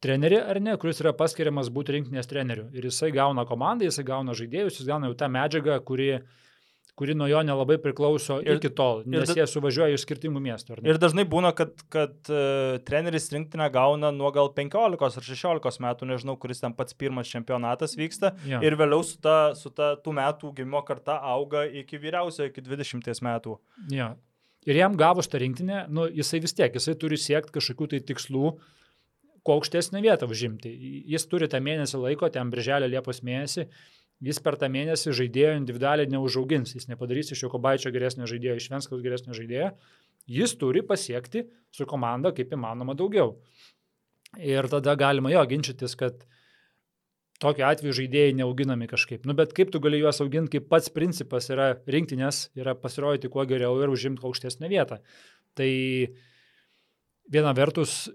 trenerį 0.04 0.42
ar 0.42 0.60
ne, 0.62 0.76
kuris 0.82 1.02
yra 1.02 1.14
paskiriamas 1.18 1.72
būti 1.74 1.96
rinktinės 1.96 2.30
treneriu. 2.30 2.68
Ir 2.76 2.90
jisai 2.90 3.12
gauna 3.16 3.46
komandą, 3.50 3.88
jisai 3.88 4.06
gauna 4.08 4.36
žaidėjus, 4.38 4.82
jis 4.82 4.90
gauna 4.90 5.10
jau 5.10 5.18
tą 5.18 5.30
medžiagą, 5.34 5.80
kuri 5.86 6.12
kuri 6.98 7.14
nuo 7.14 7.28
jo 7.30 7.44
nelabai 7.46 7.78
priklauso 7.82 8.40
ir, 8.42 8.58
iki 8.58 8.72
tol, 8.74 9.04
nes 9.06 9.30
jie 9.38 9.46
suvažiuoja 9.50 9.94
iš 9.94 10.02
skirtingų 10.08 10.42
miestų. 10.42 10.80
Ir 10.82 10.98
dažnai 11.02 11.28
būna, 11.30 11.52
kad, 11.58 11.76
kad 11.94 12.16
uh, 12.32 12.80
treneris 12.88 13.30
rinktinę 13.34 13.68
gauna 13.74 14.10
nuo 14.16 14.32
gal 14.34 14.50
15 14.56 15.20
ar 15.22 15.28
16 15.28 15.84
metų, 15.86 16.08
nežinau, 16.10 16.38
kuris 16.42 16.64
ten 16.64 16.74
pats 16.78 16.98
pirmas 16.98 17.30
čempionatas 17.30 17.94
vyksta, 18.00 18.34
ja. 18.50 18.62
ir 18.66 18.78
vėliau 18.80 19.06
su 19.06 19.20
ta, 19.22 19.38
su 19.58 19.70
ta 19.70 19.92
tų 20.02 20.16
metų 20.18 20.56
gimimo 20.58 20.82
karta 20.88 21.20
auga 21.36 21.68
iki 21.70 22.02
vyriausio, 22.02 22.50
iki 22.50 22.66
20 22.66 23.22
metų. 23.30 23.60
Ja. 23.94 24.16
Ir 24.68 24.82
jam 24.82 24.98
gavus 25.00 25.30
tą 25.30 25.40
rinktinę, 25.44 25.86
nu, 25.94 26.08
jisai 26.10 26.42
vis 26.44 26.58
tiek, 26.58 26.74
jisai 26.74 26.98
turi 27.00 27.20
siekti 27.22 27.54
kažkokių 27.56 27.92
tai 27.94 28.02
tikslų, 28.10 28.56
kuo 29.46 29.60
aukštesnę 29.62 30.02
vietą 30.04 30.28
užimti. 30.28 30.74
Jis 31.08 31.30
turi 31.30 31.48
tą 31.48 31.62
mėnesį 31.64 32.02
laiko, 32.02 32.28
ten 32.34 32.50
birželio 32.52 32.90
Liepos 32.92 33.22
mėnesį, 33.24 33.70
jis 34.24 34.40
per 34.44 34.58
tą 34.60 34.70
mėnesį 34.74 35.14
žaidėjo 35.20 35.54
individualiai 35.60 36.10
neužaugins, 36.10 36.74
jis 36.76 36.90
nepadarys 36.90 37.32
iš 37.34 37.46
Jokobaičio 37.46 37.92
geresnio 37.94 38.30
žaidėjo, 38.30 38.58
iš 38.58 38.70
Venskaus 38.74 39.04
geresnio 39.04 39.38
žaidėjo, 39.38 39.72
jis 40.38 40.56
turi 40.60 40.84
pasiekti 40.86 41.46
su 41.72 41.88
komanda 41.90 42.34
kaip 42.36 42.54
įmanoma 42.58 42.98
daugiau. 42.98 43.36
Ir 44.42 44.68
tada 44.72 44.98
galima 45.00 45.32
jo 45.32 45.44
ginčytis, 45.48 45.96
kad 45.98 46.26
tokiu 47.42 47.68
atveju 47.68 47.96
žaidėjai 48.02 48.36
neauginami 48.40 48.90
kažkaip. 48.90 49.26
Nu, 49.30 49.36
bet 49.38 49.54
kaip 49.56 49.72
tu 49.74 49.82
gali 49.84 50.02
juos 50.02 50.20
auginti, 50.24 50.58
kai 50.58 50.70
pats 50.74 50.90
principas 50.94 51.50
yra 51.54 51.76
rinktinės, 51.88 52.48
yra 52.58 52.74
pasirodyti 52.78 53.30
kuo 53.34 53.46
geriau 53.50 53.78
ir 53.84 53.94
užimti 53.94 54.26
aukštesnę 54.26 54.70
vietą. 54.72 55.00
Tai 55.58 55.70
viena 57.32 57.54
vertus, 57.58 58.08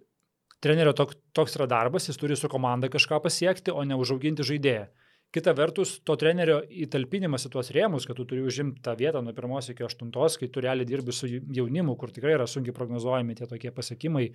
trenerio 0.63 0.93
tok, 0.99 1.15
toks 1.37 1.57
yra 1.59 1.69
darbas, 1.71 2.11
jis 2.11 2.19
turi 2.19 2.37
su 2.39 2.51
komanda 2.51 2.91
kažką 2.93 3.23
pasiekti, 3.23 3.73
o 3.73 3.87
ne 3.87 3.99
užauginti 3.99 4.47
žaidėją. 4.47 4.91
Kita 5.33 5.55
vertus, 5.57 5.95
to 6.05 6.13
trenerio 6.21 6.59
įtalpinimas 6.85 7.47
į 7.49 7.51
tuos 7.55 7.71
rėmus, 7.73 8.05
kad 8.05 8.19
tu 8.19 8.27
turi 8.29 8.43
užimti 8.45 8.83
tą 8.85 8.93
vietą 8.99 9.23
nuo 9.25 9.33
pirmos 9.33 9.71
iki 9.73 9.87
aštuntos, 9.87 10.37
kai 10.37 10.51
tu 10.53 10.61
realiai 10.61 10.89
dirbi 10.89 11.15
su 11.17 11.31
jaunimu, 11.31 11.95
kur 11.97 12.13
tikrai 12.13 12.35
yra 12.37 12.45
sunkiai 12.45 12.77
prognozuojami 12.77 13.39
tie 13.39 13.49
tokie 13.49 13.73
pasiekimai. 13.73 14.27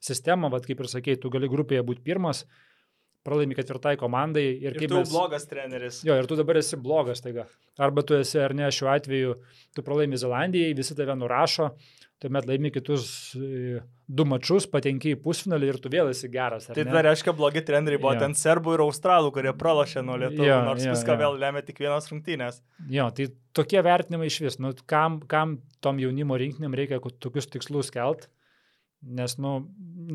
Sistema, 0.00 0.48
vad 0.52 0.64
kaip 0.64 0.80
ir 0.80 0.88
sakei, 0.88 1.18
tu 1.20 1.28
gali 1.34 1.50
grupėje 1.52 1.84
būti 1.84 2.00
pirmas, 2.06 2.46
pralaimi 3.26 3.58
ketvirtai 3.58 3.98
komandai. 4.00 4.46
Ir, 4.54 4.78
ir 4.80 4.88
tu 4.88 5.02
mes... 5.02 5.12
blogas 5.12 5.44
treneris. 5.50 6.00
Jo, 6.06 6.16
ir 6.16 6.30
tu 6.30 6.38
dabar 6.40 6.62
esi 6.62 6.80
blogas 6.80 7.20
taiga. 7.24 7.44
Arba 7.76 8.06
tu 8.06 8.16
esi, 8.16 8.38
ar 8.40 8.56
ne, 8.56 8.70
šiuo 8.72 8.88
atveju, 8.94 9.36
tu 9.76 9.84
pralaimi 9.84 10.16
Zelandijai, 10.20 10.72
visi 10.78 10.96
tave 10.96 11.18
nurašo, 11.20 11.74
tuomet 12.22 12.46
laimi 12.48 12.70
kitus 12.72 13.08
e, 13.36 13.80
du 14.06 14.24
mačius, 14.28 14.66
patenki 14.70 15.12
į 15.14 15.18
pusfinalį 15.24 15.68
ir 15.68 15.78
tu 15.82 15.90
vėl 15.92 16.10
esi 16.12 16.30
geras. 16.32 16.68
Tai 16.72 16.86
dar 16.88 17.04
reiškia, 17.10 17.34
blogi 17.36 17.62
treneriai 17.66 18.00
buvo 18.00 18.14
ja. 18.16 18.22
ten 18.24 18.36
serbų 18.38 18.76
ir 18.76 18.84
australų, 18.86 19.32
kurie 19.34 19.52
pralašė 19.58 20.04
nuo 20.06 20.16
lietuvių, 20.22 20.48
ja, 20.48 20.62
nors 20.64 20.86
ja, 20.86 20.94
viską 20.96 21.16
ja. 21.16 21.20
vėl 21.24 21.36
lemia 21.42 21.64
tik 21.66 21.82
vienos 21.84 22.08
rungtynės. 22.12 22.62
Jo, 22.92 23.10
tai 23.16 23.28
tokie 23.56 23.82
vertinimai 23.84 24.30
iš 24.30 24.40
vis, 24.46 24.58
nu, 24.62 24.72
kam, 24.88 25.20
kam 25.28 25.58
tom 25.84 26.00
jaunimo 26.00 26.38
rinkinėm 26.40 26.76
reikia 26.78 27.02
tokius 27.04 27.50
tikslus 27.52 27.92
kelt, 27.94 28.30
nes, 29.04 29.36
nu, 29.42 29.58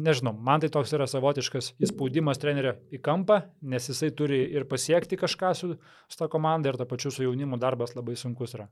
nežinau, 0.02 0.34
man 0.34 0.64
tai 0.64 0.72
toks 0.74 0.93
yra 0.97 1.06
savotiškas 1.10 1.76
įspaudimas 1.86 2.41
trenerio 2.41 2.80
į 2.89 3.02
kampą, 3.06 3.43
nes 3.62 3.91
jisai 3.91 4.10
turi 4.18 4.41
ir 4.49 4.66
pasiekti 4.70 5.20
kažką 5.22 5.54
su, 5.58 5.76
su 6.10 6.20
ta 6.20 6.32
komanda 6.32 6.72
ir 6.72 6.82
ta 6.82 6.89
pačiu 6.89 7.14
su 7.14 7.28
jaunimu 7.28 7.62
darbas 7.62 7.93
labai 7.97 8.18
sunkus 8.20 8.58
yra. 8.58 8.72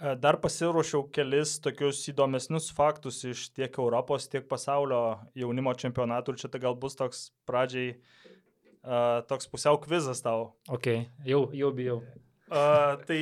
E, 0.00 0.14
dar 0.16 0.38
pasiruošiau 0.40 1.04
kelis 1.12 1.58
tokius 1.60 2.00
įdomesnius 2.08 2.70
faktus 2.72 3.20
iš 3.28 3.50
tiek 3.52 3.74
Europos, 3.82 4.28
tiek 4.32 4.46
pasaulio 4.48 5.20
jaunimo 5.36 5.74
čempionatų 5.76 6.34
ir 6.34 6.40
čia 6.40 6.48
tai 6.52 6.62
gal 6.62 6.78
bus 6.80 6.96
toks 6.96 7.26
pradžiai 7.48 7.92
uh, 7.94 9.20
toks 9.28 9.50
pusiau 9.52 9.76
kvizas 9.82 10.24
tau. 10.24 10.54
Ok, 10.72 10.88
jau, 11.28 11.42
jau 11.52 11.70
bijau. 11.76 12.00
Uh, 12.48 12.96
tai 13.04 13.20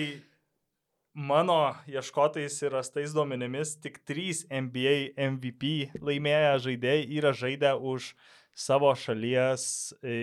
mano 1.18 1.74
ieškotais 1.90 2.60
ir 2.62 2.76
rastais 2.78 3.14
duomenimis 3.16 3.74
tik 3.82 3.98
trys 4.06 4.44
NBA 4.46 5.18
MVP 5.18 5.98
laimėję 5.98 6.54
žaidėjai 6.68 7.06
yra 7.18 7.34
žaidę 7.34 7.74
už 7.74 8.12
savo 8.58 8.90
šalies 8.98 9.64
e, 10.02 10.14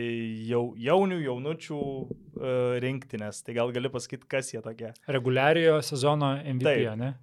jau, 0.50 0.64
jaunių, 0.80 1.22
jaunučių 1.24 1.80
e, 1.80 2.56
rinktinės. 2.84 3.40
Tai 3.46 3.56
gal 3.56 3.72
gali 3.76 3.92
pasakyti, 3.94 4.28
kas 4.32 4.52
jie 4.52 4.62
tokie? 4.66 4.92
Reguliariojo 5.12 5.80
sezono 5.86 6.34
MVP, 6.44 6.68
taip. 6.68 7.00
ne? 7.00 7.14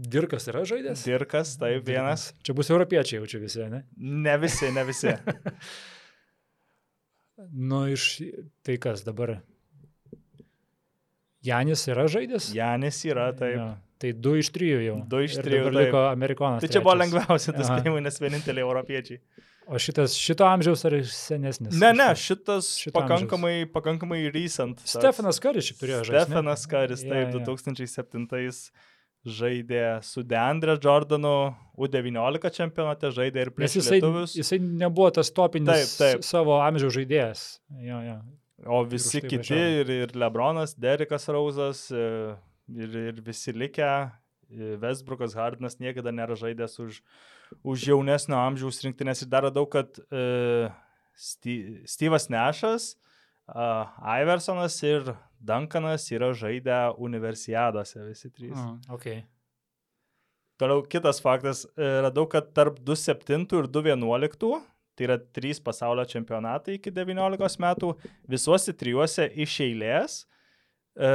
Dirkas 0.00 0.46
yra 0.48 0.62
žaidęs? 0.68 1.02
Dirkas, 1.04 1.56
taip, 1.60 1.82
vienas. 1.88 2.30
Čia 2.46 2.54
bus 2.56 2.70
europiečiai 2.70 3.18
jaučiu 3.18 3.42
visi, 3.42 3.66
ne? 3.72 3.82
Ne 3.98 4.36
visi, 4.40 4.70
ne 4.72 4.86
visi. 4.86 5.12
nu, 7.72 7.82
iš 7.90 8.06
tai 8.64 8.78
kas 8.80 9.02
dabar? 9.04 9.40
Janis 11.44 11.82
yra 11.90 12.06
žaidęs? 12.12 12.52
Janis 12.54 13.02
yra, 13.08 13.32
taip. 13.36 13.58
Ja. 13.58 13.70
Tai 14.00 14.10
du 14.16 14.34
iš 14.40 14.48
trijų 14.54 14.80
jau. 14.86 14.96
Du 15.10 15.20
iš 15.20 15.36
trijų. 15.36 15.68
Ir 15.68 15.76
liko 15.76 16.02
amerikonas. 16.08 16.64
Tai 16.64 16.70
čia 16.72 16.80
buvo 16.84 16.96
lengviausia 16.96 17.52
tas 17.56 17.68
spėjimai, 17.68 18.00
nes 18.06 18.20
vieninteliai 18.22 18.64
europiečiai. 18.64 19.20
O 19.70 19.78
šitas 19.78 20.16
šito 20.18 20.46
amžiaus 20.48 20.82
ar 20.88 20.96
senesnis? 21.06 21.76
Ne, 21.78 21.92
ne, 21.94 22.08
šitas 22.18 22.72
šito 22.80 22.96
pakankamai, 22.96 23.52
amžiaus. 23.60 23.74
pakankamai 23.76 24.22
recent. 24.34 24.80
Stefanas 24.88 25.38
Karis 25.42 25.68
čia 25.68 25.76
turėjo 25.78 26.00
žaisti. 26.08 26.24
Stefanas 26.24 26.64
Karis, 26.70 27.04
taip, 27.04 27.28
yeah, 27.28 27.36
yeah. 27.36 27.44
2007 27.46 28.26
žaidė 29.30 29.84
su 30.06 30.24
Deandre 30.24 30.78
Jordanu, 30.80 31.52
U19 31.78 32.50
čempionate 32.56 33.12
žaidė 33.14 33.46
ir 33.46 33.50
prieš 33.54 33.78
jisai, 33.78 33.98
lietuvius. 33.98 34.36
Jisai 34.38 34.58
nebuvo 34.64 35.10
tas 35.20 35.30
topinis 35.36 35.70
taip, 35.70 35.96
taip. 36.00 36.26
savo 36.26 36.56
amžiaus 36.64 36.96
žaidėjas. 36.96 37.44
Jo, 37.84 38.00
jo. 38.06 38.18
O 38.68 38.82
visi 38.84 39.22
kiti, 39.24 39.56
ir, 39.56 39.92
ir 40.04 40.16
Lebronas, 40.20 40.74
Derikas 40.76 41.28
Rauzas, 41.32 41.86
e, 41.92 42.34
ir, 42.76 42.96
ir 43.12 43.20
visi 43.24 43.52
likę, 43.54 43.90
e, 44.50 44.76
Westbrookas 44.82 45.34
Hardinas 45.38 45.78
niekada 45.80 46.12
nėra 46.14 46.36
žaidęs 46.38 46.78
už, 46.82 47.00
už 47.62 47.88
jaunesnio 47.92 48.38
amžiaus 48.38 48.80
rinktinės 48.84 49.24
ir 49.24 49.30
dar 49.32 49.46
radau, 49.48 49.66
kad 49.70 50.00
uh, 50.10 50.70
Steve'as 51.16 52.28
Nešas, 52.30 52.94
uh, 53.50 53.90
Iversonas 54.20 54.78
ir 54.86 55.12
Duncanas 55.40 56.06
yra 56.14 56.32
žaidę 56.36 56.80
universiadose 57.00 58.04
visi 58.06 58.30
trys. 58.30 58.56
Mm, 58.56 58.80
okay. 58.94 59.22
Toliau 60.60 60.84
kitas 60.84 61.22
faktas, 61.24 61.64
radau, 61.76 62.26
kad 62.28 62.50
tarp 62.52 62.82
2.7 62.84 63.46
ir 63.56 63.70
2.11 63.72 64.60
tai 65.00 65.06
yra 65.08 65.16
trys 65.32 65.60
pasaulio 65.64 66.04
čempionatai 66.04 66.76
iki 66.76 66.92
19 66.92 67.62
metų, 67.64 67.94
visuose 68.28 68.74
trijuose 68.76 69.24
iš 69.40 69.54
eilės. 69.64 70.18
E, 70.92 71.10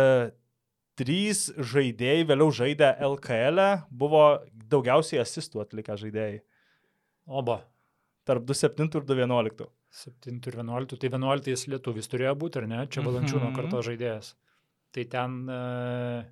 trys 1.00 1.46
žaidėjai 1.58 2.26
vėliau 2.30 2.52
žaidę 2.56 2.93
LKL, 3.04 3.60
e, 3.60 3.70
buvo 3.91 4.24
daugiausiai 4.72 5.22
asistų 5.24 5.64
atlikę 5.66 5.98
žaidėjai. 6.00 6.41
Oba. 7.28 7.62
Tarp 8.26 8.46
27 8.48 8.96
ir 9.00 9.06
211. 9.06 9.68
7 9.96 10.39
ir 10.50 10.58
11, 10.60 10.98
tai 11.00 11.10
11 11.14 11.68
lietuvis 11.72 12.10
turėjo 12.12 12.34
būti, 12.41 12.60
ar 12.62 12.68
ne? 12.68 12.82
Čia 12.88 13.04
Valančiūno 13.06 13.50
Mhm. 13.52 13.56
karto 13.56 13.82
žaidėjas. 13.86 14.34
Tai 14.96 15.04
ten 15.12 15.38
uh, 15.50 16.24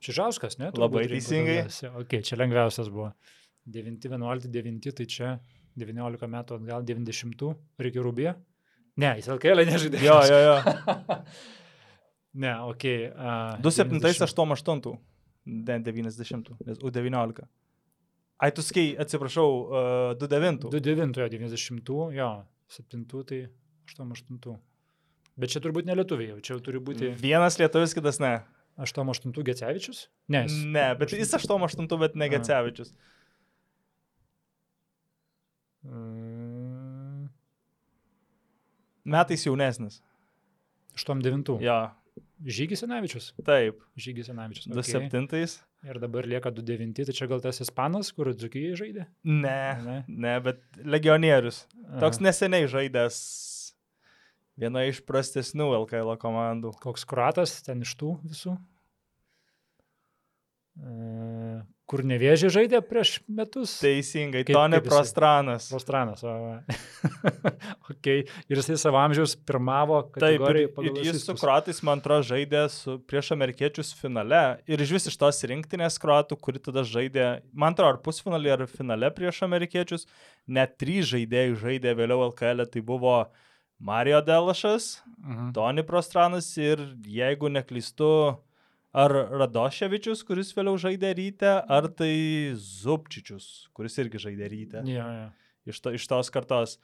Čižauskas, 0.00 0.58
ne? 0.60 0.70
Labai 0.78 1.06
teisingai. 1.10 1.64
Ok, 1.98 2.20
čia 2.22 2.36
lengviausias 2.38 2.88
buvo. 2.90 3.12
9, 3.66 3.98
11, 4.06 4.46
9, 4.50 4.92
tai 4.94 5.06
čia 5.06 5.32
19 5.76 6.28
metų 6.30 6.58
atgal 6.60 6.84
90, 6.86 7.54
reikia 7.78 8.02
rubė. 8.06 8.34
Ne, 8.98 9.16
jis 9.18 9.28
LKL 9.34 9.64
nežaidė. 9.66 10.00
Jo, 10.02 10.20
jo, 10.26 10.38
jo. 10.46 11.18
ne, 12.34 12.52
ok. 12.68 12.84
Uh, 13.14 13.62
27-88. 13.62 14.98
Ne, 15.46 15.78
90. 15.80 16.56
Nes 16.66 16.78
U19. 16.78 17.46
Ai, 18.38 18.52
tu 18.54 18.62
skai, 18.62 18.92
atsiprašau, 19.00 19.48
uh, 19.66 20.14
29. 20.20 20.68
29, 20.70 21.28
90, 21.30 22.12
jo, 22.14 22.28
7, 22.68 23.04
tai 23.26 23.40
88. 23.88 24.58
Bet 25.38 25.50
čia 25.50 25.60
turbūt 25.62 25.86
ne 25.86 25.94
lietuviai, 25.94 26.40
čia 26.42 26.58
turi 26.62 26.78
būti 26.82 27.12
Vienas 27.22 27.56
lietuvis, 27.58 27.94
kitas 27.94 28.18
ne. 28.20 28.36
88 28.78 29.32
Gecevičius? 29.42 30.04
Ne, 30.30 30.44
jis- 30.46 30.64
Ne, 30.70 30.94
bet 30.94 31.10
jis 31.10 31.32
88, 31.34 31.98
bet 31.98 32.14
ne 32.14 32.26
A. 32.26 32.28
Gecevičius. 32.36 32.92
Mm, 35.84 37.28
Metais 39.04 39.44
jaunesnis. 39.46 40.02
89. 40.94 41.58
Jo, 41.62 41.90
Žygis 42.44 42.82
Senavičius. 42.84 43.32
taip. 43.44 43.80
Žygis 43.96 44.26
Senavičius. 44.30 44.66
27. 44.72 45.58
Ir 45.86 45.98
dabar 46.02 46.26
lieka 46.26 46.50
29, 46.50 47.04
tai 47.06 47.14
čia 47.14 47.26
gal 47.30 47.40
tas 47.40 47.60
ispanas, 47.62 48.10
kur 48.12 48.32
Dzukijai 48.34 48.74
žaidė? 48.78 49.06
Ne, 49.24 49.60
Ne? 49.84 49.98
ne, 50.08 50.32
bet 50.42 50.58
legionierius. 50.82 51.66
Toks 52.00 52.18
Aha. 52.18 52.24
neseniai 52.28 52.66
žaidęs 52.66 53.18
viena 54.58 54.82
iš 54.90 54.98
prastesnių 55.06 55.68
LKL 55.84 56.16
komandų. 56.18 56.72
Koks 56.82 57.04
kruatas 57.06 57.60
ten 57.62 57.82
iš 57.86 57.94
tų 58.00 58.16
visų? 58.26 58.56
E, 60.78 61.60
Kur 61.88 62.02
nevėžė 62.04 62.50
žaidė 62.52 62.82
prieš 62.84 63.14
metus? 63.32 63.70
Teisingai, 63.80 64.42
Kaip- 64.44 64.52
Toni 64.58 64.76
kaip? 64.76 64.90
Prostranas. 64.90 65.70
Rostranas. 65.72 66.20
O, 66.20 66.32
okay. 67.90 68.26
Ir 68.52 68.60
jisai 68.60 68.76
savo 68.76 68.98
amžiaus 69.00 69.32
pirmavo 69.48 70.02
Taip, 70.18 70.44
ir, 70.52 70.58
ir 70.84 70.98
jis 71.06 71.22
su 71.24 71.34
kruatais, 71.38 71.80
man 71.86 72.02
atrodo, 72.02 72.26
žaidė 72.28 72.66
su, 72.72 72.98
prieš 73.08 73.32
amerikiečius 73.38 73.94
finale. 73.96 74.42
Ir 74.68 74.84
iš 74.84 74.92
vis 74.98 75.08
iš 75.08 75.16
tos 75.20 75.40
rinktinės 75.48 75.96
kruatų, 76.02 76.36
kuri 76.44 76.60
tada 76.60 76.84
žaidė, 76.84 77.28
man 77.56 77.72
atrodo, 77.72 77.94
ar 77.96 78.00
pusfinalį, 78.04 78.52
ar 78.58 78.66
finale 78.68 79.08
prieš 79.16 79.40
amerikiečius, 79.48 80.04
net 80.46 80.76
trys 80.80 81.08
žaidėjai 81.14 81.56
žaidė 81.64 81.96
vėliau 82.02 82.26
LKL, 82.28 82.66
tai 82.68 82.84
buvo 82.84 83.22
Mario 83.80 84.20
Delašas, 84.26 84.98
Mhm. 85.18 85.48
Toni 85.56 85.82
Prostranas 85.82 86.52
ir, 86.60 86.78
jeigu 87.10 87.48
neklystu, 87.50 88.36
ar 88.98 89.14
Radoševičius, 89.42 90.24
kuris 90.26 90.54
vėliau 90.56 90.78
žaidė 90.80 91.12
ryte, 91.18 91.50
ar 91.62 91.90
tai 91.98 92.12
Zubčičius, 92.58 93.68
kuris 93.76 93.98
irgi 94.02 94.22
žaidė 94.28 94.48
ryte 94.52 94.82
Jo, 94.88 95.04
jo. 95.18 95.28
iš, 95.70 95.82
to, 95.84 95.94
iš 95.98 96.08
tos 96.10 96.32
kartos. 96.34 96.78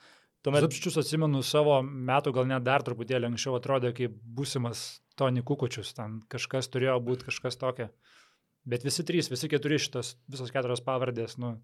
Tuomet 0.44 0.66
Zapščius 0.66 1.00
atsimenu 1.00 1.40
savo 1.46 1.78
metų, 1.82 2.34
gal 2.36 2.48
net 2.50 2.66
dar 2.66 2.84
truputėlį 2.84 3.30
anksčiau 3.30 3.56
atrodė 3.56 3.94
kaip 3.96 4.18
būsimas 4.36 4.84
Toni 5.16 5.44
Kukučius, 5.46 5.94
ten 5.96 6.18
kažkas 6.32 6.68
turėjo 6.68 6.98
būti 7.06 7.30
kažkas 7.30 7.56
tokio. 7.56 7.88
Bet 8.68 8.84
visi 8.84 9.04
trys, 9.06 9.30
visi 9.32 9.48
keturi 9.52 9.78
šitos, 9.80 10.14
visos 10.28 10.52
keturios 10.52 10.82
pavardės, 10.84 11.38
nu, 11.40 11.54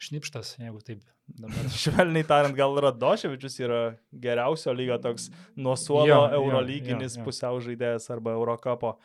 šnipštas, 0.00 0.54
jeigu 0.62 0.80
taip 0.86 1.02
dabar. 1.28 1.70
Švelniai 1.82 2.26
tariant, 2.26 2.56
gal 2.56 2.78
Radoševičius 2.86 3.58
yra 3.62 3.80
geriausio 4.10 4.74
lygio 4.74 4.98
toks 5.02 5.28
nuo 5.60 5.76
suolo 5.78 6.22
eurolyginis 6.38 7.18
jo, 7.18 7.20
jo. 7.20 7.26
pusiau 7.28 7.60
žaidėjas 7.62 8.10
arba 8.14 8.34
Eurocapo. 8.38 8.96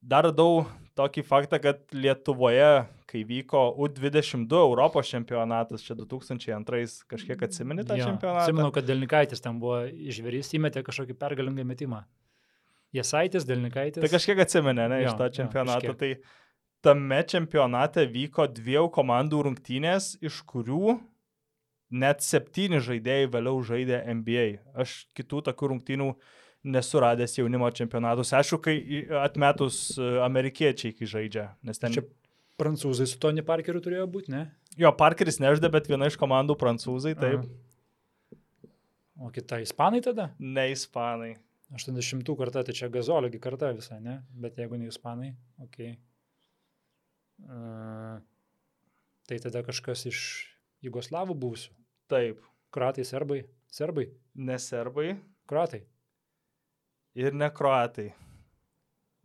Dar 0.00 0.24
radau 0.24 0.64
tokį 0.96 1.22
faktą, 1.28 1.58
kad 1.62 1.82
Lietuvoje, 1.92 2.70
kai 3.10 3.20
vyko 3.26 3.66
U22 3.84 4.60
Europos 4.64 5.10
čempionatas, 5.10 5.84
čia 5.84 5.96
2002, 5.98 7.04
kažkiek 7.10 7.42
atsimeni 7.46 7.84
tą 7.84 7.98
Jo, 7.98 8.08
čempionatą? 8.08 8.46
Atsimenu, 8.46 8.70
kad 8.72 8.86
Delnikaitis 8.88 9.44
ten 9.44 9.58
buvo 9.60 9.82
išverys, 9.90 10.52
įmetė 10.56 10.82
kažkokį 10.86 11.16
pergalingą 11.20 11.66
metimą. 11.68 12.04
Jasaitis, 12.96 13.44
Delnikaitis. 13.46 14.02
Tai 14.02 14.10
kažkiek 14.10 14.40
atsimenė, 14.42 14.88
ne, 14.90 15.02
iš 15.04 15.12
Jo, 15.12 15.16
to 15.18 15.28
jo, 15.28 15.34
čempionato. 15.36 15.92
kažkiek. 15.92 16.00
Tai 16.00 16.90
tame 16.90 17.20
čempionate 17.28 18.06
vyko 18.10 18.48
dviejų 18.50 18.88
komandų 18.96 19.44
rungtynės, 19.46 20.14
iš 20.24 20.40
kurių 20.48 20.96
net 21.90 22.22
septyni 22.22 22.80
žaidėjai 22.82 23.28
vėliau 23.30 23.60
žaidė 23.66 24.00
NBA. 24.16 24.46
Aš 24.80 25.04
kitų 25.18 25.44
tokių 25.50 25.70
rungtynių 25.74 26.10
nesuradęs 26.64 27.38
jaunimo 27.38 27.70
čempionatus. 27.72 28.32
Aišku, 28.36 28.58
kai 28.64 28.76
atmetus 29.22 29.82
e, 29.96 30.10
amerikiečiai, 30.24 30.94
kai 30.96 31.08
žaidžia. 31.08 31.46
Ten... 31.80 31.94
Čia 31.96 32.04
prancūzai 32.60 33.08
su 33.08 33.18
Tony 33.22 33.44
Parkeriu 33.46 33.80
turėjo 33.84 34.06
būti, 34.12 34.34
ne? 34.34 34.46
Jo, 34.80 34.92
Parkeris 34.96 35.40
neždė, 35.42 35.70
bet 35.72 35.88
viena 35.90 36.10
iš 36.10 36.18
komandų 36.20 36.56
prancūzai, 36.60 37.16
taip. 37.18 37.46
Aha. 37.46 38.38
O 39.20 39.28
kita 39.32 39.58
ispanai 39.60 40.00
tada? 40.04 40.30
Ne 40.40 40.70
ispanai. 40.72 41.34
80 41.76 42.26
karta, 42.38 42.64
tai 42.66 42.74
čia 42.74 42.88
gazoliogi 42.90 43.38
karta 43.42 43.70
visai, 43.76 44.00
ne? 44.02 44.20
Bet 44.42 44.56
jeigu 44.58 44.78
ne 44.80 44.88
ispanai, 44.90 45.34
ok. 45.62 45.76
Uh, 47.40 48.16
tai 49.28 49.38
tada 49.44 49.62
kažkas 49.64 50.06
iš 50.10 50.22
Jugoslavų 50.84 51.36
buvusių. 51.38 51.72
Taip. 52.10 52.40
Kroatai, 52.74 53.04
serbai. 53.06 53.44
Serbai. 53.70 54.08
Ne 54.34 54.56
serbai 54.58 55.14
Kroatai. 55.50 55.84
Ir 57.14 57.34
ne 57.36 57.50
kroatai. 57.52 58.10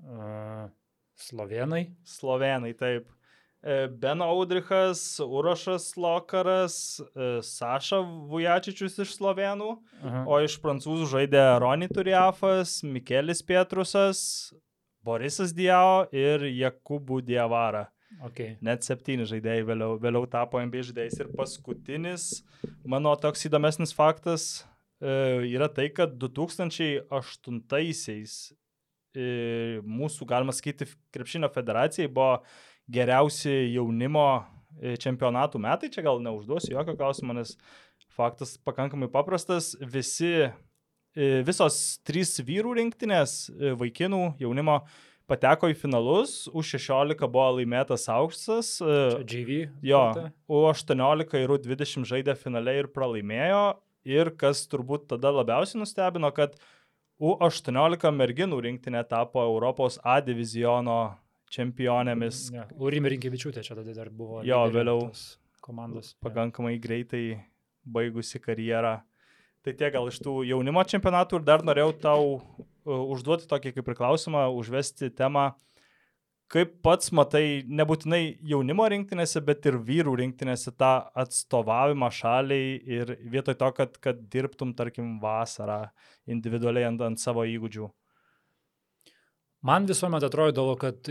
Uh, 0.06 0.70
Slovenai. 1.16 1.90
Slovenai, 2.04 2.74
taip. 2.78 3.10
E, 3.66 3.88
Ben 3.88 4.22
Audrichas, 4.22 5.20
Urošas 5.20 5.96
Lokaras, 5.98 7.00
e, 7.16 7.42
Saša 7.42 7.98
Vujačičius 8.30 9.00
iš 9.02 9.16
Slovenų, 9.18 9.72
Aha. 10.04 10.22
o 10.30 10.38
iš 10.46 10.60
prancūzų 10.62 11.08
žaidė 11.10 11.42
Roni 11.64 11.90
Turiafas, 11.90 12.84
Mikelis 12.86 13.42
Pietrusas, 13.42 14.20
Borisas 15.02 15.56
Diao 15.56 16.06
ir 16.14 16.46
Jakubų 16.46 17.24
Diavara. 17.26 17.88
Okay. 18.30 18.54
Net 18.62 18.86
septyni 18.86 19.26
žaidėjai 19.28 19.66
vėliau, 19.66 19.98
vėliau 20.00 20.30
tapo 20.30 20.62
NBA 20.62 20.86
žaidėjais. 20.92 21.18
Ir 21.24 21.34
paskutinis, 21.36 22.30
mano 22.86 23.16
toks 23.18 23.48
įdomesnis 23.50 23.96
faktas 23.98 24.62
yra 25.02 25.68
tai, 25.72 25.90
kad 25.94 26.10
2008-aisiais 26.22 28.54
e, 29.16 29.80
mūsų, 29.86 30.28
galima 30.30 30.54
sakyti, 30.56 30.88
krepšinio 31.16 31.50
federacijai 31.54 32.10
buvo 32.12 32.42
geriausi 32.92 33.54
jaunimo 33.74 34.28
e, 34.80 34.96
čempionatų 35.02 35.62
metai. 35.64 35.92
Čia 35.94 36.06
gal 36.06 36.22
neužduosiu 36.24 36.76
jokio 36.76 36.98
klausimo, 37.00 37.36
nes 37.38 37.56
faktas 38.16 38.56
pakankamai 38.64 39.10
paprastas. 39.12 39.74
Visi, 39.82 40.50
e, 41.16 41.32
visos 41.48 42.00
trys 42.08 42.38
vyrų 42.46 42.76
rinktinės, 42.80 43.38
e, 43.56 43.74
vaikinų 43.80 44.24
jaunimo 44.44 44.82
pateko 45.26 45.72
į 45.72 45.76
finalus, 45.80 46.44
už 46.54 46.76
16 46.78 47.26
buvo 47.26 47.48
laimėtas 47.58 48.06
auksas, 48.14 48.76
e, 48.82 49.00
Čia 49.26 49.26
JV. 49.26 49.64
jo, 49.82 50.04
karta. 50.14 50.32
U18 50.48 51.42
ir 51.42 51.56
U20 51.56 52.06
žaidė 52.06 52.38
finale 52.38 52.78
ir 52.84 52.92
pralaimėjo. 52.94 53.80
Ir 54.06 54.32
kas 54.38 54.64
turbūt 54.70 55.08
tada 55.10 55.32
labiausiai 55.34 55.82
nustebino, 55.82 56.30
kad 56.36 56.56
U18 57.22 58.12
merginų 58.12 58.60
rinktinė 58.68 59.06
tapo 59.10 59.42
Europos 59.44 59.98
A 60.04 60.20
diviziono 60.22 61.16
čempionėmis 61.54 62.50
Ne, 62.54 62.66
Urimė 62.82 63.14
Rinkevičiūtė 63.16 63.64
čia 63.66 63.78
tada 63.78 63.96
dar 63.96 64.12
buvo. 64.14 64.44
Jo, 64.46 64.66
vėliau 64.72 65.10
Komandos. 65.66 66.14
Pakankamai 66.22 66.76
greitai 66.82 67.40
baigusi 67.86 68.42
karjerą. 68.42 69.00
Tai 69.66 69.74
tiek 69.74 69.94
gal 69.96 70.10
iš 70.12 70.20
tų 70.22 70.44
jaunimo 70.46 70.84
čempionatų 70.86 71.40
ir 71.40 71.46
dar 71.48 71.64
norėjau 71.66 71.94
tau 72.04 72.26
uh, 72.36 73.06
užduoti 73.16 73.48
tokį 73.50 73.74
kaip 73.78 73.88
ir 73.90 73.98
klausimą, 73.98 74.44
užvesti 74.54 75.10
temą, 75.18 75.54
kaip 76.52 76.76
pats 76.86 77.12
matai, 77.16 77.64
nebūtinai 77.66 78.38
jaunimo 78.46 78.86
rinktinėse, 78.92 79.42
bet 79.46 79.66
ir 79.70 79.80
vyrų 79.88 80.16
rinktinėse 80.22 80.76
tą 80.78 80.94
atstovavimą 81.18 82.10
šaliai 82.14 82.76
ir 82.98 83.14
vietoj 83.34 83.58
to, 83.62 83.70
kad, 83.80 84.00
kad 84.04 84.22
dirbtum, 84.32 84.76
tarkim, 84.78 85.16
vasarą 85.24 85.86
individualiai 86.30 86.90
ant, 86.92 87.02
ant 87.06 87.22
savo 87.22 87.46
įgūdžių. 87.50 87.90
Man 89.66 89.88
visuomet 89.90 90.26
atrodydavo, 90.28 90.76
kad 90.78 91.10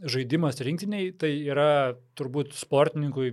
žaidimas 0.00 0.60
rinktiniai 0.64 1.10
tai 1.18 1.32
yra 1.50 1.96
turbūt 2.18 2.54
sportininkui 2.56 3.32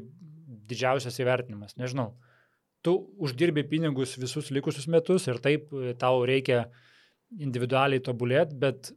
didžiausias 0.68 1.22
įvertinimas. 1.22 1.78
Nežinau. 1.80 2.16
tu 2.82 2.94
uždirbi 3.20 3.66
pinigus 3.68 4.14
visus 4.22 4.52
likusius 4.54 4.88
metus 4.88 5.26
ir 5.28 5.40
taip 5.44 5.72
tau 6.00 6.22
reikia 6.30 6.68
individualiai 7.36 8.00
tobulėti, 8.00 8.56
bet 8.56 8.92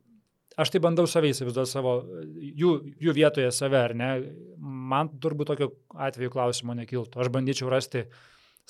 aš 0.58 0.72
tai 0.74 0.80
bandau 0.82 1.06
savai 1.10 1.30
įsivaizduoti 1.34 1.70
savo, 1.70 1.94
jų, 2.34 2.72
jų 3.02 3.14
vietoje 3.16 3.50
save, 3.54 3.78
ar 3.78 3.94
ne, 3.96 4.10
man 4.58 5.12
turbūt 5.22 5.52
tokio 5.52 5.70
atveju 5.94 6.32
klausimo 6.34 6.74
nekiltų. 6.78 7.20
Aš 7.22 7.32
bandyčiau 7.34 7.70
rasti 7.72 8.06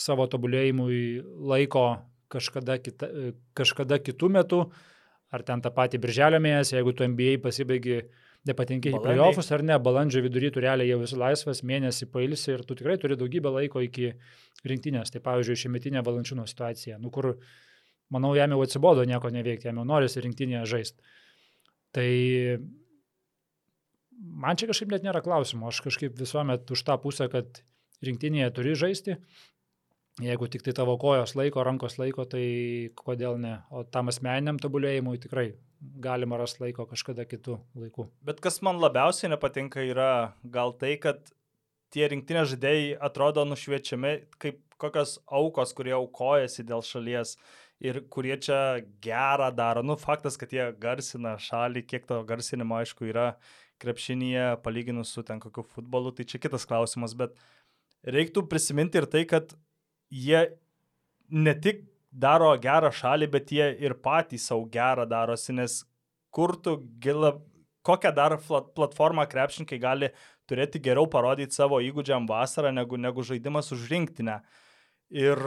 savo 0.01 0.26
tobulėjimui 0.31 1.20
laiko 1.51 1.85
kažkada, 2.31 2.78
kita, 2.83 3.09
kažkada 3.59 4.01
kitų 4.01 4.31
metų, 4.39 4.64
ar 5.31 5.45
ten 5.47 5.62
tą 5.62 5.72
patį 5.74 6.01
birželio 6.03 6.41
mėnesį, 6.43 6.76
jeigu 6.78 6.95
tu 6.97 7.07
MBA 7.07 7.39
pasibaigi, 7.45 8.03
nepatinki 8.49 8.95
į 8.95 9.01
playoffus 9.05 9.51
ar 9.53 9.64
ne, 9.66 9.76
balandžio 9.83 10.22
vidury 10.24 10.49
tu 10.53 10.62
realiai 10.64 10.89
jau 10.89 11.01
esi 11.05 11.18
laisvas, 11.20 11.61
mėnesį 11.66 12.09
pailsi 12.12 12.55
ir 12.55 12.64
tu 12.64 12.76
tikrai 12.78 12.97
turi 13.01 13.18
daugybę 13.20 13.53
laiko 13.53 13.83
iki 13.85 14.14
rinktinės. 14.66 15.12
Tai 15.12 15.20
pavyzdžiui, 15.26 15.59
šiemetinė 15.64 16.05
valančiūno 16.07 16.47
situacija, 16.49 16.99
nu 17.03 17.12
kur, 17.12 17.35
manau, 18.14 18.33
jam 18.39 18.57
jau 18.57 18.62
atsibodo 18.64 19.05
nieko 19.09 19.33
neveikti, 19.35 19.68
jam 19.68 19.83
jau 19.83 19.89
norisi 19.93 20.24
rinktinėje 20.24 20.64
žaisti. 20.72 21.18
Tai 21.97 22.11
man 24.20 24.59
čia 24.59 24.68
kažkaip 24.70 24.93
net 24.95 25.07
nėra 25.07 25.22
klausimo, 25.24 25.70
aš 25.70 25.82
kažkaip 25.86 26.18
visuomet 26.18 26.70
už 26.70 26.84
tą 26.86 26.97
pusę, 27.03 27.26
kad 27.32 27.62
rinktinėje 28.05 28.51
turi 28.57 28.76
žaisti, 28.78 29.16
jeigu 30.20 30.49
tik 30.53 30.64
tai 30.66 30.74
tavo 30.76 30.97
kojos 31.01 31.34
laiko, 31.38 31.64
rankos 31.66 31.99
laiko, 32.01 32.26
tai 32.28 32.45
kodėl 32.99 33.41
ne, 33.41 33.59
o 33.72 33.82
tam 33.84 34.12
asmeniniam 34.12 34.61
tobulėjimui 34.61 35.20
tikrai 35.22 35.51
galima 35.80 36.38
rasti 36.41 36.64
laiko 36.66 36.86
kažkada 36.88 37.24
kitų 37.28 37.57
laikų. 37.80 38.09
Bet 38.26 38.43
kas 38.45 38.61
man 38.66 38.80
labiausiai 38.82 39.32
nepatinka 39.32 39.84
yra 39.86 40.34
gal 40.45 40.74
tai, 40.76 40.97
kad 41.01 41.32
tie 41.95 42.09
rinktinės 42.11 42.53
žaidėjai 42.53 42.99
atrodo 43.09 43.47
nušviečiami 43.49 44.14
kaip 44.43 44.61
kokios 44.80 45.18
aukos, 45.26 45.74
kurie 45.76 45.95
aukojasi 45.97 46.64
dėl 46.68 46.84
šalies 46.86 47.36
ir 47.81 48.03
kurie 48.12 48.37
čia 48.41 48.81
gerą 49.03 49.51
daro. 49.57 49.83
Nu, 49.87 49.97
faktas, 50.01 50.37
kad 50.41 50.53
jie 50.53 50.68
garsina 50.81 51.37
šalį, 51.41 51.85
kiek 51.89 52.07
to 52.09 52.20
garsinimo, 52.28 52.76
aišku, 52.81 53.09
yra 53.09 53.33
krepšinėje, 53.81 54.61
palyginus 54.64 55.14
su 55.16 55.24
ten 55.26 55.41
kokiu 55.41 55.64
futbolu, 55.64 56.12
tai 56.12 56.28
čia 56.28 56.41
kitas 56.43 56.66
klausimas, 56.68 57.16
bet 57.16 57.39
reiktų 58.05 58.45
prisiminti 58.49 59.01
ir 59.01 59.09
tai, 59.09 59.24
kad 59.28 59.55
jie 60.12 60.43
ne 61.31 61.55
tik 61.57 61.87
daro 62.11 62.53
gerą 62.61 62.91
šalį, 62.93 63.31
bet 63.33 63.55
jie 63.55 63.70
ir 63.81 63.97
patys 64.05 64.51
savo 64.51 64.66
gerą 64.68 65.07
darosi, 65.09 65.55
nes 65.57 65.81
kur 66.35 66.57
tu 66.61 66.76
gila, 67.01 67.39
kokią 67.87 68.12
dar 68.14 68.37
platformą 68.76 69.24
krepšininkai 69.31 69.81
gali 69.81 70.11
turėti 70.51 70.83
geriau 70.83 71.09
parodyti 71.09 71.57
savo 71.57 71.81
įgūdžiam 71.81 72.26
vasarą 72.28 72.74
negu, 72.74 72.99
negu 73.01 73.24
žaidimas 73.24 73.72
už 73.72 73.89
rinktinę. 73.93 74.41
Ir 75.11 75.41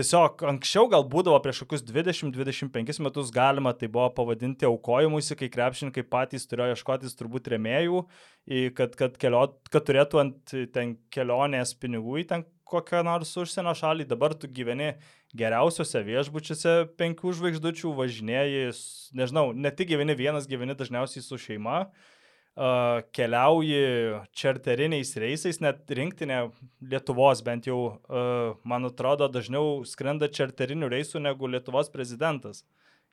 tiesiog 0.00 0.44
anksčiau 0.48 0.88
gal 0.90 1.04
būdavo 1.12 1.38
prieš 1.44 1.62
kokius 1.64 1.84
20-25 1.86 3.02
metus 3.04 3.32
galima 3.34 3.72
tai 3.76 3.90
buvo 3.92 4.08
pavadinti 4.16 4.68
aukojimuisi, 4.68 5.36
kai 5.38 5.50
krepšininkai 5.52 6.06
patys 6.08 6.48
turėjo 6.48 6.74
ieškotis 6.74 7.18
turbūt 7.18 7.50
remėjų, 7.54 8.04
kad, 8.78 8.96
kad, 8.98 9.18
kelio, 9.20 9.44
kad 9.72 9.86
turėtų 9.88 10.22
ant 10.24 10.54
ten 10.74 10.96
kelionės 11.12 11.74
pinigų 11.80 12.22
į 12.22 12.28
ten 12.32 12.46
kokią 12.70 13.02
nors 13.06 13.32
užsienio 13.40 13.74
šalį, 13.76 14.06
dabar 14.08 14.32
tu 14.38 14.48
gyveni 14.48 14.92
geriausiose 15.36 16.04
viešbučiuose 16.06 16.76
penkių 16.98 17.34
žvaigždučių, 17.38 17.92
važinėjai, 17.98 18.70
nežinau, 19.18 19.50
ne 19.54 19.74
tik 19.74 19.90
gyveni 19.90 20.16
vienas, 20.18 20.46
gyveni 20.50 20.78
dažniausiai 20.78 21.24
su 21.26 21.38
šeima, 21.38 21.82
uh, 21.88 22.19
keliauji 22.56 24.20
čarteriniais 24.36 25.14
reisais, 25.16 25.60
net 25.62 25.88
rinktinė 25.88 26.50
Lietuvos 26.82 27.42
bent 27.46 27.68
jau, 27.70 28.00
man 28.64 28.88
atrodo, 28.90 29.28
dažniau 29.30 29.80
skrenda 29.86 30.28
čarterinių 30.28 30.90
reisų 30.90 31.22
negu 31.22 31.48
Lietuvos 31.48 31.90
prezidentas. 31.92 32.64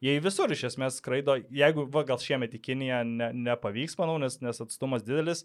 Jie 0.02 0.20
visur 0.22 0.52
iš 0.54 0.68
esmės 0.72 1.00
skraido, 1.00 1.40
jeigu, 1.50 1.88
va, 1.90 2.04
gal 2.06 2.20
šiemet 2.22 2.54
į 2.54 2.62
Kiniją 2.62 3.02
ne, 3.08 3.32
nepavyks, 3.48 3.98
manau, 3.98 4.20
nes, 4.22 4.36
nes 4.46 4.62
atstumas 4.62 5.06
didelis, 5.06 5.42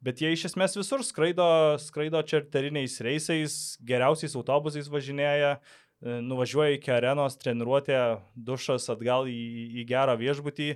bet 0.00 0.22
jie 0.22 0.30
iš 0.32 0.46
esmės 0.52 0.76
visur 0.78 1.04
skraido, 1.04 1.76
skraido 1.82 2.22
čarteriniais 2.24 2.96
reisais, 3.04 3.58
geriausiais 3.84 4.36
autobusais 4.40 4.88
važinėja, 4.88 5.58
nuvažiuoja 6.00 6.78
iki 6.78 6.94
arenos, 6.94 7.36
treniruotė, 7.40 7.98
dušas 8.32 8.88
atgal 8.92 9.28
į, 9.28 9.42
į 9.82 9.86
gerą 9.90 10.16
viešbutį. 10.20 10.70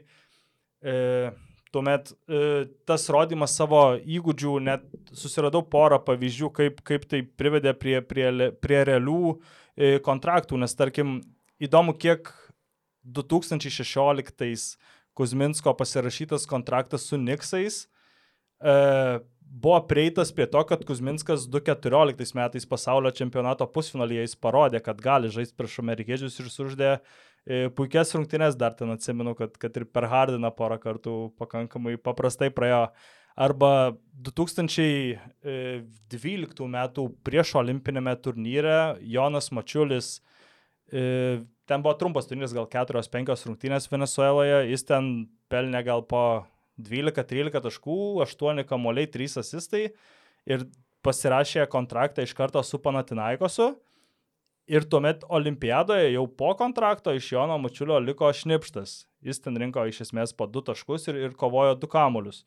E, 0.85 0.95
Tuomet 1.75 2.13
e, 2.15 2.41
tas 2.87 3.09
rodimas 3.11 3.57
savo 3.59 3.83
įgūdžių, 3.99 4.55
net 4.63 4.87
susiradau 5.19 5.65
porą 5.67 5.99
pavyzdžių, 6.07 6.51
kaip, 6.55 6.81
kaip 6.87 7.07
tai 7.11 7.25
privedė 7.27 7.75
prie, 7.75 7.99
prie, 8.07 8.29
prie 8.63 8.81
realių 8.87 9.21
e, 9.35 9.97
kontraktų, 10.05 10.61
nes 10.63 10.79
tarkim 10.79 11.17
įdomu, 11.63 11.97
kiek 11.99 12.31
2016 13.05 14.79
Kuzminsko 15.15 15.75
pasirašytas 15.79 16.47
kontraktas 16.51 17.05
su 17.11 17.19
Niksais 17.21 17.85
e, 17.85 18.75
buvo 19.55 19.79
prieitas 19.87 20.33
prie 20.35 20.47
to, 20.51 20.63
kad 20.67 20.83
Kuzminskas 20.87 21.47
2014 21.51 22.35
metais 22.35 22.67
pasaulio 22.67 23.13
čempionato 23.15 23.67
pusfinalyje 23.71 24.25
jis 24.25 24.37
parodė, 24.41 24.81
kad 24.83 25.01
gali 25.03 25.31
žaisti 25.31 25.55
prieš 25.59 25.79
amerikiečius 25.85 26.41
ir 26.41 26.51
suždė 26.51 26.91
puikias 27.77 28.15
rungtynes 28.17 28.57
dar 28.57 28.73
ten 28.79 28.91
atsimenu, 28.95 29.35
kad, 29.37 29.57
kad 29.61 29.77
ir 29.77 29.85
per 29.85 30.09
Hardiną 30.09 30.51
porą 30.57 30.79
kartų 30.81 31.17
pakankamai 31.41 31.99
paprastai 32.01 32.51
praėjo. 32.55 32.87
Arba 33.35 33.97
2012 34.23 35.19
e, 35.43 36.69
metų 36.71 37.09
prieš 37.27 37.57
olimpinėme 37.59 38.15
turnyre 38.23 38.95
Jonas 39.03 39.51
Mačiulis, 39.51 40.21
e, 40.87 41.43
ten 41.67 41.83
buvo 41.83 41.97
trumpas 41.99 42.31
turnyras, 42.31 42.55
gal 42.55 42.69
4-5 42.71 43.49
rungtynės 43.49 43.91
Venezueloje, 43.91 44.61
jis 44.71 44.87
ten 44.87 45.11
pelnė 45.51 45.83
gal 45.83 46.07
po 46.07 46.45
12-13 46.79 47.59
taškų, 47.67 47.99
8 48.23 48.63
kamuoliai, 48.71 49.11
3 49.11 49.41
asistai 49.43 49.89
ir 50.47 50.69
pasirašė 51.05 51.67
kontraktą 51.73 52.23
iš 52.25 52.33
karto 52.39 52.63
su 52.63 52.79
Panatinaikosu. 52.83 53.75
Ir 54.71 54.87
tuomet 54.89 55.27
olimpiadoje 55.29 56.13
jau 56.15 56.25
po 56.41 56.55
kontrakto 56.57 57.13
iš 57.13 57.33
Jono 57.35 57.59
Mačiulio 57.61 57.99
liko 58.01 58.31
šnipštas. 58.33 59.05
Jis 59.25 59.43
ten 59.45 59.57
rinko 59.61 59.85
iš 59.89 60.01
esmės 60.07 60.33
po 60.37 60.47
du 60.49 60.63
taškus 60.65 61.09
ir, 61.13 61.21
ir 61.27 61.35
kovojo 61.37 61.77
du 61.77 61.91
kamuolius. 61.91 62.45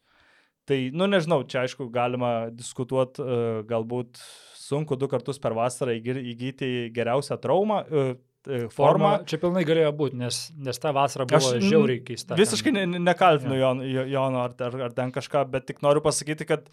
Tai, 0.68 0.78
nu 0.98 1.08
nežinau, 1.08 1.44
čia 1.48 1.62
aišku 1.64 1.88
galima 1.94 2.50
diskutuoti, 2.52 3.24
e, 3.24 3.44
galbūt 3.70 4.20
sunku 4.60 4.98
du 5.00 5.08
kartus 5.08 5.40
per 5.40 5.56
vasarą 5.56 5.94
įgyti 5.96 6.90
geriausią 6.92 7.38
traumą, 7.40 7.86
uh, 7.88 8.10
formą. 8.48 8.72
Forma, 8.76 9.12
čia 9.28 9.40
pilnai 9.42 9.64
galėjo 9.68 9.94
būti, 9.98 10.18
nes, 10.20 10.40
nes 10.64 10.80
ta 10.80 10.94
vasara 10.96 11.28
buvo 11.28 11.54
Aš, 11.54 11.64
žiauriai 11.64 12.02
keista. 12.06 12.38
Visiškai 12.40 12.74
ne, 12.76 12.86
nekaltinu 13.00 13.58
ja. 13.60 13.72
Jono 14.08 14.44
ar, 14.46 14.56
ar, 14.68 14.78
ar 14.88 14.96
ten 14.96 15.12
kažką, 15.16 15.46
bet 15.52 15.68
tik 15.70 15.82
noriu 15.86 16.04
pasakyti, 16.06 16.48
kad 16.48 16.68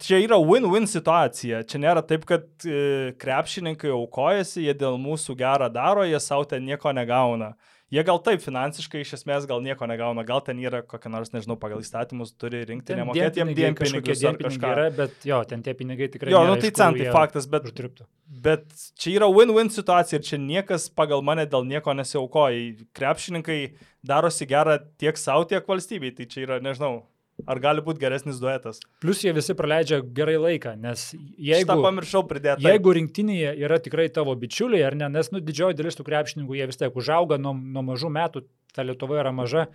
čia 0.00 0.20
yra 0.24 0.38
win-win 0.40 0.86
situacija. 0.90 1.64
Čia 1.68 1.80
nėra 1.82 2.02
taip, 2.06 2.24
kad 2.28 2.46
e, 2.64 3.12
krepšininkai 3.20 3.92
aukojasi, 3.94 4.64
jie 4.66 4.76
dėl 4.76 4.98
mūsų 5.00 5.36
gerą 5.40 5.70
daro, 5.72 6.06
jie 6.08 6.20
savo 6.22 6.46
ten 6.48 6.64
nieko 6.66 6.92
negauna. 6.96 7.54
Jie 7.90 8.04
gal 8.06 8.20
taip 8.22 8.38
finansiškai 8.38 9.00
iš 9.02 9.16
esmės 9.16 9.48
gal 9.50 9.58
nieko 9.64 9.86
negauna, 9.90 10.22
gal 10.22 10.38
ten 10.46 10.60
yra 10.62 10.78
kokia 10.86 11.10
nors, 11.10 11.32
nežinau, 11.34 11.56
pagal 11.58 11.80
įstatymus 11.82 12.36
turi 12.38 12.60
rinkti, 12.68 12.94
nemokėti 13.00 13.42
jiem 13.42 13.50
dienpinigius 13.58 14.22
ar 14.30 14.38
kažką. 14.38 14.70
Yra, 14.76 14.84
bet 14.94 15.26
jo, 15.26 15.40
ten 15.50 15.64
tie 15.66 15.74
pinigai 15.74 16.06
tikrai. 16.12 16.30
Jo, 16.30 16.44
nu 16.46 16.54
tai 16.62 16.70
centai 16.70 17.08
faktas, 17.10 17.50
bet, 17.50 17.66
uždirbtų. 17.66 18.06
bet 18.46 18.68
čia 18.94 19.16
yra 19.16 19.26
win-win 19.34 19.72
situacija 19.74 20.20
ir 20.20 20.28
čia 20.28 20.38
niekas 20.38 20.86
pagal 20.94 21.26
mane 21.26 21.48
dėl 21.50 21.66
nieko 21.66 21.96
nesiaukoja. 21.98 22.86
Krepšininkai 22.94 23.58
darosi 24.06 24.46
gerą 24.46 24.78
tiek 25.02 25.18
savo, 25.18 25.48
tiek 25.50 25.66
valstybei, 25.66 26.14
tai 26.14 26.30
čia 26.30 26.46
yra, 26.46 26.62
nežinau, 26.62 27.00
Ar 27.48 27.60
gali 27.62 27.82
būti 27.84 28.02
geresnis 28.02 28.40
duetas? 28.42 28.80
Plus 29.02 29.22
jie 29.24 29.32
visi 29.36 29.54
praleidžia 29.56 30.00
gerai 30.16 30.36
laiką, 30.40 30.74
nes 30.80 31.10
jeigu... 31.14 31.64
Šitą 31.64 31.78
pamiršau 31.84 32.24
pridėti. 32.28 32.66
Jeigu 32.66 32.94
rinktinėje 32.98 33.54
yra 33.64 33.78
tikrai 33.82 34.08
tavo 34.12 34.34
bičiuliai, 34.38 34.82
ar 34.88 34.96
ne, 34.98 35.08
nes 35.12 35.30
nu, 35.34 35.42
didžioji 35.44 35.78
dalis 35.78 35.98
tų 35.98 36.06
krepšininkų 36.08 36.58
jie 36.58 36.68
vis 36.70 36.80
tiek 36.80 36.96
užauga 36.96 37.40
nuo, 37.40 37.54
nuo 37.54 37.84
mažų 37.92 38.12
metų, 38.16 38.44
ta 38.74 38.84
Lietuva 38.86 39.20
yra 39.22 39.32
maža, 39.34 39.66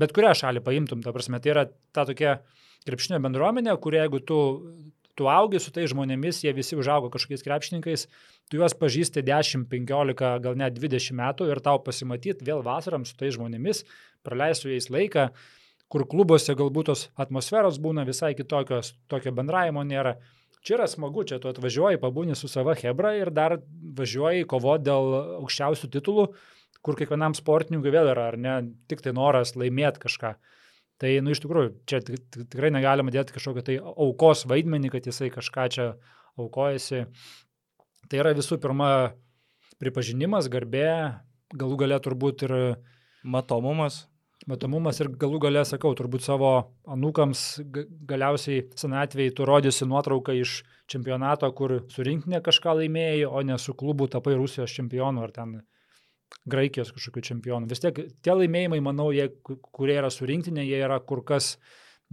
bet 0.00 0.14
kurią 0.16 0.32
šalį 0.42 0.64
paimtum, 0.66 1.04
ta 1.04 1.14
prasme, 1.14 1.40
tai 1.42 1.54
yra 1.54 1.66
ta 1.94 2.06
tokia 2.08 2.40
krepšinio 2.88 3.20
bendruomenė, 3.22 3.76
kur 3.82 3.94
jeigu 3.94 4.22
tu, 4.26 4.40
tu 5.18 5.28
augi 5.30 5.60
su 5.62 5.72
tai 5.74 5.86
žmonėmis, 5.90 6.42
jie 6.46 6.52
visi 6.56 6.78
užaugo 6.78 7.12
kažkokiais 7.12 7.44
krepšininkais, 7.46 8.06
tu 8.50 8.60
juos 8.60 8.74
pažįsti 8.78 9.24
10, 9.26 9.68
15, 9.70 10.26
gal 10.44 10.58
net 10.58 10.78
20 10.78 11.16
metų 11.20 11.50
ir 11.52 11.62
tau 11.64 11.78
pasimatyti 11.84 12.46
vėl 12.46 12.64
vasaram 12.66 13.06
su 13.06 13.16
tai 13.20 13.30
žmonėmis, 13.34 13.84
praleisiu 14.26 14.72
jais 14.72 14.88
laiką, 14.92 15.28
kur 15.90 16.06
klubuose 16.08 16.54
galbūt 16.56 16.90
tos 16.92 17.08
atmosferos 17.20 17.80
būna 17.82 18.06
visai 18.06 18.32
kitokios, 18.38 18.94
tokio 19.10 19.32
bendravimo 19.34 19.82
nėra. 19.86 20.16
Čia 20.60 20.76
yra 20.76 20.86
smagu, 20.90 21.24
čia 21.24 21.40
tu 21.40 21.48
atvažiuoji, 21.48 21.98
pabūni 22.02 22.36
su 22.36 22.48
sava 22.52 22.74
Hebra 22.76 23.14
ir 23.16 23.30
dar 23.34 23.56
važiuoji 23.96 24.46
kovoti 24.48 24.86
dėl 24.90 25.14
aukščiausių 25.40 25.88
titulų, 25.94 26.26
kur 26.84 26.98
kiekvienam 26.98 27.34
sportininkui 27.36 27.92
vėl 27.92 28.12
yra, 28.12 28.28
ar 28.30 28.36
ne, 28.40 28.56
tik 28.88 29.00
tai 29.04 29.14
noras 29.16 29.54
laimėti 29.56 30.02
kažką. 30.04 30.34
Tai, 31.00 31.14
nu, 31.24 31.32
iš 31.32 31.40
tikrųjų, 31.40 31.72
čia 31.88 32.02
tikrai 32.04 32.68
negalima 32.74 33.12
dėti 33.12 33.32
kažkokio 33.32 33.64
tai 33.64 33.78
aukos 33.80 34.44
vaidmenį, 34.48 34.92
kad 34.92 35.08
jisai 35.08 35.30
kažką 35.32 35.66
čia 35.72 35.86
aukojasi. 36.36 37.06
Tai 38.12 38.20
yra 38.20 38.34
visų 38.36 38.60
pirma 38.60 38.90
pripažinimas, 39.80 40.50
garbė, 40.52 41.16
galų 41.56 41.80
galę 41.80 41.98
turbūt 42.04 42.44
ir 42.44 42.56
matomumas 43.24 44.09
matomumas 44.48 45.00
ir 45.02 45.10
galų 45.20 45.40
galę 45.44 45.64
sakau, 45.68 45.92
turbūt 45.96 46.24
savo 46.24 46.52
anūkams 46.88 47.42
galiausiai 48.08 48.64
senatvėje 48.78 49.34
tu 49.36 49.48
rodysi 49.48 49.88
nuotrauką 49.88 50.36
iš 50.38 50.60
čempionato, 50.90 51.50
kur 51.56 51.80
surinktinė 51.92 52.40
kažką 52.44 52.78
laimėjai, 52.80 53.26
o 53.28 53.42
ne 53.46 53.58
su 53.60 53.74
klubu 53.78 54.08
tapai 54.10 54.36
Rusijos 54.38 54.72
čempionu 54.76 55.26
ar 55.26 55.34
ten 55.36 55.60
Graikijos 56.50 56.92
kažkokiu 56.94 57.24
čempionu. 57.26 57.66
Vis 57.66 57.82
tiek 57.82 57.96
tie 58.22 58.34
laimėjimai, 58.36 58.78
manau, 58.86 59.08
jie, 59.12 59.26
kurie 59.44 59.96
yra 59.98 60.12
surinktinė, 60.14 60.62
jie 60.62 60.78
yra 60.78 61.00
kur 61.02 61.24
kas 61.26 61.56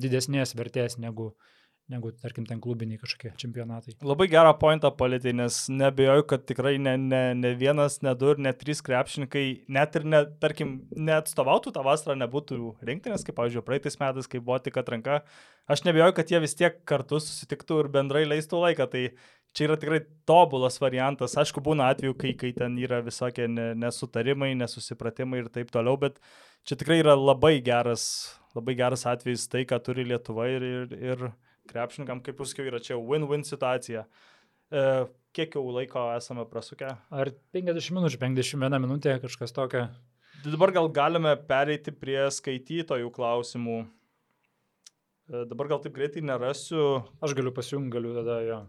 didesnės 0.02 0.56
vertės 0.58 0.98
negu, 0.98 1.30
uh, 1.30 1.57
negu, 1.92 2.12
tarkim, 2.20 2.46
ten 2.48 2.60
klubiniai 2.64 3.00
kažkokie 3.00 3.32
čempionatai. 3.40 3.96
Labai 4.06 4.28
gerą 4.32 4.52
pointą 4.60 4.92
palėtė, 5.00 5.32
nes 5.36 5.60
nebejoju, 5.72 6.26
kad 6.28 6.44
tikrai 6.50 6.76
ne, 6.84 6.98
ne, 7.00 7.22
ne 7.38 7.54
vienas, 7.60 8.02
ne 8.04 8.12
du 8.20 8.34
ir 8.34 8.42
ne 8.44 8.52
trys 8.56 8.84
krepšininkai, 8.84 9.46
net 9.72 9.96
ir, 10.00 10.08
ne, 10.12 10.24
tarkim, 10.42 10.78
neatstovautų 10.92 11.72
tą 11.76 11.86
vasarą, 11.88 12.18
nebūtų 12.20 12.60
rinktinės, 12.90 13.24
kaip, 13.28 13.38
pavyzdžiui, 13.40 13.64
praeitais 13.68 14.00
metais, 14.02 14.28
kai 14.28 14.44
buvo 14.44 14.60
tik 14.64 14.82
atranka. 14.84 15.22
Aš 15.72 15.84
nebejoju, 15.88 16.16
kad 16.20 16.32
jie 16.32 16.44
vis 16.44 16.56
tiek 16.60 16.78
kartu 16.88 17.22
susitiktų 17.24 17.82
ir 17.84 17.92
bendrai 17.96 18.26
leistų 18.28 18.62
laiką. 18.66 18.88
Tai 18.92 19.08
čia 19.56 19.66
yra 19.68 19.80
tikrai 19.80 20.04
tobulas 20.28 20.80
variantas. 20.84 21.36
Aišku, 21.40 21.64
būna 21.64 21.90
atveju, 21.94 22.16
kai, 22.20 22.36
kai 22.40 22.54
ten 22.56 22.78
yra 22.80 23.02
visokie 23.06 23.48
nesutarimai, 23.52 24.54
nesusipratimai 24.60 25.44
ir 25.44 25.52
taip 25.56 25.72
toliau, 25.74 25.98
bet 26.00 26.20
čia 26.68 26.78
tikrai 26.80 27.02
yra 27.02 27.16
labai 27.18 27.58
geras, 27.66 28.06
labai 28.56 28.78
geras 28.80 29.08
atvejis 29.10 29.48
tai, 29.52 29.66
ką 29.68 29.80
turi 29.84 30.08
Lietuva 30.08 30.48
ir, 30.52 30.68
ir, 30.68 30.98
ir 31.16 31.28
krepšininkam, 31.70 32.24
kaip 32.26 32.42
jūs 32.42 32.54
sakiau, 32.54 32.70
yra 32.72 32.82
čia 32.84 32.98
win-win 33.00 33.46
situacija. 33.48 34.06
E, 34.72 34.84
kiek 35.38 35.56
jau 35.56 35.64
laiko 35.72 36.08
esame 36.16 36.46
prasukę? 36.50 36.94
Ar 37.12 37.32
50 37.56 37.94
minučių, 37.98 38.22
51 38.24 38.82
minutė, 38.84 39.18
kažkas 39.24 39.56
tokio? 39.56 39.88
Dabar 40.46 40.74
gal 40.76 40.90
galime 40.94 41.34
pereiti 41.50 41.92
prie 41.92 42.20
skaitytojų 42.34 43.12
klausimų. 43.16 43.78
E, 45.28 45.46
dabar 45.50 45.72
gal 45.74 45.82
taip 45.84 45.96
greitai 45.96 46.24
nerasiu. 46.24 47.04
Aš 47.24 47.36
galiu 47.38 47.54
pasijungti, 47.56 47.94
galiu 47.96 48.14
tada 48.16 48.42
jo. 48.46 48.60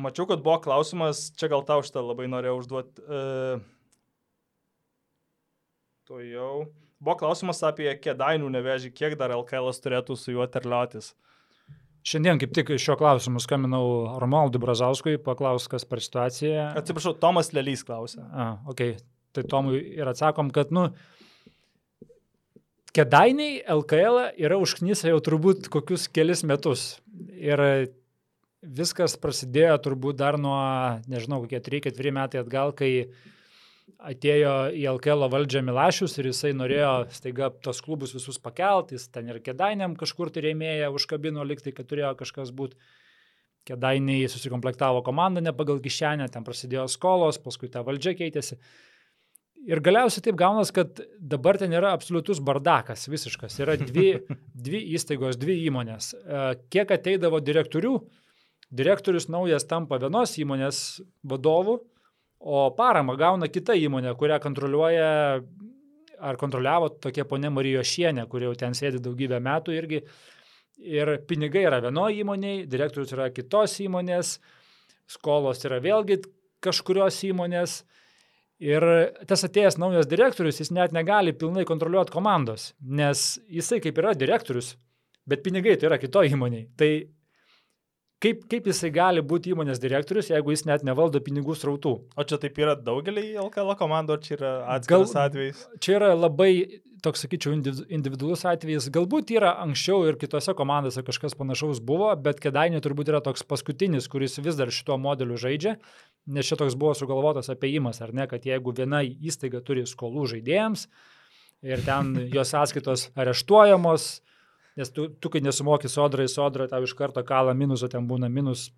Mačiau, 0.00 0.26
kad 0.30 0.42
buvo 0.42 0.60
klausimas, 0.62 1.28
čia 1.38 1.50
gal 1.50 1.64
tau 1.66 1.82
šitą 1.82 2.02
labai 2.04 2.28
norėjau 2.30 2.60
užduoti. 2.62 3.02
E, 3.02 3.58
to 6.08 6.22
jau. 6.24 6.52
Buvo 7.00 7.16
klausimas 7.20 7.62
apie 7.66 7.88
kėdainių 8.02 8.50
nevežį, 8.54 8.92
kiek 8.96 9.16
dar 9.20 9.32
LKL 9.34 9.70
turėtų 9.84 10.16
su 10.20 10.34
juo 10.34 10.46
terliotis. 10.46 11.14
Šiandien 12.06 12.40
kaip 12.40 12.52
tik 12.56 12.72
šiuo 12.80 12.96
klausimu 13.00 13.42
skambinau 13.44 14.18
Romualdui 14.22 14.60
Brazauskui, 14.62 15.18
paklaus, 15.20 15.68
kas 15.68 15.84
per 15.88 16.00
situaciją. 16.00 16.70
Atsiprašau, 16.80 17.12
Tomas 17.20 17.52
Lelys 17.52 17.84
klausė. 17.84 18.22
A, 18.32 18.52
ok, 18.72 18.84
tai 19.36 19.44
Tomui 19.48 19.82
ir 19.98 20.08
atsakom, 20.08 20.52
kad, 20.54 20.72
nu, 20.74 20.88
Kedainiai 22.90 23.60
LKL 23.70 24.32
yra 24.42 24.56
užknysę 24.58 25.12
jau 25.12 25.20
turbūt 25.22 25.68
kokius 25.70 26.08
kelis 26.10 26.40
metus. 26.42 26.96
Ir 27.38 27.60
viskas 28.60 29.14
prasidėjo 29.20 29.76
turbūt 29.84 30.18
dar 30.18 30.38
nuo, 30.40 30.58
nežinau, 31.10 31.38
kokie 31.44 31.60
3-4 31.62 32.14
metai 32.16 32.40
atgal, 32.42 32.74
kai 32.74 32.90
atėjo 33.98 34.54
į 34.76 34.84
LKL 34.94 35.26
valdžią 35.32 35.62
Milašius 35.66 36.16
ir 36.18 36.30
jisai 36.30 36.52
norėjo 36.56 36.92
staiga 37.14 37.50
tos 37.64 37.82
klubus 37.84 38.14
visus 38.16 38.38
pakelti, 38.42 38.98
jis 38.98 39.08
ten 39.14 39.30
ir 39.32 39.40
kedainiam 39.44 39.96
kažkur 39.98 40.32
tai 40.34 40.44
rėmėja, 40.48 40.92
užkabino 40.94 41.44
liktai, 41.46 41.74
kad 41.76 41.88
turėjo 41.90 42.14
kažkas 42.20 42.52
būti. 42.56 42.78
Kedainiai 43.68 44.28
susikomplektavo 44.32 45.02
komandą 45.04 45.42
ne 45.44 45.52
pagal 45.52 45.82
kišenę, 45.84 46.30
ten 46.32 46.46
prasidėjo 46.46 46.86
skolos, 46.88 47.36
paskui 47.44 47.68
ta 47.68 47.82
valdžia 47.84 48.14
keitėsi. 48.16 48.56
Ir 49.68 49.82
galiausiai 49.84 50.24
taip 50.24 50.38
gaunas, 50.40 50.70
kad 50.72 51.02
dabar 51.20 51.58
ten 51.60 51.74
yra 51.76 51.90
absoliutus 51.92 52.40
bardakas, 52.40 53.04
visiškas. 53.12 53.58
Yra 53.60 53.76
dvi, 53.76 54.14
dvi 54.66 54.80
įstaigos, 54.96 55.36
dvi 55.40 55.58
įmonės. 55.68 56.14
E, 56.16 56.44
kiek 56.72 56.94
ateidavo 56.96 57.42
direktorių, 57.44 57.98
direktorius 58.72 59.28
naujas 59.28 59.68
tampa 59.68 60.00
vienos 60.00 60.32
įmonės 60.40 60.80
vadovu, 61.28 61.82
o 62.40 62.70
paramą 62.76 63.16
gauna 63.20 63.48
kita 63.52 63.76
įmonė, 63.76 64.14
kurią 64.18 64.40
kontroliuoja 64.42 65.10
ar 66.20 66.36
kontroliavo 66.40 66.90
tokia 67.00 67.24
ponė 67.28 67.50
Marijo 67.52 67.82
Šienė, 67.86 68.26
kuri 68.28 68.48
jau 68.48 68.56
ten 68.58 68.76
sėdi 68.76 69.00
daugybę 69.02 69.40
metų 69.44 69.76
irgi. 69.76 70.02
Ir 70.80 71.18
pinigai 71.28 71.66
yra 71.68 71.80
vienoje 71.84 72.22
įmonėje, 72.22 72.66
direktorius 72.72 73.12
yra 73.12 73.28
kitos 73.36 73.76
įmonės, 73.84 74.38
skolos 75.10 75.60
yra 75.68 75.80
vėlgi 75.84 76.22
kažkurios 76.64 77.20
įmonės. 77.28 77.82
Ir 78.60 78.84
tas 79.28 79.44
atėjęs 79.46 79.78
naujas 79.80 80.08
direktorius, 80.08 80.60
jis 80.60 80.72
net 80.76 80.92
negali 80.92 81.32
pilnai 81.32 81.64
kontroliuoti 81.68 82.12
komandos, 82.12 82.74
nes 82.80 83.38
jisai 83.48 83.78
kaip 83.80 83.96
yra 84.02 84.12
direktorius, 84.16 84.74
bet 85.28 85.40
pinigai 85.44 85.78
tai 85.80 85.88
yra 85.88 86.00
kito 86.00 86.20
įmoniai. 86.28 86.66
Tai 86.76 86.90
Kaip, 88.20 88.42
kaip 88.52 88.66
jisai 88.68 88.90
gali 88.92 89.22
būti 89.24 89.54
įmonės 89.54 89.78
direktorius, 89.80 90.28
jeigu 90.28 90.52
jis 90.52 90.66
net 90.68 90.82
nevaldo 90.84 91.22
pinigų 91.24 91.54
srautų? 91.56 91.94
O 92.20 92.24
čia 92.28 92.36
taip 92.42 92.58
yra 92.60 92.74
daugelį 92.76 93.30
LKL 93.40 93.72
komandų, 93.80 94.18
ar 94.18 94.24
čia 94.26 94.34
yra 94.36 94.50
atskiras 94.74 95.14
Gal, 95.14 95.28
atvejis? 95.30 95.62
Čia 95.80 95.94
yra 95.96 96.10
labai, 96.18 96.50
toks 97.00 97.24
sakyčiau, 97.24 97.54
individualus 97.88 98.44
atvejis. 98.50 98.90
Galbūt 98.92 99.32
yra 99.32 99.54
anksčiau 99.64 100.04
ir 100.04 100.20
kitose 100.20 100.52
komandose 100.58 101.00
kažkas 101.06 101.38
panašaus 101.38 101.80
buvo, 101.80 102.10
bet 102.20 102.44
Kedainė 102.44 102.82
turbūt 102.84 103.08
yra 103.08 103.22
toks 103.24 103.46
paskutinis, 103.48 104.10
kuris 104.12 104.36
vis 104.44 104.60
dar 104.60 104.68
šituo 104.68 105.00
modeliu 105.00 105.40
žaidžia, 105.40 105.78
nes 106.28 106.52
čia 106.52 106.60
toks 106.60 106.76
buvo 106.76 106.92
sugalvotas 106.98 107.48
apėjimas, 107.56 108.02
ar 108.04 108.12
ne, 108.12 108.28
kad 108.28 108.44
jeigu 108.44 108.76
viena 108.76 109.00
įstaiga 109.00 109.64
turi 109.64 109.88
skolų 109.88 110.28
žaidėjams 110.34 110.90
ir 111.64 111.88
ten 111.88 112.18
jos 112.36 112.52
sąskaitos 112.52 113.08
areštuojamos, 113.16 114.12
Nes 114.80 114.92
tu, 114.96 115.08
tu 115.20 115.32
kai 115.32 115.42
nesumoki 115.44 115.90
sodrai, 115.92 116.28
sodra 116.32 116.68
tau 116.70 116.86
iš 116.86 116.94
karto 116.96 117.22
kalą 117.26 117.52
minusą, 117.56 117.90
ten 117.92 118.06
būna 118.08 118.30
minus 118.32 118.70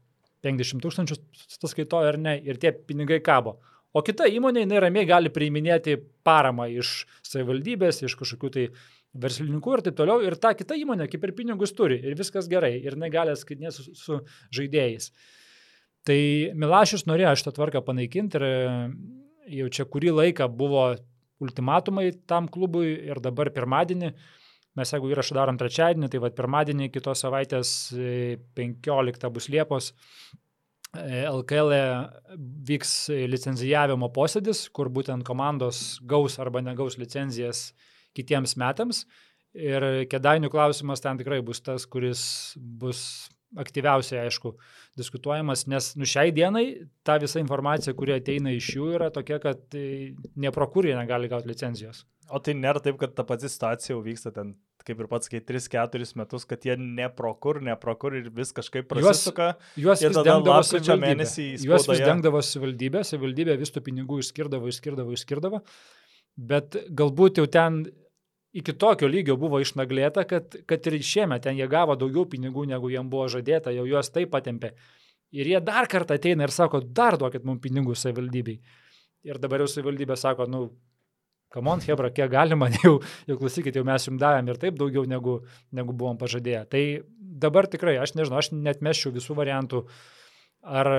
50 0.42 0.82
tūkstančių 0.82 1.18
sąskaitoje 1.60 2.10
ar 2.10 2.18
ne, 2.18 2.34
ir 2.42 2.58
tie 2.58 2.72
pinigai 2.74 3.20
kabo. 3.22 3.60
O 3.92 4.00
kita 4.02 4.26
įmonė, 4.26 4.64
jinai 4.64 4.80
ramiai 4.80 5.06
gali 5.06 5.30
priiminėti 5.32 5.98
paramą 6.26 6.66
iš 6.72 7.02
savivaldybės, 7.28 8.00
iš 8.02 8.16
kažkokių 8.18 8.50
tai 8.54 8.66
verslininkų 9.22 9.76
ir 9.76 9.84
taip 9.86 9.98
toliau, 9.98 10.22
ir 10.24 10.38
ta 10.40 10.54
kita 10.56 10.78
įmonė 10.80 11.06
kaip 11.12 11.26
ir 11.28 11.34
pinigus 11.36 11.74
turi, 11.76 12.00
ir 12.00 12.16
viskas 12.18 12.48
gerai, 12.50 12.72
ir 12.80 12.96
jinai 12.96 13.12
gali 13.12 13.36
skaitinėti 13.36 13.76
su, 13.76 13.94
su 13.98 14.18
žaidėjais. 14.56 15.10
Tai 16.08 16.18
Milašius 16.58 17.04
norėjo 17.06 17.36
šitą 17.38 17.52
tvarką 17.58 17.84
panaikinti 17.86 18.40
ir 18.40 18.46
jau 19.60 19.68
čia 19.76 19.86
kurį 19.86 20.16
laiką 20.16 20.48
buvo 20.50 20.88
ultimatumai 21.42 22.08
tam 22.26 22.48
klubui. 22.50 22.96
Ir 23.06 23.20
dabar 23.22 23.52
pirmadienį 23.54 24.14
Mes 24.78 24.92
jeigu 24.94 25.10
įrašą 25.12 25.36
darom 25.36 25.58
trečiadienį, 25.60 26.08
tai 26.08 26.20
vad 26.22 26.36
pirmadienį 26.36 26.88
kitos 26.94 27.24
savaitės 27.24 27.72
15 27.92 29.26
e, 29.28 29.32
bus 29.34 29.50
Liepos. 29.52 29.92
LKL 30.92 31.72
e 31.72 31.84
vyks 32.68 32.94
licenzijavimo 33.32 34.10
posėdis, 34.12 34.66
kur 34.76 34.90
būtent 34.92 35.24
komandos 35.24 36.00
gaus 36.04 36.36
arba 36.40 36.60
negaus 36.60 36.98
licenzijas 37.00 37.70
kitiems 38.16 38.58
metams. 38.60 39.06
Ir 39.56 40.04
kedainių 40.08 40.48
klausimas 40.52 41.00
ten 41.04 41.20
tikrai 41.20 41.40
bus 41.44 41.60
tas, 41.64 41.84
kuris 41.88 42.22
bus 42.56 43.28
aktyviausiai, 43.60 44.26
aišku, 44.26 44.54
diskutuojamas, 44.96 45.66
nes 45.68 45.90
nu 46.00 46.08
šiai 46.08 46.32
dienai 46.32 46.66
ta 47.04 47.18
visa 47.20 47.40
informacija, 47.40 47.92
kuri 47.96 48.16
ateina 48.16 48.52
iš 48.56 48.70
jų, 48.76 48.88
yra 48.96 49.10
tokia, 49.12 49.38
kad 49.42 49.76
e, 49.76 50.14
neprokurė 50.40 50.96
negali 50.96 51.28
gauti 51.32 51.52
licenzijos. 51.52 52.06
O 52.30 52.38
tai 52.38 52.54
nėra 52.54 52.80
taip, 52.82 52.98
kad 53.00 53.14
ta 53.16 53.24
pati 53.26 53.48
situacija 53.50 53.94
jau 53.94 54.02
vyksta 54.04 54.30
ten, 54.34 54.52
kaip 54.86 55.00
ir 55.02 55.08
pats, 55.10 55.30
kai 55.30 55.40
3-4 55.42 56.06
metus, 56.20 56.44
kad 56.48 56.62
jie 56.66 56.76
neprokur, 56.78 57.58
neprokur 57.64 58.14
ir 58.18 58.28
vis 58.34 58.52
kažkaip 58.54 58.86
prasisuka. 58.90 59.52
Juos, 59.74 60.04
juos 60.04 60.04
vis 60.06 60.20
dengdavo 60.28 60.60
savivaldybė. 60.68 61.26
Juos 61.66 61.88
vis 61.90 62.04
dengdavo 62.04 62.44
savivaldybė, 62.46 63.02
savivaldybė 63.08 63.56
vis 63.60 63.74
tų 63.74 63.82
pinigų 63.88 64.20
išskirdavo, 64.22 64.70
išskirdavo, 64.70 65.16
išskirdavo. 65.18 65.62
Bet 66.52 66.78
galbūt 66.94 67.42
jau 67.42 67.48
ten 67.50 67.82
iki 68.52 68.74
tokio 68.76 69.08
lygio 69.08 69.36
buvo 69.40 69.60
išnaglėta, 69.62 70.24
kad, 70.28 70.56
kad 70.68 70.88
ir 70.88 70.98
šiemet 71.04 71.44
ten 71.46 71.56
jie 71.58 71.66
gavo 71.70 71.96
daugiau 71.98 72.26
pinigų, 72.28 72.66
negu 72.68 72.92
jiem 72.92 73.08
buvo 73.12 73.26
žadėta, 73.32 73.72
jau 73.74 73.86
juos 73.88 74.12
taip 74.12 74.32
patempė. 74.32 74.74
Ir 75.32 75.48
jie 75.48 75.60
dar 75.64 75.88
kartą 75.88 76.18
ateina 76.20 76.44
ir 76.44 76.52
sako, 76.52 76.82
dar 76.84 77.16
duokit 77.20 77.44
mums 77.48 77.62
pinigų 77.64 77.96
savivaldybei. 77.96 78.58
Ir 79.24 79.38
dabar 79.40 79.64
jau 79.64 79.70
savivaldybė 79.72 80.18
sako, 80.20 80.48
nu, 80.50 80.66
kamon, 81.52 81.82
Hebra, 81.84 82.10
kiek 82.14 82.30
galima, 82.32 82.70
jau, 82.82 82.98
jau 83.28 83.38
klausykit, 83.40 83.78
jau 83.78 83.86
mes 83.88 84.08
jums 84.08 84.20
davėm 84.22 84.50
ir 84.50 84.60
taip 84.62 84.78
daugiau, 84.80 85.06
negu, 85.08 85.40
negu 85.74 85.96
buvom 85.96 86.20
pažadėję. 86.20 86.62
Tai 86.72 86.84
dabar 87.44 87.68
tikrai, 87.70 87.98
aš 88.02 88.16
nežinau, 88.18 88.40
aš 88.42 88.52
net 88.56 88.84
meščiau 88.84 89.14
visų 89.14 89.36
variantų, 89.38 89.84
ar 90.62 90.92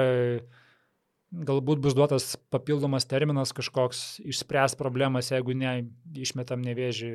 galbūt 1.34 1.82
bus 1.82 1.96
duotas 1.98 2.36
papildomas 2.54 3.08
terminas 3.10 3.54
kažkoks 3.56 4.22
išspręs 4.22 4.78
problemas, 4.78 5.32
jeigu 5.34 5.56
ne, 5.58 5.74
išmetam 6.14 6.62
nevėžį 6.62 7.14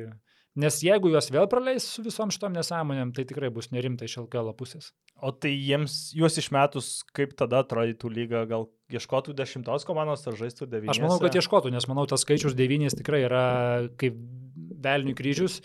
Nes 0.57 0.79
jeigu 0.81 1.11
juos 1.13 1.29
vėl 1.29 1.45
praleis 1.49 1.85
su 1.85 2.01
visom 2.01 2.31
šitom 2.33 2.55
nesąmonėm, 2.57 3.11
tai 3.13 3.23
tikrai 3.29 3.51
bus 3.53 3.69
nerimta 3.69 4.07
iš 4.07 4.17
LKL 4.23 4.49
pusės. 4.57 4.89
O 5.21 5.29
tai 5.31 5.51
jiems, 5.53 6.09
juos 6.17 6.39
išmetus, 6.41 7.03
kaip 7.15 7.35
tada 7.37 7.61
atrodytų 7.61 8.09
lyga, 8.11 8.43
gal 8.49 8.65
ieškotų 8.89 9.35
dešimtos 9.37 9.85
komandos 9.87 10.25
ar 10.27 10.37
žaistų 10.39 10.65
devynis? 10.71 10.95
Aš 10.95 11.03
manau, 11.03 11.19
kad 11.21 11.37
ieškotų, 11.37 11.71
nes 11.75 11.85
manau, 11.91 12.07
tas 12.09 12.25
skaičius 12.25 12.57
devynis 12.57 12.97
tikrai 12.97 13.21
yra 13.27 13.43
kaip 14.01 14.17
velnių 14.83 15.13
kryžius. 15.17 15.59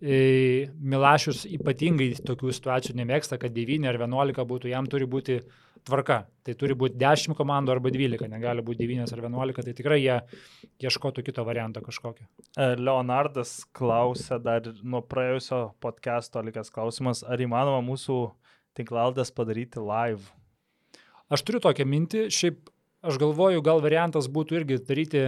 E, 0.00 0.68
Milašius 0.78 1.42
ypatingai 1.50 2.12
tokių 2.26 2.54
situacijų 2.54 2.96
nemėgsta, 3.00 3.40
kad 3.40 3.56
9 3.56 3.88
ar 3.90 3.98
11 3.98 4.46
būtų, 4.52 4.70
jam 4.72 4.88
turi 4.90 5.08
būti 5.10 5.40
tvarka. 5.86 6.24
Tai 6.46 6.54
turi 6.58 6.74
būti 6.78 6.98
10 7.00 7.36
komandų 7.38 7.74
arba 7.74 7.92
12, 7.92 8.28
negali 8.30 8.64
būti 8.64 8.86
9 8.88 9.12
ar 9.14 9.22
11, 9.22 9.64
tai 9.66 9.74
tikrai 9.76 9.98
jie 10.00 10.16
ieškotų 10.86 11.24
kito 11.26 11.44
varianto 11.46 11.82
kažkokio. 11.84 12.26
E, 12.56 12.72
Leonardas 12.80 13.60
klausė 13.76 14.40
dar 14.42 14.66
nuo 14.82 15.02
praėjusio 15.06 15.62
podcast'o 15.84 16.42
likęs 16.46 16.72
klausimas, 16.74 17.22
ar 17.24 17.40
įmanoma 17.40 17.82
mūsų 17.86 18.18
tinklaldės 18.78 19.32
padaryti 19.36 19.82
live? 19.84 20.32
Aš 21.30 21.44
turiu 21.46 21.62
tokią 21.62 21.86
mintį, 21.86 22.26
šiaip 22.34 22.72
aš 23.06 23.20
galvoju, 23.20 23.62
gal 23.64 23.84
variantas 23.84 24.28
būtų 24.32 24.60
irgi 24.60 24.82
daryti 24.88 25.24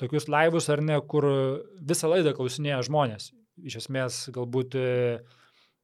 tokius 0.00 0.26
laivus 0.28 0.68
ar 0.72 0.82
ne, 0.82 0.98
kur 1.06 1.28
visą 1.78 2.10
laidą 2.10 2.34
klausinėja 2.36 2.82
žmonės. 2.88 3.30
Iš 3.62 3.84
esmės, 3.84 4.24
galbūt 4.34 4.74
uh, 4.80 5.34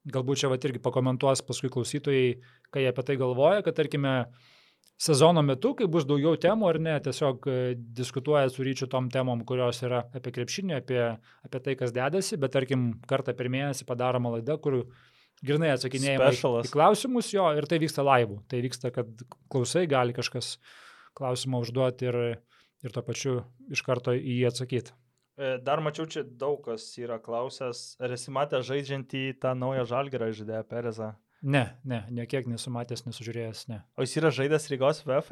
galbūt 0.08 0.40
čia 0.42 0.50
vat 0.50 0.64
irgi 0.64 0.80
pakomentuos 0.82 1.42
paskui 1.44 1.70
klausytojai, 1.72 2.38
kai 2.74 2.86
apie 2.88 3.04
tai 3.06 3.18
galvoja, 3.20 3.64
kad 3.66 3.76
tarkime 3.78 4.14
sezono 5.00 5.42
metu, 5.42 5.72
kai 5.78 5.88
bus 5.88 6.04
daugiau 6.08 6.36
temų 6.40 6.68
ar 6.68 6.78
ne, 6.82 6.96
tiesiog 7.04 7.46
e, 7.48 7.58
diskutuoja 7.96 8.50
su 8.52 8.64
ryčiu 8.66 8.88
tom 8.90 9.08
temom, 9.12 9.46
kurios 9.48 9.80
yra 9.86 10.02
apie 10.16 10.32
krepšinį, 10.36 10.76
apie, 10.76 11.00
apie 11.46 11.62
tai, 11.64 11.76
kas 11.80 11.94
dedasi, 11.96 12.36
bet 12.40 12.52
tarkim 12.56 12.90
kartą 13.08 13.34
per 13.36 13.48
mėnesį 13.52 13.88
padaroma 13.88 14.34
laida, 14.36 14.58
kur 14.60 14.82
grinai 15.40 15.72
atsakinėjama 15.72 16.30
į 16.36 16.72
klausimus 16.74 17.32
jo 17.32 17.48
ir 17.56 17.68
tai 17.70 17.80
vyksta 17.80 18.04
laivų. 18.04 18.42
Tai 18.50 18.60
vyksta, 18.66 18.92
kad 18.92 19.24
klausai 19.52 19.86
gali 19.90 20.16
kažkas 20.16 20.58
klausimą 21.16 21.62
užduoti 21.64 22.10
ir, 22.10 22.20
ir 22.84 22.94
to 22.94 23.04
pačiu 23.06 23.38
iš 23.72 23.84
karto 23.86 24.12
į 24.16 24.42
jį 24.42 24.50
atsakyti. 24.50 24.92
E, 25.40 25.56
dar 25.64 25.80
mačiau, 25.80 26.04
čia 26.10 26.26
daug 26.26 26.60
kas 26.66 26.84
yra 27.00 27.16
klausęs, 27.22 27.94
ar 28.04 28.12
esi 28.12 28.32
matęs 28.36 28.68
žaidžiantį 28.68 29.24
tą 29.40 29.54
naują 29.56 29.86
žalgerą 29.88 30.28
žaidėją 30.36 30.66
Perezą? 30.68 31.14
Ne, 31.40 31.64
ne, 31.88 32.02
niekiek 32.12 32.48
nesu 32.50 32.72
matęs, 32.72 33.06
nesužiūrėjęs, 33.06 33.64
ne. 33.70 33.80
O 33.96 34.04
jis 34.04 34.18
yra 34.20 34.32
žaidęs 34.34 34.68
Rygos 34.68 35.00
VF? 35.06 35.30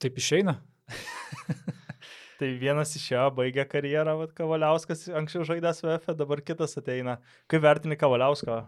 Taip 0.00 0.18
išeina. 0.20 0.58
tai 2.40 2.50
vienas 2.60 2.92
iš 2.96 3.06
jo 3.14 3.22
baigė 3.36 3.64
karjerą, 3.68 4.18
vad 4.20 4.34
Kavaliauskas 4.36 5.06
anksčiau 5.16 5.46
žaidęs 5.48 5.80
VF, 5.84 6.10
dabar 6.18 6.42
kitas 6.44 6.76
ateina. 6.80 7.16
Kaip 7.48 7.64
vertini 7.64 7.96
Kavaliausko 8.00 8.58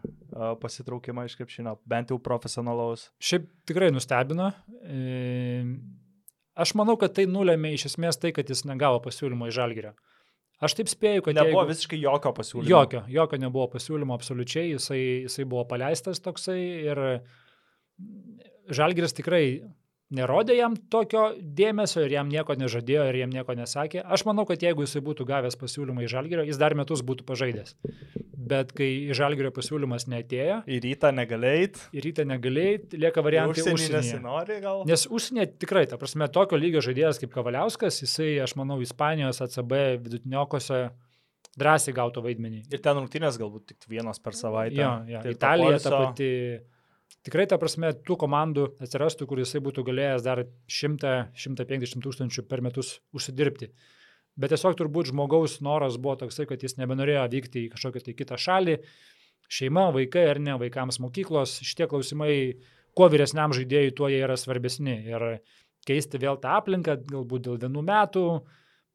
pasitraukimą 0.62 1.26
iš 1.28 1.36
krepšinio, 1.40 1.76
bent 1.88 2.12
jau 2.12 2.20
profesionalaus? 2.24 3.10
Šiaip 3.20 3.50
tikrai 3.68 3.90
nustebino. 3.92 4.48
E, 4.80 5.64
aš 6.56 6.72
manau, 6.80 6.96
kad 7.00 7.12
tai 7.16 7.28
nulėmė 7.28 7.74
iš 7.76 7.90
esmės 7.92 8.20
tai, 8.20 8.32
kad 8.36 8.48
jis 8.48 8.64
negavo 8.68 9.04
pasiūlymo 9.04 9.52
į 9.52 9.56
žalgerę. 9.60 9.92
Aš 10.62 10.76
taip 10.78 10.90
spėju, 10.90 11.24
kad... 11.26 11.36
Nebuvo 11.36 11.64
jeigu... 11.64 11.72
visiškai 11.72 11.98
jokio 11.98 12.32
pasiūlymo. 12.36 12.70
Jokio, 12.70 13.02
jokio 13.10 13.38
nebuvo 13.42 13.66
pasiūlymo 13.72 14.14
absoliučiai, 14.14 14.72
jisai, 14.76 15.00
jisai 15.26 15.46
buvo 15.50 15.64
paleistas 15.70 16.22
toksai 16.22 16.60
ir 16.86 17.00
Žalgiris 18.72 19.16
tikrai 19.18 19.44
nerodė 20.14 20.56
jam 20.58 20.76
tokio 20.92 21.30
dėmesio 21.40 22.04
ir 22.06 22.16
jam 22.16 22.30
nieko 22.30 22.56
nežadėjo 22.58 23.06
ir 23.10 23.20
jam 23.22 23.32
nieko 23.32 23.56
nesakė. 23.58 24.02
Aš 24.04 24.26
manau, 24.28 24.44
kad 24.48 24.62
jeigu 24.62 24.84
jisai 24.86 25.02
būtų 25.04 25.26
gavęs 25.28 25.58
pasiūlymą 25.60 26.04
iš 26.04 26.14
Žalgirio, 26.16 26.46
jis 26.48 26.60
dar 26.60 26.76
metus 26.78 27.04
būtų 27.06 27.26
pažaidęs. 27.28 27.76
Bet 28.52 28.72
kai 28.76 28.88
iš 29.12 29.20
Žalgirio 29.20 29.52
pasiūlymas 29.54 30.08
netėjo. 30.10 30.62
Į 30.66 30.80
rytą 30.84 31.12
negalėjai. 31.14 31.68
Į 31.94 32.02
rytą 32.08 32.26
negalėjai, 32.28 32.80
lieka 33.04 33.24
variantai 33.24 33.64
užsienyje. 33.70 34.18
Nori, 34.24 34.58
gal? 34.64 34.82
Nes 34.88 35.06
užsienyje 35.06 35.52
tikrai, 35.62 35.86
ta 35.90 35.98
prasme, 36.00 36.26
tokio 36.32 36.58
lygio 36.58 36.82
žaidėjas 36.84 37.22
kaip 37.22 37.32
Kavaliauskas, 37.36 38.02
jisai, 38.02 38.34
aš 38.42 38.56
manau, 38.58 38.80
Ispanijos 38.82 39.40
ACB 39.46 39.76
vidutiniokose 40.02 40.82
drąsiai 41.58 41.94
gautų 41.96 42.24
vaidmenį. 42.24 42.64
Ir 42.72 42.82
ten 42.82 42.98
rungtynės 42.98 43.38
galbūt 43.40 43.72
tik 43.74 43.88
vienos 43.92 44.20
per 44.24 44.36
savaitę. 44.36 44.80
Jo, 44.80 44.92
jo. 45.08 45.22
Tai 45.24 45.34
Italija 45.36 45.80
ta 45.84 45.92
pati 45.92 46.30
tikrai 47.26 47.46
ta 47.50 47.58
prasme 47.60 47.92
tų 48.06 48.16
komandų 48.20 48.68
atsirastų, 48.82 49.26
kur 49.30 49.42
jisai 49.42 49.62
būtų 49.64 49.84
galėjęs 49.88 50.24
dar 50.26 50.44
100-150 50.70 52.04
tūkstančių 52.04 52.46
per 52.50 52.64
metus 52.64 52.96
užsidirbti. 53.16 53.72
Bet 54.40 54.54
tiesiog 54.54 54.78
turbūt 54.78 55.10
žmogaus 55.10 55.58
noras 55.64 55.98
buvo 56.00 56.16
toksai, 56.22 56.46
kad 56.48 56.62
jis 56.64 56.78
nebenorėjo 56.80 57.26
vykti 57.34 57.66
į 57.66 57.72
kažkokią 57.74 58.06
tai 58.06 58.14
kitą 58.16 58.38
šalį. 58.40 58.78
Šeima, 59.52 59.90
vaikai 59.92 60.24
ar 60.30 60.40
ne, 60.40 60.54
vaikams 60.60 60.96
mokyklos, 61.04 61.58
šitie 61.60 61.88
klausimai, 61.90 62.36
kuo 62.96 63.10
vyresniam 63.12 63.52
žaidėjui, 63.52 63.92
tuo 63.98 64.08
jie 64.08 64.22
yra 64.24 64.38
svarbesni. 64.40 64.96
Ir 65.10 65.26
keisti 65.88 66.20
vėl 66.22 66.40
tą 66.40 66.56
aplinką, 66.56 66.96
galbūt 67.10 67.44
dėl 67.48 67.60
vienų 67.66 67.84
metų, 67.84 68.24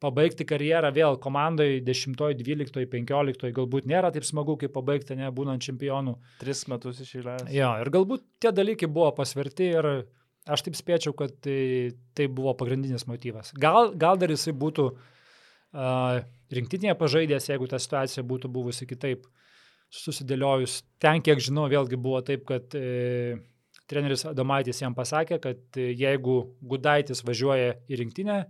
pabaigti 0.02 0.46
karjerą 0.48 0.92
vėl 0.94 1.18
komandai 1.22 1.80
10, 1.84 2.14
12, 2.38 2.86
15, 2.92 3.50
galbūt 3.56 3.88
nėra 3.90 4.12
taip 4.14 4.26
smagu, 4.26 4.58
kaip 4.60 4.72
pabaigti, 4.76 5.16
nebūnant 5.18 5.64
čempionu. 5.64 6.16
Tris 6.42 6.64
metus 6.70 7.02
išėlės. 7.04 7.48
Jo, 7.54 7.74
ir 7.82 7.90
galbūt 7.94 8.24
tie 8.42 8.54
dalykai 8.54 8.90
buvo 8.90 9.10
pasverti 9.16 9.72
ir 9.74 9.90
aš 10.48 10.64
taip 10.66 10.78
spėčiau, 10.78 11.14
kad 11.18 11.34
tai, 11.44 11.96
tai 12.16 12.28
buvo 12.32 12.54
pagrindinis 12.58 13.08
motyvas. 13.10 13.52
Gal, 13.58 13.92
gal 13.98 14.20
dar 14.20 14.32
jisai 14.32 14.54
būtų 14.56 14.86
uh, 14.92 16.22
rinktinėje 16.54 16.96
pažaidęs, 16.98 17.50
jeigu 17.50 17.68
ta 17.68 17.80
situacija 17.82 18.24
būtų 18.26 18.50
buvusi 18.52 18.88
kitaip 18.88 19.26
susidėliojus. 19.92 20.82
Ten, 21.02 21.22
kiek 21.24 21.40
žinau, 21.42 21.66
vėlgi 21.70 21.98
buvo 22.00 22.20
taip, 22.24 22.44
kad 22.48 22.74
e, 22.76 23.38
treneris 23.88 24.26
Adomaitis 24.28 24.82
jam 24.82 24.96
pasakė, 24.96 25.38
kad 25.40 25.80
e, 25.80 25.90
jeigu 25.96 26.40
Gudaitis 26.60 27.24
važiuoja 27.24 27.78
į 27.88 28.00
rinktinę, 28.02 28.42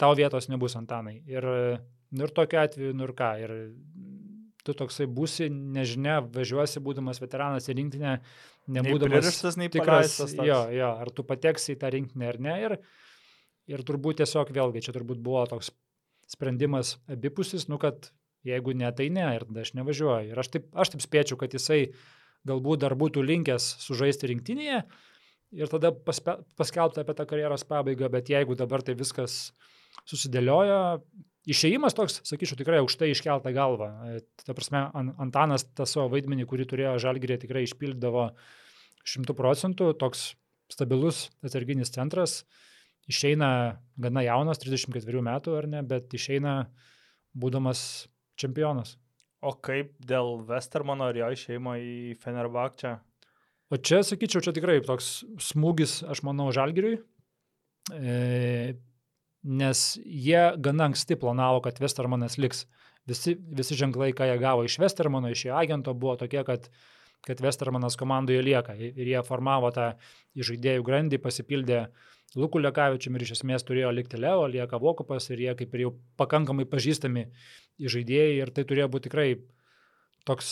tau 0.00 0.14
vietos 0.18 0.48
nebus 0.50 0.76
Antanai. 0.78 1.20
Ir, 1.30 1.46
nu, 2.14 2.26
ir 2.26 2.34
tokiu 2.34 2.60
atveju, 2.62 2.96
nu 2.96 3.08
ir 3.08 3.14
ką. 3.18 3.30
Ir 3.44 3.54
tu 4.64 4.74
toksai 4.76 5.06
būsi, 5.10 5.50
nežinia, 5.52 6.18
važiuosi 6.34 6.82
būdamas 6.84 7.20
veteranas 7.20 7.68
į 7.68 7.76
rinktinę, 7.80 8.16
nebūdamas 8.74 9.42
nei, 9.44 9.64
nei 9.64 9.72
tikras, 9.72 10.16
jo, 10.38 10.60
jo, 10.72 10.90
ar 11.04 11.10
tu 11.12 11.24
pateksi 11.28 11.74
į 11.74 11.80
tą 11.82 11.92
rinktinę 11.92 12.30
ar 12.30 12.40
ne. 12.40 12.58
Ir, 12.64 12.76
ir 13.74 13.84
turbūt 13.84 14.22
tiesiog 14.22 14.52
vėlgi 14.56 14.86
čia 14.86 14.96
turbūt 14.96 15.20
buvo 15.24 15.44
toks 15.50 15.70
sprendimas 16.32 16.96
abipusis, 17.12 17.68
nu 17.68 17.76
kad 17.80 18.08
jeigu 18.44 18.72
ne, 18.76 18.88
tai 18.96 19.10
ne, 19.12 19.26
ir 19.36 19.44
tada 19.48 19.64
aš 19.64 19.74
nevažiuoju. 19.76 20.32
Ir 20.32 20.40
aš 20.40 20.52
taip, 20.56 20.70
aš 20.72 20.94
taip 20.94 21.04
spėčiau, 21.04 21.38
kad 21.40 21.52
jisai 21.56 21.82
galbūt 22.48 22.84
dar 22.84 22.96
būtų 23.00 23.24
linkęs 23.24 23.68
sužaisti 23.84 24.32
rinktinėje 24.32 24.82
ir 25.54 25.70
tada 25.70 25.92
paspe, 25.92 26.38
paskelbti 26.58 27.02
apie 27.02 27.16
tą 27.16 27.26
karjeros 27.30 27.64
pabaigą, 27.68 28.10
bet 28.12 28.32
jeigu 28.32 28.56
dabar 28.58 28.82
tai 28.84 28.96
viskas 28.98 29.52
susidėliojo. 30.08 30.80
Išėjimas 31.44 31.96
toks, 31.96 32.22
sakyčiau, 32.24 32.56
tikrai 32.56 32.78
aukštai 32.80 33.10
iškeltą 33.12 33.52
galvą. 33.52 33.90
Ta 34.40 34.56
prasme, 34.56 34.86
Antanas 35.20 35.66
tą 35.76 35.84
savo 35.88 36.08
vaidmenį, 36.14 36.46
kurį 36.48 36.68
turėjo 36.70 36.94
Žalgirė, 37.04 37.36
tikrai 37.42 37.66
išpildavo 37.66 38.30
šimtų 39.04 39.36
procentų, 39.36 39.90
toks 40.00 40.30
stabilus 40.72 41.28
atsarginis 41.44 41.92
centras. 41.92 42.42
Išeina 43.10 43.48
gana 44.00 44.24
jaunas, 44.24 44.62
34 44.62 45.24
metų 45.26 45.58
ar 45.58 45.68
ne, 45.68 45.82
bet 45.84 46.14
išeina 46.16 46.62
būdamas 47.36 48.06
čempionas. 48.40 48.96
O 49.44 49.52
kaip 49.60 49.92
dėl 50.00 50.38
Westermano 50.48 51.10
ir 51.12 51.20
jo 51.20 51.28
išeimo 51.34 51.76
į 51.76 52.14
Fenerbakčią? 52.22 52.94
O 53.72 53.76
čia, 53.76 54.00
sakyčiau, 54.06 54.40
čia 54.44 54.54
tikrai 54.56 54.78
toks 54.84 55.18
smūgis, 55.50 55.98
aš 56.08 56.22
manau, 56.24 56.48
Žalgiriui. 56.54 56.96
E, 57.92 58.14
nes 59.44 59.84
jie 60.04 60.42
gana 60.64 60.88
anksti 60.88 61.18
planavo, 61.20 61.60
kad 61.64 61.78
Westermanas 61.82 62.38
liks. 62.40 62.64
Visi, 63.04 63.34
visi 63.36 63.76
ženklai, 63.76 64.14
ką 64.16 64.24
jie 64.30 64.38
gavo 64.40 64.64
iš 64.64 64.78
Westermano, 64.80 65.28
iš 65.28 65.44
jo 65.44 65.56
agento, 65.60 65.92
buvo 65.92 66.16
tokie, 66.16 66.40
kad, 66.48 66.70
kad 67.26 67.42
Westermanas 67.44 67.98
komandoje 68.00 68.40
lieka. 68.42 68.76
Ir 68.80 69.10
jie 69.10 69.20
formavo 69.26 69.68
tą 69.76 69.90
žaidėjų 70.34 70.86
grandį, 70.86 71.20
pasipildė 71.20 71.82
Lukų 72.34 72.64
Lekavičiam 72.64 73.14
ir 73.14 73.26
iš 73.26 73.36
esmės 73.36 73.62
turėjo 73.68 73.92
likti 73.94 74.18
Leo, 74.18 74.48
lieka 74.50 74.80
Vokupas 74.82 75.28
ir 75.30 75.44
jie 75.44 75.52
kaip 75.58 75.76
ir 75.76 75.84
jau 75.84 75.92
pakankamai 76.18 76.64
pažįstami 76.66 77.28
žaidėjai 77.78 78.40
ir 78.40 78.50
tai 78.56 78.64
turėjo 78.66 78.88
būti 78.90 79.06
tikrai 79.06 79.28
toks 80.26 80.48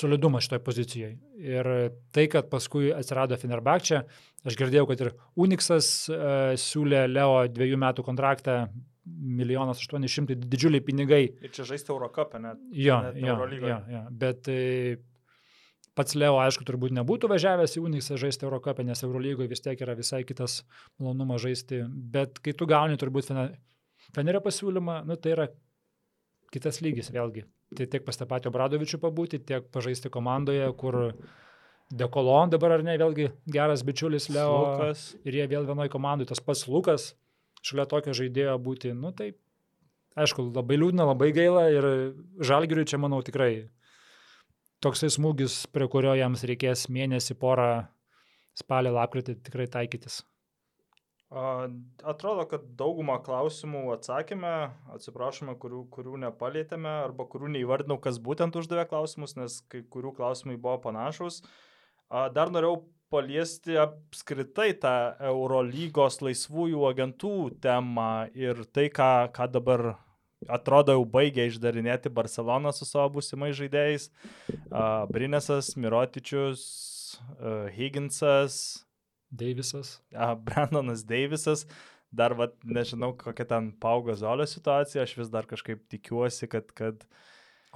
solidumas 0.00 0.46
šitoje 0.46 0.62
pozicijoje. 0.64 1.16
Ir 1.40 1.68
tai, 2.14 2.26
kad 2.32 2.48
paskui 2.52 2.90
atsirado 2.94 3.36
Fenerbakčia, 3.40 4.02
aš 4.46 4.56
girdėjau, 4.58 4.86
kad 4.90 5.04
ir 5.04 5.12
Unixas 5.40 5.90
uh, 6.12 6.54
siūlė 6.60 7.04
Leo 7.10 7.44
dviejų 7.52 7.78
metų 7.80 8.04
kontraktą, 8.06 8.62
milijonas 9.10 9.80
aštuoni 9.80 10.10
šimtai, 10.10 10.36
didžiuliai 10.40 10.84
pinigai. 10.84 11.22
Ir 11.44 11.54
čia 11.54 11.66
žaisti 11.68 11.92
Eurocapą 11.92 12.40
net. 12.42 12.60
Jo, 12.72 13.00
net 13.06 13.20
jo, 13.20 13.36
jo, 13.56 13.78
jo, 13.90 14.02
bet 14.22 14.50
e, 14.52 14.58
pats 15.98 16.16
Leo, 16.18 16.36
aišku, 16.42 16.66
turbūt 16.68 16.94
nebūtų 16.98 17.30
važiavęs 17.32 17.78
į 17.78 17.84
Unixą 17.88 18.18
žaisti 18.20 18.46
Eurocapą, 18.46 18.84
nes 18.86 19.02
Eurolygoje 19.06 19.50
vis 19.50 19.64
tiek 19.64 19.80
yra 19.82 19.96
visai 19.98 20.22
kitas 20.28 20.60
malonumas 21.00 21.42
žaisti. 21.44 21.82
Bet 21.88 22.42
kai 22.44 22.54
tu 22.56 22.68
gauni 22.70 23.00
turbūt 23.00 23.32
Fenerio 24.14 24.42
pasiūlymą, 24.44 25.02
nu, 25.08 25.16
tai 25.20 25.34
yra 25.36 25.48
kitas 26.54 26.80
lygis 26.84 27.12
vėlgi 27.14 27.44
tai 27.76 27.86
tiek 27.90 28.04
pas 28.06 28.18
tą 28.18 28.26
patį 28.30 28.50
Obradovičių 28.50 29.00
pabūti, 29.02 29.40
tiek 29.46 29.66
pažaisti 29.74 30.10
komandoje, 30.12 30.66
kur 30.80 31.00
Dekolon 31.90 32.52
dabar 32.52 32.76
ar 32.76 32.84
ne, 32.86 32.94
vėlgi 32.98 33.32
geras 33.50 33.82
bičiulis 33.86 34.28
Leo. 34.30 34.58
Lukas. 34.62 35.08
Ir 35.26 35.40
jie 35.40 35.46
vėl 35.50 35.66
vienoje 35.66 35.90
komandoje, 35.90 36.30
tas 36.30 36.42
pats 36.42 36.68
Lukas, 36.70 37.12
šalia 37.66 37.86
tokio 37.90 38.14
žaidėjo 38.14 38.54
būti, 38.62 38.92
nu 38.94 39.10
tai, 39.16 39.32
aišku, 40.14 40.52
labai 40.54 40.78
liūdna, 40.78 41.08
labai 41.10 41.32
gaila 41.34 41.66
ir 41.74 41.88
Žalgiriui 42.46 42.86
čia, 42.86 43.00
manau, 43.02 43.18
tikrai 43.26 43.66
toksai 44.84 45.10
smūgis, 45.12 45.64
prie 45.74 45.90
kurio 45.90 46.14
jiems 46.18 46.46
reikės 46.46 46.86
mėnesį, 46.92 47.36
porą 47.42 47.70
spalio 48.58 48.94
lapkritį 48.94 49.40
tikrai 49.46 49.66
taikytis. 49.70 50.22
Atrodo, 51.30 52.42
kad 52.50 52.64
daugumą 52.74 53.20
klausimų 53.22 53.84
atsakėme, 53.94 54.54
atsiprašome, 54.96 55.54
kurių, 55.62 55.84
kurių 55.94 56.18
nepalėtėme 56.24 56.90
arba 57.04 57.26
kurių 57.30 57.52
neįvardinau, 57.54 58.00
kas 58.02 58.18
būtent 58.18 58.58
uždavė 58.58 58.88
klausimus, 58.90 59.36
nes 59.38 59.60
kai 59.70 59.84
kurių 59.86 60.10
klausimai 60.16 60.58
buvo 60.58 60.80
panašus. 60.88 61.44
Dar 62.10 62.50
norėjau 62.50 62.80
paliesti 63.14 63.78
apskritai 63.78 64.72
tą 64.82 64.96
Eurolygos 65.30 66.18
laisvųjų 66.22 66.82
agentų 66.90 67.34
temą 67.62 68.10
ir 68.34 68.64
tai, 68.74 68.88
ką, 68.90 69.30
ką 69.34 69.46
dabar 69.54 69.92
atrodo 70.50 70.98
jau 70.98 71.06
baigė 71.06 71.46
išdarinėti 71.46 72.10
Barcelona 72.10 72.74
su 72.74 72.86
savo 72.88 73.20
būsimais 73.20 73.54
žaidėjais. 73.58 74.10
Brinesas, 75.14 75.76
Mirotičius, 75.78 76.62
a, 77.38 77.68
Higginsas, 77.74 78.82
Deivisas. 79.30 80.00
a, 80.14 80.34
Brandonas 80.46 81.04
Deivisas. 81.06 81.66
Dar, 82.10 82.34
va, 82.34 82.48
nežinau, 82.66 83.12
kokia 83.14 83.44
ten 83.46 83.68
paugo 83.78 84.10
zolio 84.18 84.42
situacija, 84.50 85.04
aš 85.06 85.12
vis 85.20 85.28
dar 85.30 85.46
kažkaip 85.46 85.84
tikiuosi, 85.92 86.48
kad, 86.50 86.72
kad 86.74 87.04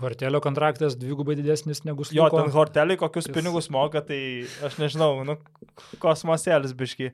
Hortelio 0.03 0.41
kontraktas 0.43 0.97
dvigubai 0.99 1.37
didesnis 1.39 1.85
negu 1.87 2.03
jo, 2.03 2.25
Sluko. 2.27 2.41
ten 2.43 2.51
horteliai 2.51 2.99
kokius 2.99 3.29
Jis- 3.29 3.37
pinigus 3.37 3.69
moka, 3.71 4.03
tai 4.03 4.19
aš 4.67 4.81
nežinau, 4.83 5.21
nu, 5.23 5.37
kosmosėlis 6.03 6.75
biški. 6.75 7.13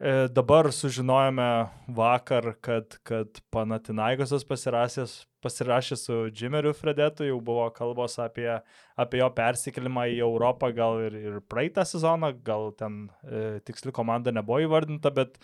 E, 0.00 0.28
dabar 0.32 0.72
sužinojome 0.72 1.66
vakar, 1.88 2.54
kad, 2.60 2.94
kad 3.04 3.40
Panatinaigosas 3.52 4.46
pasirašęs, 4.48 5.12
pasirašė 5.44 5.98
su 6.00 6.16
Jimeriu 6.32 6.72
Fredetu, 6.72 7.26
jau 7.28 7.36
buvo 7.44 7.66
kalbos 7.76 8.16
apie, 8.24 8.48
apie 8.96 9.20
jo 9.20 9.28
persikelimą 9.36 10.06
į 10.14 10.22
Europą, 10.24 10.72
gal 10.72 11.02
ir, 11.04 11.20
ir 11.20 11.38
praeitą 11.52 11.84
sezoną, 11.84 12.32
gal 12.48 12.70
ten 12.80 13.02
e, 13.28 13.60
tiksli 13.60 13.92
komanda 13.92 14.32
nebuvo 14.32 14.62
įvardinta, 14.64 15.12
bet 15.12 15.36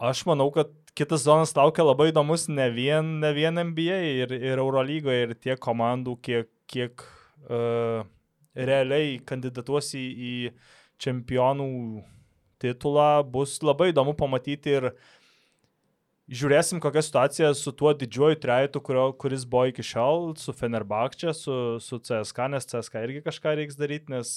aš 0.00 0.24
manau, 0.32 0.48
kad 0.56 0.72
kitas 0.96 1.28
zonas 1.28 1.52
laukia 1.60 1.84
labai 1.84 2.08
įdomus 2.08 2.48
ne 2.48 2.72
vien, 2.72 3.18
ne 3.20 3.36
vien 3.36 3.66
NBA 3.68 4.02
ir, 4.24 4.36
ir 4.40 4.56
Eurolygoje, 4.56 5.26
ir 5.26 5.36
tiek 5.36 5.60
komandų, 5.60 6.16
kiek, 6.24 6.54
kiek 6.70 7.04
uh, 7.50 8.00
realiai 8.56 9.18
kandidatuos 9.28 9.92
į, 9.98 10.06
į 10.08 10.34
čempionų 11.04 11.74
titulą, 12.62 13.22
bus 13.24 13.58
labai 13.62 13.92
įdomu 13.92 14.14
pamatyti 14.18 14.74
ir 14.78 14.90
žiūrėsim, 16.28 16.80
kokia 16.84 17.02
situacija 17.04 17.52
su 17.56 17.72
tuo 17.72 17.94
didžiuoju 17.96 18.38
trejetu, 18.42 18.82
kuris 18.84 19.46
buvo 19.48 19.68
iki 19.70 19.84
šiol, 19.86 20.34
su 20.36 20.52
Fenerbakčia, 20.52 21.32
su, 21.36 21.54
su 21.80 22.00
CSK, 22.04 22.50
nes 22.52 22.68
CSK 22.68 23.04
irgi 23.06 23.22
kažką 23.24 23.54
reiks 23.62 23.78
daryti, 23.80 24.12
nes 24.12 24.34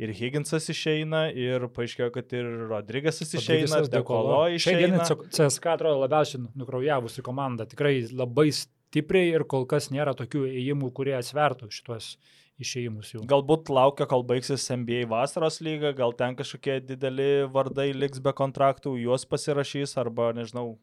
ir 0.00 0.12
Higginsas 0.16 0.68
išeina, 0.72 1.26
ir 1.32 1.68
paaiškėjo, 1.76 2.08
kad 2.14 2.32
ir 2.36 2.48
Rodrigasas 2.70 3.34
išeina, 3.36 3.82
ir 3.84 3.90
Dekolo 3.92 4.46
išeina. 4.56 5.04
CSK 5.32 5.74
atrodo 5.76 6.00
labiausiai 6.02 6.42
nu- 6.44 6.52
nukraujavusi 6.64 7.24
komanda. 7.24 7.68
Tikrai 7.68 7.98
labai 8.12 8.48
stipriai 8.56 9.34
ir 9.36 9.44
kol 9.48 9.68
kas 9.68 9.90
nėra 9.92 10.16
tokių 10.16 10.46
ėjimų, 10.52 10.92
kurie 10.96 11.16
atsvertų 11.20 11.68
šitos 11.72 12.14
išėjimus 12.62 13.12
jų. 13.14 13.22
Galbūt 13.28 13.70
laukia, 13.72 14.06
kol 14.08 14.24
baigsis 14.26 14.66
NBA 14.72 15.04
vasaros 15.10 15.60
lyga, 15.64 15.92
gal 15.96 16.14
ten 16.16 16.36
kažkokie 16.38 16.80
dideli 16.88 17.46
vardai 17.52 17.90
liks 17.96 18.22
be 18.24 18.32
kontraktų, 18.36 18.96
juos 19.02 19.26
pasirašys, 19.28 19.96
arba, 20.00 20.32
nežinau, 20.36 20.76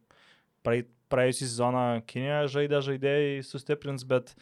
praėjusį 0.63 1.49
sezoną 1.49 1.86
Kinijoje 2.09 2.55
žaidė 2.57 2.82
žaidėjai 2.88 3.38
sustiprins, 3.47 4.07
bet 4.07 4.36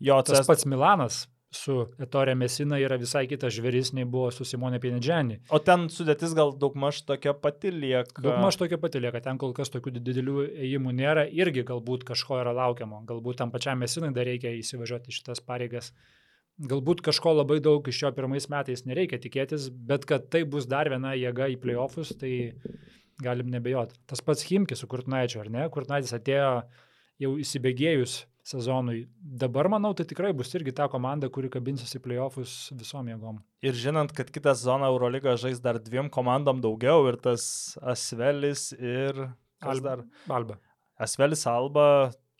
jo, 0.00 0.20
Tas 0.22 0.42
CS... 0.42 0.50
pats 0.50 0.68
Milanas 0.68 1.24
su 1.56 1.76
Etorė 2.02 2.34
Mesina 2.38 2.78
yra 2.82 2.98
visai 3.00 3.24
kitas 3.30 3.54
žvėris 3.56 3.92
nei 3.96 4.04
buvo 4.08 4.28
su 4.34 4.44
Simonė 4.48 4.80
Pienedžianį. 4.82 5.38
O 5.54 5.60
ten 5.62 5.86
sudėtis 5.92 6.34
gal 6.36 6.52
daugmaž 6.58 7.02
tokia 7.08 7.32
pati 7.38 7.70
lieka. 7.72 8.20
Daugmaž 8.24 8.58
tokia 8.60 8.80
pati 8.82 9.00
lieka, 9.02 9.22
ten 9.24 9.40
kol 9.40 9.54
kas 9.56 9.72
tokių 9.72 9.94
didelių 9.98 10.36
ėjimų 10.66 10.94
nėra, 11.00 11.26
irgi 11.30 11.64
galbūt 11.68 12.06
kažko 12.10 12.40
yra 12.42 12.54
laukiamo, 12.56 13.02
galbūt 13.08 13.40
tam 13.42 13.54
pačiam 13.54 13.80
Mesinai 13.80 14.12
dar 14.16 14.28
reikia 14.28 14.52
įsivažiuoti 14.58 15.14
šitas 15.14 15.42
pareigas. 15.44 15.92
Galbūt 16.56 17.02
kažko 17.04 17.34
labai 17.36 17.58
daug 17.60 17.84
iš 17.84 17.98
jo 18.00 18.10
pirmais 18.16 18.46
metais 18.48 18.86
nereikia 18.88 19.18
tikėtis, 19.20 19.68
bet 19.68 20.06
kad 20.08 20.30
tai 20.32 20.44
bus 20.48 20.64
dar 20.70 20.88
viena 20.88 21.12
jėga 21.12 21.50
į 21.52 21.58
playoffus, 21.60 22.14
tai 22.16 22.54
galim 23.20 23.50
nebejoti. 23.52 23.98
Tas 24.08 24.24
pats 24.24 24.46
Himkis 24.48 24.80
su 24.80 24.88
Kurtnaičiu, 24.88 25.42
ar 25.42 25.52
ne? 25.52 25.66
Kurtnaitis 25.72 26.14
atėjo 26.16 26.48
jau 27.20 27.34
įsibėgėjus 27.42 28.22
sezonui. 28.46 29.06
Dabar, 29.18 29.68
manau, 29.72 29.90
tai 29.96 30.06
tikrai 30.08 30.30
bus 30.36 30.52
irgi 30.54 30.74
ta 30.76 30.86
komanda, 30.90 31.28
kuri 31.32 31.50
kabinsis 31.52 31.96
į 31.98 32.02
playoffus 32.04 32.54
visom 32.78 33.08
jėgom. 33.10 33.40
Ir 33.66 33.76
žinant, 33.76 34.12
kad 34.16 34.30
kitą 34.32 34.54
sezoną 34.54 34.88
Eurolyga 34.92 35.34
žais 35.40 35.60
dar 35.62 35.80
dviem 35.82 36.08
komandom 36.12 36.62
daugiau 36.64 37.08
ir 37.10 37.18
tas 37.20 37.48
Asvelis 37.82 38.70
ir... 38.78 39.26
Kas 39.56 39.78
Alba. 39.78 39.88
dar? 39.88 40.04
Alba. 40.36 40.58
Asvelis 41.00 41.42
Alba 41.48 41.88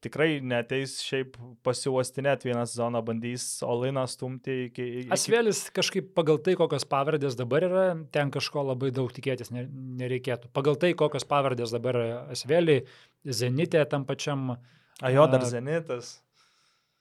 tikrai 0.07 0.39
neteis 0.41 0.97
šiaip 1.05 1.37
pasiuostinėti 1.67 2.49
vieną 2.49 2.65
sezoną, 2.71 3.03
bandys 3.05 3.45
Oliną 3.67 4.07
stumti 4.09 4.57
iki... 4.69 4.87
iki... 5.03 5.11
Asvelis 5.15 5.67
kažkaip 5.75 6.13
pagal 6.17 6.41
tai, 6.47 6.55
kokios 6.59 6.87
pavardės 6.89 7.37
dabar 7.39 7.67
yra, 7.67 7.87
ten 8.15 8.33
kažko 8.35 8.65
labai 8.71 8.93
daug 8.95 9.13
tikėtis 9.13 9.53
ne- 9.55 9.67
nereikėtų. 10.01 10.51
Pagal 10.57 10.79
tai, 10.81 10.95
kokios 10.99 11.27
pavardės 11.29 11.75
dabar 11.75 11.99
Asvelį, 12.35 12.81
Zenitė 13.27 13.83
tam 13.91 14.07
pačiam, 14.09 14.55
A 15.03 15.11
jo, 15.13 15.27
dar 15.29 15.45
Zenitas. 15.45 16.21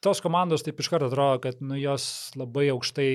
tos 0.03 0.19
komandos 0.21 0.65
taip 0.65 0.79
iš 0.81 0.89
karto 0.91 1.07
atrodo, 1.07 1.39
kad 1.45 1.61
nu, 1.63 1.77
jos 1.79 2.33
labai 2.35 2.67
aukštai 2.73 3.09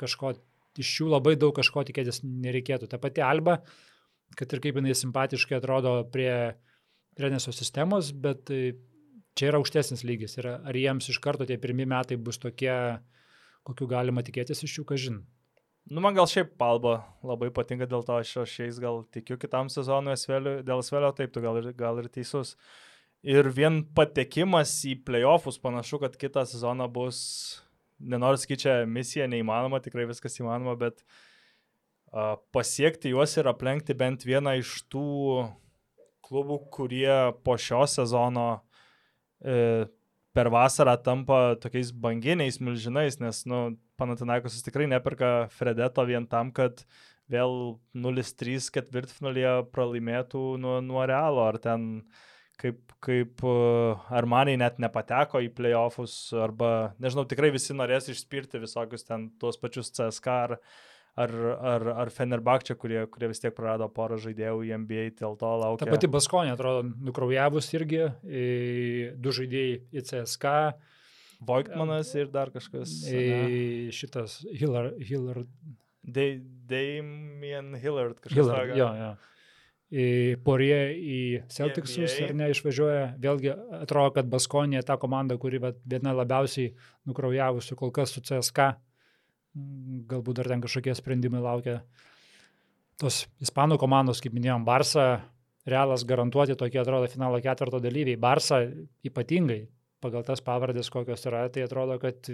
kažko, 0.00 0.36
iš 0.78 0.92
jų 1.00 1.08
labai 1.12 1.34
daug 1.40 1.54
kažko 1.56 1.82
tikėtis 1.88 2.22
nereikėtų. 2.24 2.88
Ta 2.92 3.00
pati 3.02 3.24
Alba, 3.24 3.58
kad 4.38 4.52
ir 4.54 4.62
kaip 4.64 4.78
jinai 4.78 4.94
simpatiškai 4.96 5.58
atrodo 5.58 5.98
prie 6.12 6.32
Reneso 7.20 7.52
sistemos, 7.52 8.08
bet 8.16 8.48
čia 9.38 9.50
yra 9.50 9.60
aukštesnis 9.60 10.04
lygis. 10.06 10.36
Ir 10.40 10.48
ar 10.54 10.76
jiems 10.76 11.08
iš 11.12 11.20
karto 11.22 11.46
tie 11.48 11.58
pirmie 11.60 11.86
metai 11.88 12.18
bus 12.20 12.40
tokie, 12.42 12.74
kokiu 13.66 13.88
galima 13.90 14.24
tikėtis 14.24 14.64
iš 14.66 14.80
jų, 14.80 14.86
kažin. 14.88 15.22
Nu, 15.90 15.98
man 16.04 16.14
gal 16.14 16.28
šiaip 16.30 16.54
palba 16.60 17.00
labai 17.26 17.48
patinka, 17.54 17.88
dėl 17.90 18.04
to 18.06 18.14
aš 18.20 18.36
aš 18.44 18.54
šiais 18.58 18.78
gal 18.82 19.02
tikiu 19.14 19.38
kitam 19.40 19.70
sezonui 19.72 20.14
Asveliu, 20.14 20.60
dėl 20.62 20.82
Asvelio 20.82 21.10
taip, 21.16 21.32
tu 21.34 21.42
gal 21.42 21.58
ir, 21.58 21.72
gal 21.78 21.98
ir 21.98 22.06
teisus. 22.12 22.54
Ir 23.22 23.48
vien 23.54 23.82
patekimas 23.94 24.70
į 24.86 24.96
playoffus 25.06 25.58
panašu, 25.62 26.00
kad 26.02 26.16
kitą 26.18 26.44
sezoną 26.46 26.88
bus, 26.90 27.18
nenoriu 27.98 28.38
sakyti, 28.38 28.64
čia 28.64 28.76
misija 28.86 29.28
neįmanoma, 29.30 29.82
tikrai 29.82 30.06
viskas 30.10 30.38
įmanoma, 30.38 30.76
bet 30.78 31.02
a, 32.10 32.36
pasiekti 32.54 33.14
juos 33.14 33.34
ir 33.38 33.50
aplenkti 33.50 33.98
bent 33.98 34.26
vieną 34.26 34.56
iš 34.62 34.80
tų 34.90 35.06
klubų, 36.26 36.62
kurie 36.74 37.14
po 37.46 37.58
šio 37.58 37.84
sezono 37.90 38.48
e, 38.54 38.71
per 39.42 40.48
vasarą 40.52 40.96
tampa 41.04 41.40
tokiais 41.60 41.92
banginiais 41.92 42.60
milžinais, 42.60 43.18
nes, 43.20 43.44
nu, 43.48 43.64
Panatinaikosas 44.00 44.64
tikrai 44.66 44.88
neperka 44.90 45.46
Fredeto 45.52 46.02
vien 46.08 46.24
tam, 46.26 46.50
kad 46.54 46.80
vėl 47.30 47.76
0-3 47.94 48.70
ketvirtfinalyje 48.74 49.54
pralaimėtų 49.74 50.42
nuo, 50.60 50.78
nuo 50.84 51.04
Realo, 51.06 51.44
ar 51.46 51.58
ten 51.62 52.02
kaip, 52.60 52.80
kaip 53.04 53.44
uh, 53.46 54.00
Armaniai 54.14 54.58
net 54.60 54.80
nepateko 54.82 55.42
į 55.44 55.52
playoffus, 55.56 56.16
arba, 56.34 56.92
nežinau, 57.02 57.26
tikrai 57.28 57.52
visi 57.54 57.76
norės 57.76 58.10
išspirti 58.12 58.62
visokius 58.62 59.06
ten 59.06 59.30
tuos 59.40 59.60
pačius 59.60 59.92
CSK 59.94 60.34
ar, 60.34 60.56
ar, 61.16 61.32
ar, 61.72 61.82
ar 62.04 62.10
Fenerbakčia, 62.14 62.76
kurie, 62.78 63.02
kurie 63.12 63.28
vis 63.32 63.40
tiek 63.42 63.54
prarado 63.56 63.88
porą 63.92 64.16
žaidėjų 64.22 64.62
į 64.68 64.72
NBA, 64.84 65.04
dėl 65.20 65.36
to 65.40 65.50
laukia. 65.60 65.84
Ta 65.84 65.90
pati 65.92 66.08
Baskonė 66.08 66.54
atrodo 66.54 66.86
nukraujavus 66.88 67.68
irgi, 67.76 68.06
du 69.20 69.34
žaidėjai 69.36 69.76
į 69.92 70.04
CSK, 70.08 70.54
Voigtmanas 71.42 72.14
ir 72.14 72.28
dar 72.30 72.52
kažkas. 72.54 72.92
į 73.10 73.90
šitas 73.92 74.40
Hillard, 74.54 74.98
Hillard, 75.02 75.48
Da- 76.02 76.38
Damien 76.70 77.74
Hillard 77.78 78.16
kažkas. 78.20 78.34
Hillard 78.38 78.76
jo, 78.78 78.88
jo. 78.98 79.10
Į 79.92 80.04
Porie 80.42 80.78
į 80.96 81.18
Celticsus 81.52 82.14
NBA. 82.16 82.28
ar 82.30 82.34
ne 82.38 82.46
išvažiuoja. 82.54 83.02
Vėlgi 83.20 83.50
atrodo, 83.82 84.14
kad 84.16 84.30
Baskonė 84.32 84.80
ta 84.88 84.96
komanda, 84.96 85.36
kuri 85.36 85.60
viena 85.60 86.14
labiausiai 86.16 86.72
nukraujavusių 87.06 87.76
kol 87.76 87.90
kas 87.92 88.14
su 88.16 88.22
CSK. 88.24 88.70
Galbūt 89.54 90.40
dar 90.40 90.48
ten 90.48 90.62
kažkokie 90.64 90.94
sprendimai 90.96 91.42
laukia. 91.44 91.82
Tos 93.00 93.26
ispanų 93.42 93.78
komandos, 93.80 94.22
kaip 94.22 94.34
minėjom, 94.36 94.64
Barsa, 94.64 95.06
Realas 95.68 96.02
garantuoti 96.02 96.56
tokie 96.58 96.80
atrodo 96.80 97.06
finalo 97.10 97.38
ketvirto 97.42 97.78
dalyviai. 97.82 98.18
Barsa 98.18 98.64
ypatingai. 99.06 99.68
pagal 100.02 100.24
tas 100.26 100.40
pavardės, 100.42 100.90
kokios 100.90 101.22
yra, 101.30 101.44
tai 101.54 101.62
atrodo, 101.62 101.94
kad 102.02 102.26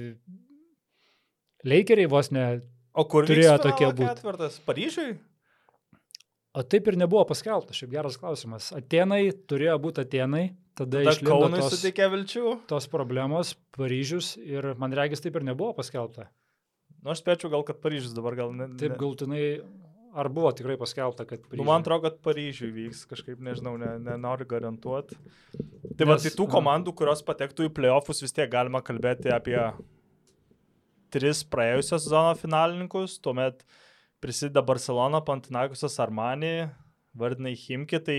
Leikeriai 1.68 2.08
vos 2.08 2.30
ne 2.32 2.62
O 2.98 3.04
kur 3.04 3.26
Turėjo 3.28 3.58
tokie 3.62 3.84
finalo 3.84 3.96
būt. 3.98 4.08
ketvertas? 4.16 4.56
Paryžiui? 4.66 5.18
O 6.58 6.64
taip 6.64 6.88
ir 6.90 6.96
nebuvo 6.98 7.26
paskelbta, 7.28 7.76
šiaip 7.76 7.92
geras 7.92 8.16
klausimas. 8.18 8.72
Atenai 8.74 9.28
turėjo 9.50 9.76
būti 9.84 10.02
Atenai, 10.02 10.48
tada, 10.78 11.04
Tada 11.04 11.28
Kaunui 11.28 11.60
tos, 11.60 11.84
tos 12.70 12.88
problemos, 12.90 13.52
Paryžius 13.76 14.32
ir 14.40 14.72
man 14.80 14.96
regis 14.96 15.22
taip 15.22 15.36
ir 15.38 15.46
nebuvo 15.46 15.76
paskelbta. 15.76 16.30
Nu, 17.02 17.12
aš 17.12 17.20
spėčiau 17.22 17.50
gal, 17.52 17.62
kad 17.66 17.78
Paryžius 17.82 18.14
dabar 18.16 18.34
gal 18.38 18.50
ne. 18.56 18.66
Taip 18.80 18.94
ne. 18.94 18.98
galtinai, 18.98 19.42
ar 20.18 20.28
buvo 20.34 20.50
tikrai 20.56 20.74
paskelbta, 20.80 21.26
kad 21.28 21.44
Nu, 21.44 21.48
Paryžius. 21.52 21.66
man 21.68 21.84
atrodo, 21.84 22.08
kad 22.08 22.18
Paryžiui 22.26 22.72
vyks, 22.74 23.04
kažkaip 23.10 23.38
nežinau, 23.44 23.76
ne, 23.80 23.92
nenoriu 24.02 24.48
garantuoti. 24.50 25.18
Tai 25.98 26.08
va, 26.08 26.16
Nes, 26.18 26.26
tai 26.26 26.32
tų 26.34 26.48
na. 26.48 26.52
komandų, 26.56 26.94
kurios 26.98 27.22
patektų 27.26 27.68
į 27.68 27.74
playoffus, 27.78 28.22
vis 28.24 28.34
tiek 28.34 28.50
galima 28.50 28.82
kalbėti 28.82 29.30
apie 29.34 29.58
tris 31.14 31.40
praėjusios 31.48 32.04
sezono 32.04 32.34
finalininkus, 32.36 33.16
tuomet 33.24 33.62
prisideda 34.22 34.62
Barcelona, 34.66 35.22
Pantinakosas, 35.24 35.96
Armani, 36.02 36.68
vardinai 37.18 37.54
Himki, 37.56 38.00
tai 38.04 38.18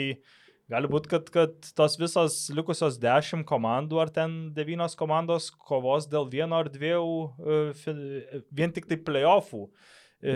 gali 0.69 0.89
būti, 0.91 1.09
kad, 1.11 1.29
kad 1.33 1.69
tos 1.77 1.97
visos 1.99 2.39
likusios 2.55 2.99
dešimt 3.01 3.47
komandų 3.49 4.01
ar 4.03 4.11
ten 4.13 4.37
devynios 4.55 4.95
komandos 4.99 5.49
kovos 5.51 6.07
dėl 6.09 6.29
vieno 6.29 6.59
ar 6.61 6.69
dviejų, 6.71 7.15
e, 7.39 8.41
vien 8.55 8.73
tik 8.75 8.89
tai 8.89 8.99
playoffų 9.01 9.65
e, 9.65 10.35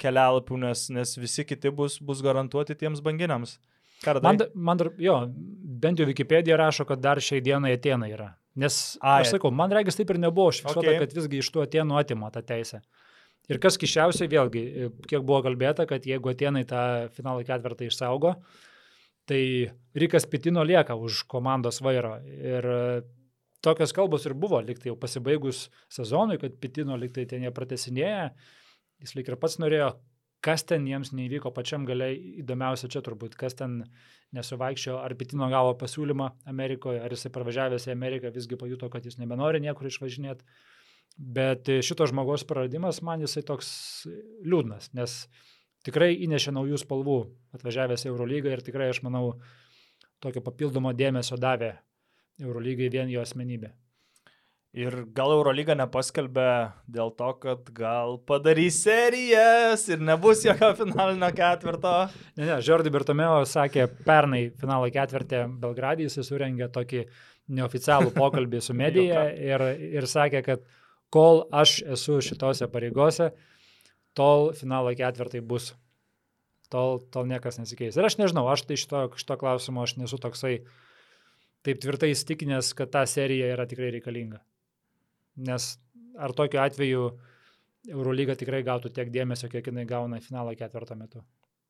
kelialapių, 0.00 0.60
nes, 0.66 0.88
nes 0.94 1.16
visi 1.20 1.46
kiti 1.48 1.72
bus, 1.72 1.98
bus 2.02 2.22
garantuoti 2.24 2.76
tiems 2.78 3.02
banginiams. 3.04 3.58
Man, 4.04 4.40
man 4.52 4.80
dar, 4.80 4.90
jo, 5.00 5.14
bent 5.80 6.00
jau 6.00 6.06
Wikipedia 6.08 6.58
rašo, 6.60 6.84
kad 6.88 7.00
dar 7.00 7.20
šiai 7.24 7.40
dienai 7.44 7.72
Atenai 7.78 8.10
yra. 8.12 8.34
Nes, 8.60 8.98
Ai, 9.00 9.22
aš 9.22 9.32
sakau, 9.34 9.50
man 9.54 9.72
regis 9.74 9.96
taip 9.98 10.12
ir 10.12 10.20
nebuvo 10.22 10.50
užfiksuota, 10.52 10.92
Okay. 10.92 11.00
kad 11.02 11.16
visgi 11.16 11.40
iš 11.40 11.48
tų 11.54 11.64
Atenų 11.64 11.96
atima 12.02 12.28
tą 12.34 12.42
teisę. 12.46 12.82
Ir 13.50 13.58
kas 13.60 13.76
kišiausiai, 13.80 14.28
vėlgi, 14.30 14.62
kiek 15.08 15.24
buvo 15.24 15.40
kalbėta, 15.44 15.88
kad 15.88 16.04
jeigu 16.06 16.30
Atenai 16.30 16.62
tą 16.68 16.84
finalo 17.16 17.42
ketvirtą 17.44 17.88
išsaugo, 17.88 18.36
tai 19.28 19.72
Rikas 19.94 20.26
Pitino 20.26 20.64
lieka 20.64 20.96
už 20.96 21.24
komandos 21.30 21.80
vairo. 21.84 22.16
Ir 22.26 22.66
e, 22.66 23.02
tokios 23.64 23.94
kalbos 23.96 24.26
ir 24.26 24.34
buvo, 24.34 24.60
liktai 24.60 24.90
jau 24.90 24.98
pasibaigus 25.00 25.68
sezonui, 25.92 26.38
kad 26.42 26.58
Pitino 26.60 26.98
liktai 27.00 27.26
ten 27.30 27.46
jie 27.46 27.52
pratesinėja. 27.54 28.32
Jis 29.02 29.14
lik 29.18 29.30
ir 29.30 29.38
pats 29.40 29.56
norėjo, 29.62 29.94
kas 30.44 30.66
ten 30.68 30.84
jiems 30.88 31.12
neįvyko 31.16 31.52
pačiam 31.56 31.86
galiai, 31.88 32.18
įdomiausia 32.42 32.90
čia 32.92 33.00
turbūt, 33.04 33.36
kas 33.40 33.56
ten 33.58 33.80
nesuvaikščio, 34.36 34.98
ar 35.00 35.14
Pitino 35.18 35.48
gavo 35.52 35.72
pasiūlymą 35.80 36.30
Amerikoje, 36.50 37.00
ar 37.00 37.14
jisai 37.14 37.32
parvažiavęs 37.34 37.88
į 37.88 37.94
Ameriką 37.94 38.32
visgi 38.34 38.58
pajuto, 38.60 38.90
kad 38.92 39.06
jis 39.06 39.18
nebenori 39.22 39.62
niekur 39.64 39.88
išvažinėti. 39.88 40.44
Bet 41.14 41.68
e, 41.70 41.78
šito 41.86 42.08
žmogaus 42.10 42.42
praradimas 42.48 43.00
man 43.06 43.22
jisai 43.22 43.44
toks 43.46 43.68
liūdnas, 44.42 44.90
nes 44.98 45.20
tikrai 45.84 46.14
įnešė 46.26 46.54
naujų 46.56 46.80
spalvų 46.80 47.20
atvažiavęs 47.56 48.06
į 48.06 48.12
Eurolygą 48.12 48.52
ir 48.54 48.64
tikrai 48.64 48.90
aš 48.92 49.02
manau 49.06 49.36
tokio 50.24 50.42
papildomo 50.44 50.94
dėmesio 50.96 51.38
davė 51.40 51.74
Eurolygai 52.42 52.90
vien 52.90 53.10
jo 53.12 53.22
asmenybė. 53.22 53.74
Ir 54.74 54.94
gal 55.14 55.30
Eurolyga 55.30 55.76
nepaskelbė 55.78 56.48
dėl 56.90 57.12
to, 57.14 57.28
kad 57.38 57.68
gal 57.76 58.16
padarys 58.26 58.80
serijas 58.82 59.84
ir 59.86 60.00
nebus 60.02 60.42
jokio 60.42 60.72
finalinio 60.80 61.28
ketvirto. 61.36 61.92
Ne, 62.34 62.48
ne, 62.48 62.56
Žordi 62.58 62.90
Bertomeo 62.90 63.44
sakė 63.46 63.86
pernai 64.02 64.48
finalo 64.58 64.88
ketvirtį 64.90 65.44
Belgradį, 65.62 66.08
jis 66.08 66.26
surengė 66.26 66.66
tokį 66.74 67.04
neoficialų 67.54 68.10
pokalbį 68.16 68.64
su 68.66 68.74
medija 68.82 69.28
ir, 69.30 69.62
ir 69.94 70.08
sakė, 70.10 70.42
kad 70.42 70.66
kol 71.14 71.44
aš 71.54 71.76
esu 71.94 72.18
šitose 72.26 72.66
pareigose, 72.72 73.30
tol 74.18 74.52
finalo 74.56 74.94
ketvirtai 74.96 75.42
bus. 75.44 75.72
Tol, 76.72 76.98
tol 77.12 77.28
niekas 77.28 77.60
nesikeis. 77.60 77.98
Ir 77.98 78.08
aš 78.08 78.16
nežinau, 78.18 78.46
aš 78.50 78.64
tai 78.66 78.78
šito, 78.80 79.04
šito 79.20 79.36
klausimo 79.38 79.84
aš 79.84 79.96
nesu 80.00 80.18
toksai 80.18 80.56
taip 81.64 81.80
tvirtai 81.80 82.10
įstikinęs, 82.14 82.72
kad 82.78 82.90
ta 82.94 83.04
serija 83.08 83.52
yra 83.52 83.68
tikrai 83.68 83.92
reikalinga. 83.94 84.40
Nes 85.44 85.74
ar 86.18 86.34
tokiu 86.36 86.60
atveju 86.62 87.06
Eurolyga 87.92 88.36
tikrai 88.40 88.62
gautų 88.64 88.90
tiek 88.96 89.10
dėmesio, 89.12 89.50
kiek 89.52 89.66
jinai 89.68 89.84
gauna 89.88 90.20
finalo 90.24 90.54
ketvirto 90.56 90.96
metu. 90.96 91.22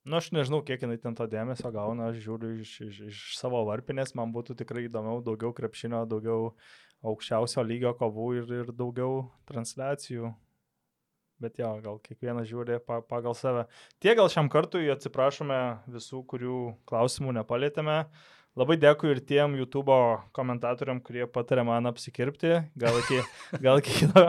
Nu, 0.04 0.18
aš 0.20 0.30
nežinau, 0.36 0.60
kiek 0.62 0.82
jinai 0.84 0.98
ten 1.00 1.14
to 1.16 1.24
dėmesio 1.32 1.70
gauna, 1.72 2.10
aš 2.12 2.18
žiūriu 2.26 2.50
iš, 2.60 2.72
iš, 2.84 2.96
iš 3.08 3.20
savo 3.38 3.62
varpinės, 3.64 4.12
man 4.18 4.34
būtų 4.34 4.58
tikrai 4.60 4.84
įdomiau, 4.84 5.22
daugiau 5.24 5.54
krepšinio, 5.56 6.02
daugiau 6.10 6.50
aukščiausio 7.08 7.64
lygio 7.64 7.94
kovų 7.96 8.26
ir, 8.42 8.52
ir 8.60 8.72
daugiau 8.76 9.24
transliacijų. 9.48 10.34
Bet 11.44 11.58
jo, 11.60 11.74
gal 11.84 11.98
kiekvienas 12.04 12.48
žiūri 12.48 12.80
pa, 12.84 13.02
pagal 13.04 13.36
save. 13.36 13.66
Tie 14.00 14.14
gal 14.16 14.30
šiam 14.32 14.48
kartui 14.52 14.86
atsiprašome 14.94 15.58
visų, 15.92 16.22
kurių 16.30 16.60
klausimų 16.88 17.36
nepalėtėme. 17.42 17.98
Labai 18.54 18.76
dėkui 18.78 19.08
ir 19.10 19.18
tiem 19.26 19.56
YouTube 19.58 19.90
komentatoriam, 20.36 21.00
kurie 21.02 21.24
patarė 21.26 21.64
man 21.66 21.90
apsikirpti. 21.90 22.52
Gal 22.78 23.00
iki, 23.00 23.16
gal 23.64 23.80
iki 23.82 23.96
kito 24.04 24.28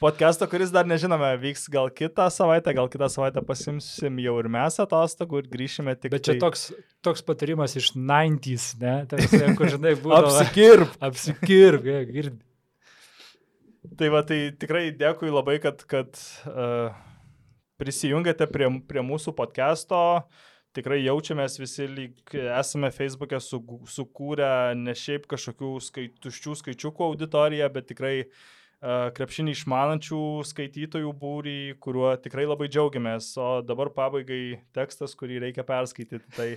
podcast'o, 0.00 0.48
kuris 0.48 0.72
dar 0.72 0.88
nežinome, 0.88 1.28
vyks 1.42 1.66
gal 1.74 1.90
kitą 1.92 2.30
savaitę, 2.32 2.72
gal 2.78 2.88
kitą 2.92 3.10
savaitę 3.12 3.42
pasimsim 3.44 4.16
jau 4.24 4.38
ir 4.40 4.48
mes 4.56 4.80
atostogų 4.80 5.42
ir 5.42 5.50
grįšime 5.52 5.94
tik. 6.00 6.14
Bet 6.14 6.24
čia 6.24 6.38
tai- 6.38 6.40
toks, 6.46 6.64
toks 7.04 7.20
patarimas 7.28 7.76
iš 7.76 7.92
90s, 7.98 8.70
ne? 8.80 8.96
Tarsi, 9.12 9.42
kur 9.60 9.68
žinai, 9.76 9.92
buvo. 10.00 10.16
Apsikirp. 10.22 10.96
Apsikirp, 11.10 11.84
girdi. 11.84 12.40
Tai 13.82 14.08
va, 14.14 14.22
tai 14.22 14.52
tikrai 14.54 14.92
dėkui 14.94 15.32
labai, 15.32 15.56
kad, 15.62 15.82
kad 15.90 16.18
uh, 16.46 16.94
prisijungėte 17.82 18.46
prie, 18.46 18.68
prie 18.86 19.02
mūsų 19.02 19.34
podcast'o. 19.34 20.22
Tikrai 20.72 21.00
jaučiamės 21.02 21.58
visi 21.60 21.88
lyg 21.90 22.32
esame 22.32 22.92
Facebook'e 22.94 23.42
su, 23.42 23.58
sukūrę 23.90 24.72
ne 24.78 24.94
šiaip 24.96 25.26
kažkokių 25.28 25.72
skai, 25.84 26.06
tuščių 26.22 26.54
skaičiukų 26.62 27.08
auditoriją, 27.10 27.68
bet 27.74 27.90
tikrai 27.90 28.14
uh, 28.22 28.38
krepšinį 28.82 29.52
išmanančių 29.54 30.20
skaitytojų 30.48 31.12
būrį, 31.20 31.56
kuriuo 31.82 32.10
tikrai 32.18 32.48
labai 32.48 32.66
džiaugiamės. 32.66 33.28
O 33.38 33.50
dabar 33.62 33.92
pabaigai 33.94 34.58
tekstas, 34.74 35.14
kurį 35.18 35.38
reikia 35.44 35.62
perskaityti. 35.66 36.24
Tai 36.34 36.48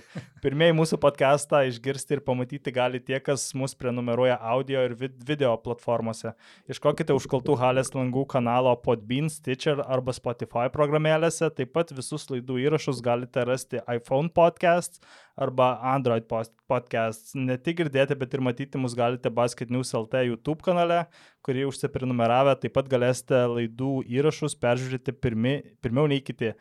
pirmieji 0.42 0.74
mūsų 0.74 0.98
podcastą 1.02 1.62
išgirsti 1.68 2.18
ir 2.18 2.24
pamatyti 2.26 2.74
gali 2.74 2.98
tie, 2.98 3.20
kas 3.22 3.48
mus 3.54 3.76
prenumeruoja 3.78 4.40
audio 4.42 4.82
ir 4.88 4.96
vid 4.98 5.14
video 5.28 5.52
platformose. 5.62 6.34
Iškokite 6.72 7.14
užkaltų 7.14 7.58
halės 7.60 7.94
langų 7.94 8.26
kanalo 8.34 8.74
Podbean, 8.82 9.30
Stitcher 9.30 9.84
arba 9.86 10.14
Spotify 10.16 10.66
programėlėse. 10.74 11.52
Taip 11.54 11.76
pat 11.78 11.94
visus 11.94 12.26
laidų 12.32 12.58
įrašus 12.66 13.04
galite 13.06 13.46
rasti 13.46 13.84
iPhone 13.86 14.34
podcast 14.34 14.98
arba 15.36 15.76
Android 15.82 16.24
podcast. 16.66 17.34
Ne 17.36 17.58
tik 17.60 17.82
girdėti, 17.82 18.16
bet 18.18 18.34
ir 18.34 18.42
matyti 18.44 18.80
mus 18.80 18.96
galite 18.96 19.30
Basket 19.32 19.70
News 19.72 19.92
LT 19.94 20.24
YouTube 20.30 20.64
kanale, 20.64 21.04
kurį 21.44 21.66
užsiprenumeravę 21.70 22.56
taip 22.62 22.74
pat 22.78 22.88
galėsite 22.90 23.42
laidų 23.52 24.00
įrašus 24.16 24.56
peržiūrėti 24.62 25.14
pirmi, 25.20 25.58
pirmiau 25.84 26.08
nei 26.10 26.22
kiti. 26.24 26.54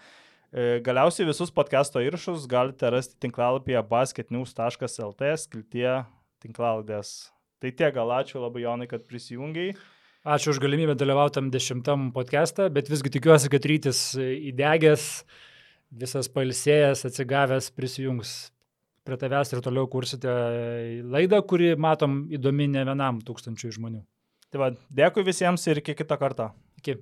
E, 0.51 0.79
Galiausiai 0.83 1.27
visus 1.29 1.53
podcast'o 1.55 2.03
įrašus 2.03 2.49
galite 2.51 2.91
rasti 2.91 3.15
tinklalapyje 3.23 3.81
basketnews.lt 3.91 5.31
skiltyje 5.45 6.01
tinklalaidės. 6.43 7.15
Tai 7.63 7.71
tiek, 7.71 7.93
gal 7.95 8.11
ačiū 8.19 8.43
labai 8.43 8.65
Jonai, 8.65 8.89
kad 8.91 9.07
prisijungiai. 9.07 9.71
Ačiū 10.25 10.51
už 10.51 10.59
galimybę 10.59 10.97
dalyvauti 10.97 11.37
tam 11.37 11.47
dešimtam 11.53 12.09
podcast'e, 12.11 12.67
bet 12.73 12.89
visgi 12.91 13.13
tikiuosi, 13.13 13.49
kad 13.53 13.65
rytis 13.69 14.01
įdegęs, 14.19 15.05
visas 16.01 16.27
palsėjęs, 16.33 17.05
atsigavęs 17.07 17.69
prisijungs 17.77 18.33
prie 19.05 19.17
tavęs 19.21 19.53
ir 19.53 19.61
toliau 19.65 19.87
kursite 19.91 20.31
laidą, 21.15 21.41
kuri, 21.47 21.73
matom, 21.77 22.23
įdomi 22.33 22.69
ne 22.73 22.85
vienam 22.87 23.21
tūkstančiui 23.25 23.73
žmonių. 23.77 24.01
Tai 24.53 24.61
va, 24.61 24.71
dėkui 25.01 25.25
visiems 25.27 25.65
ir 25.69 25.81
iki 25.81 25.95
kito 25.97 26.17
karto. 26.21 26.49
Iki. 26.81 26.97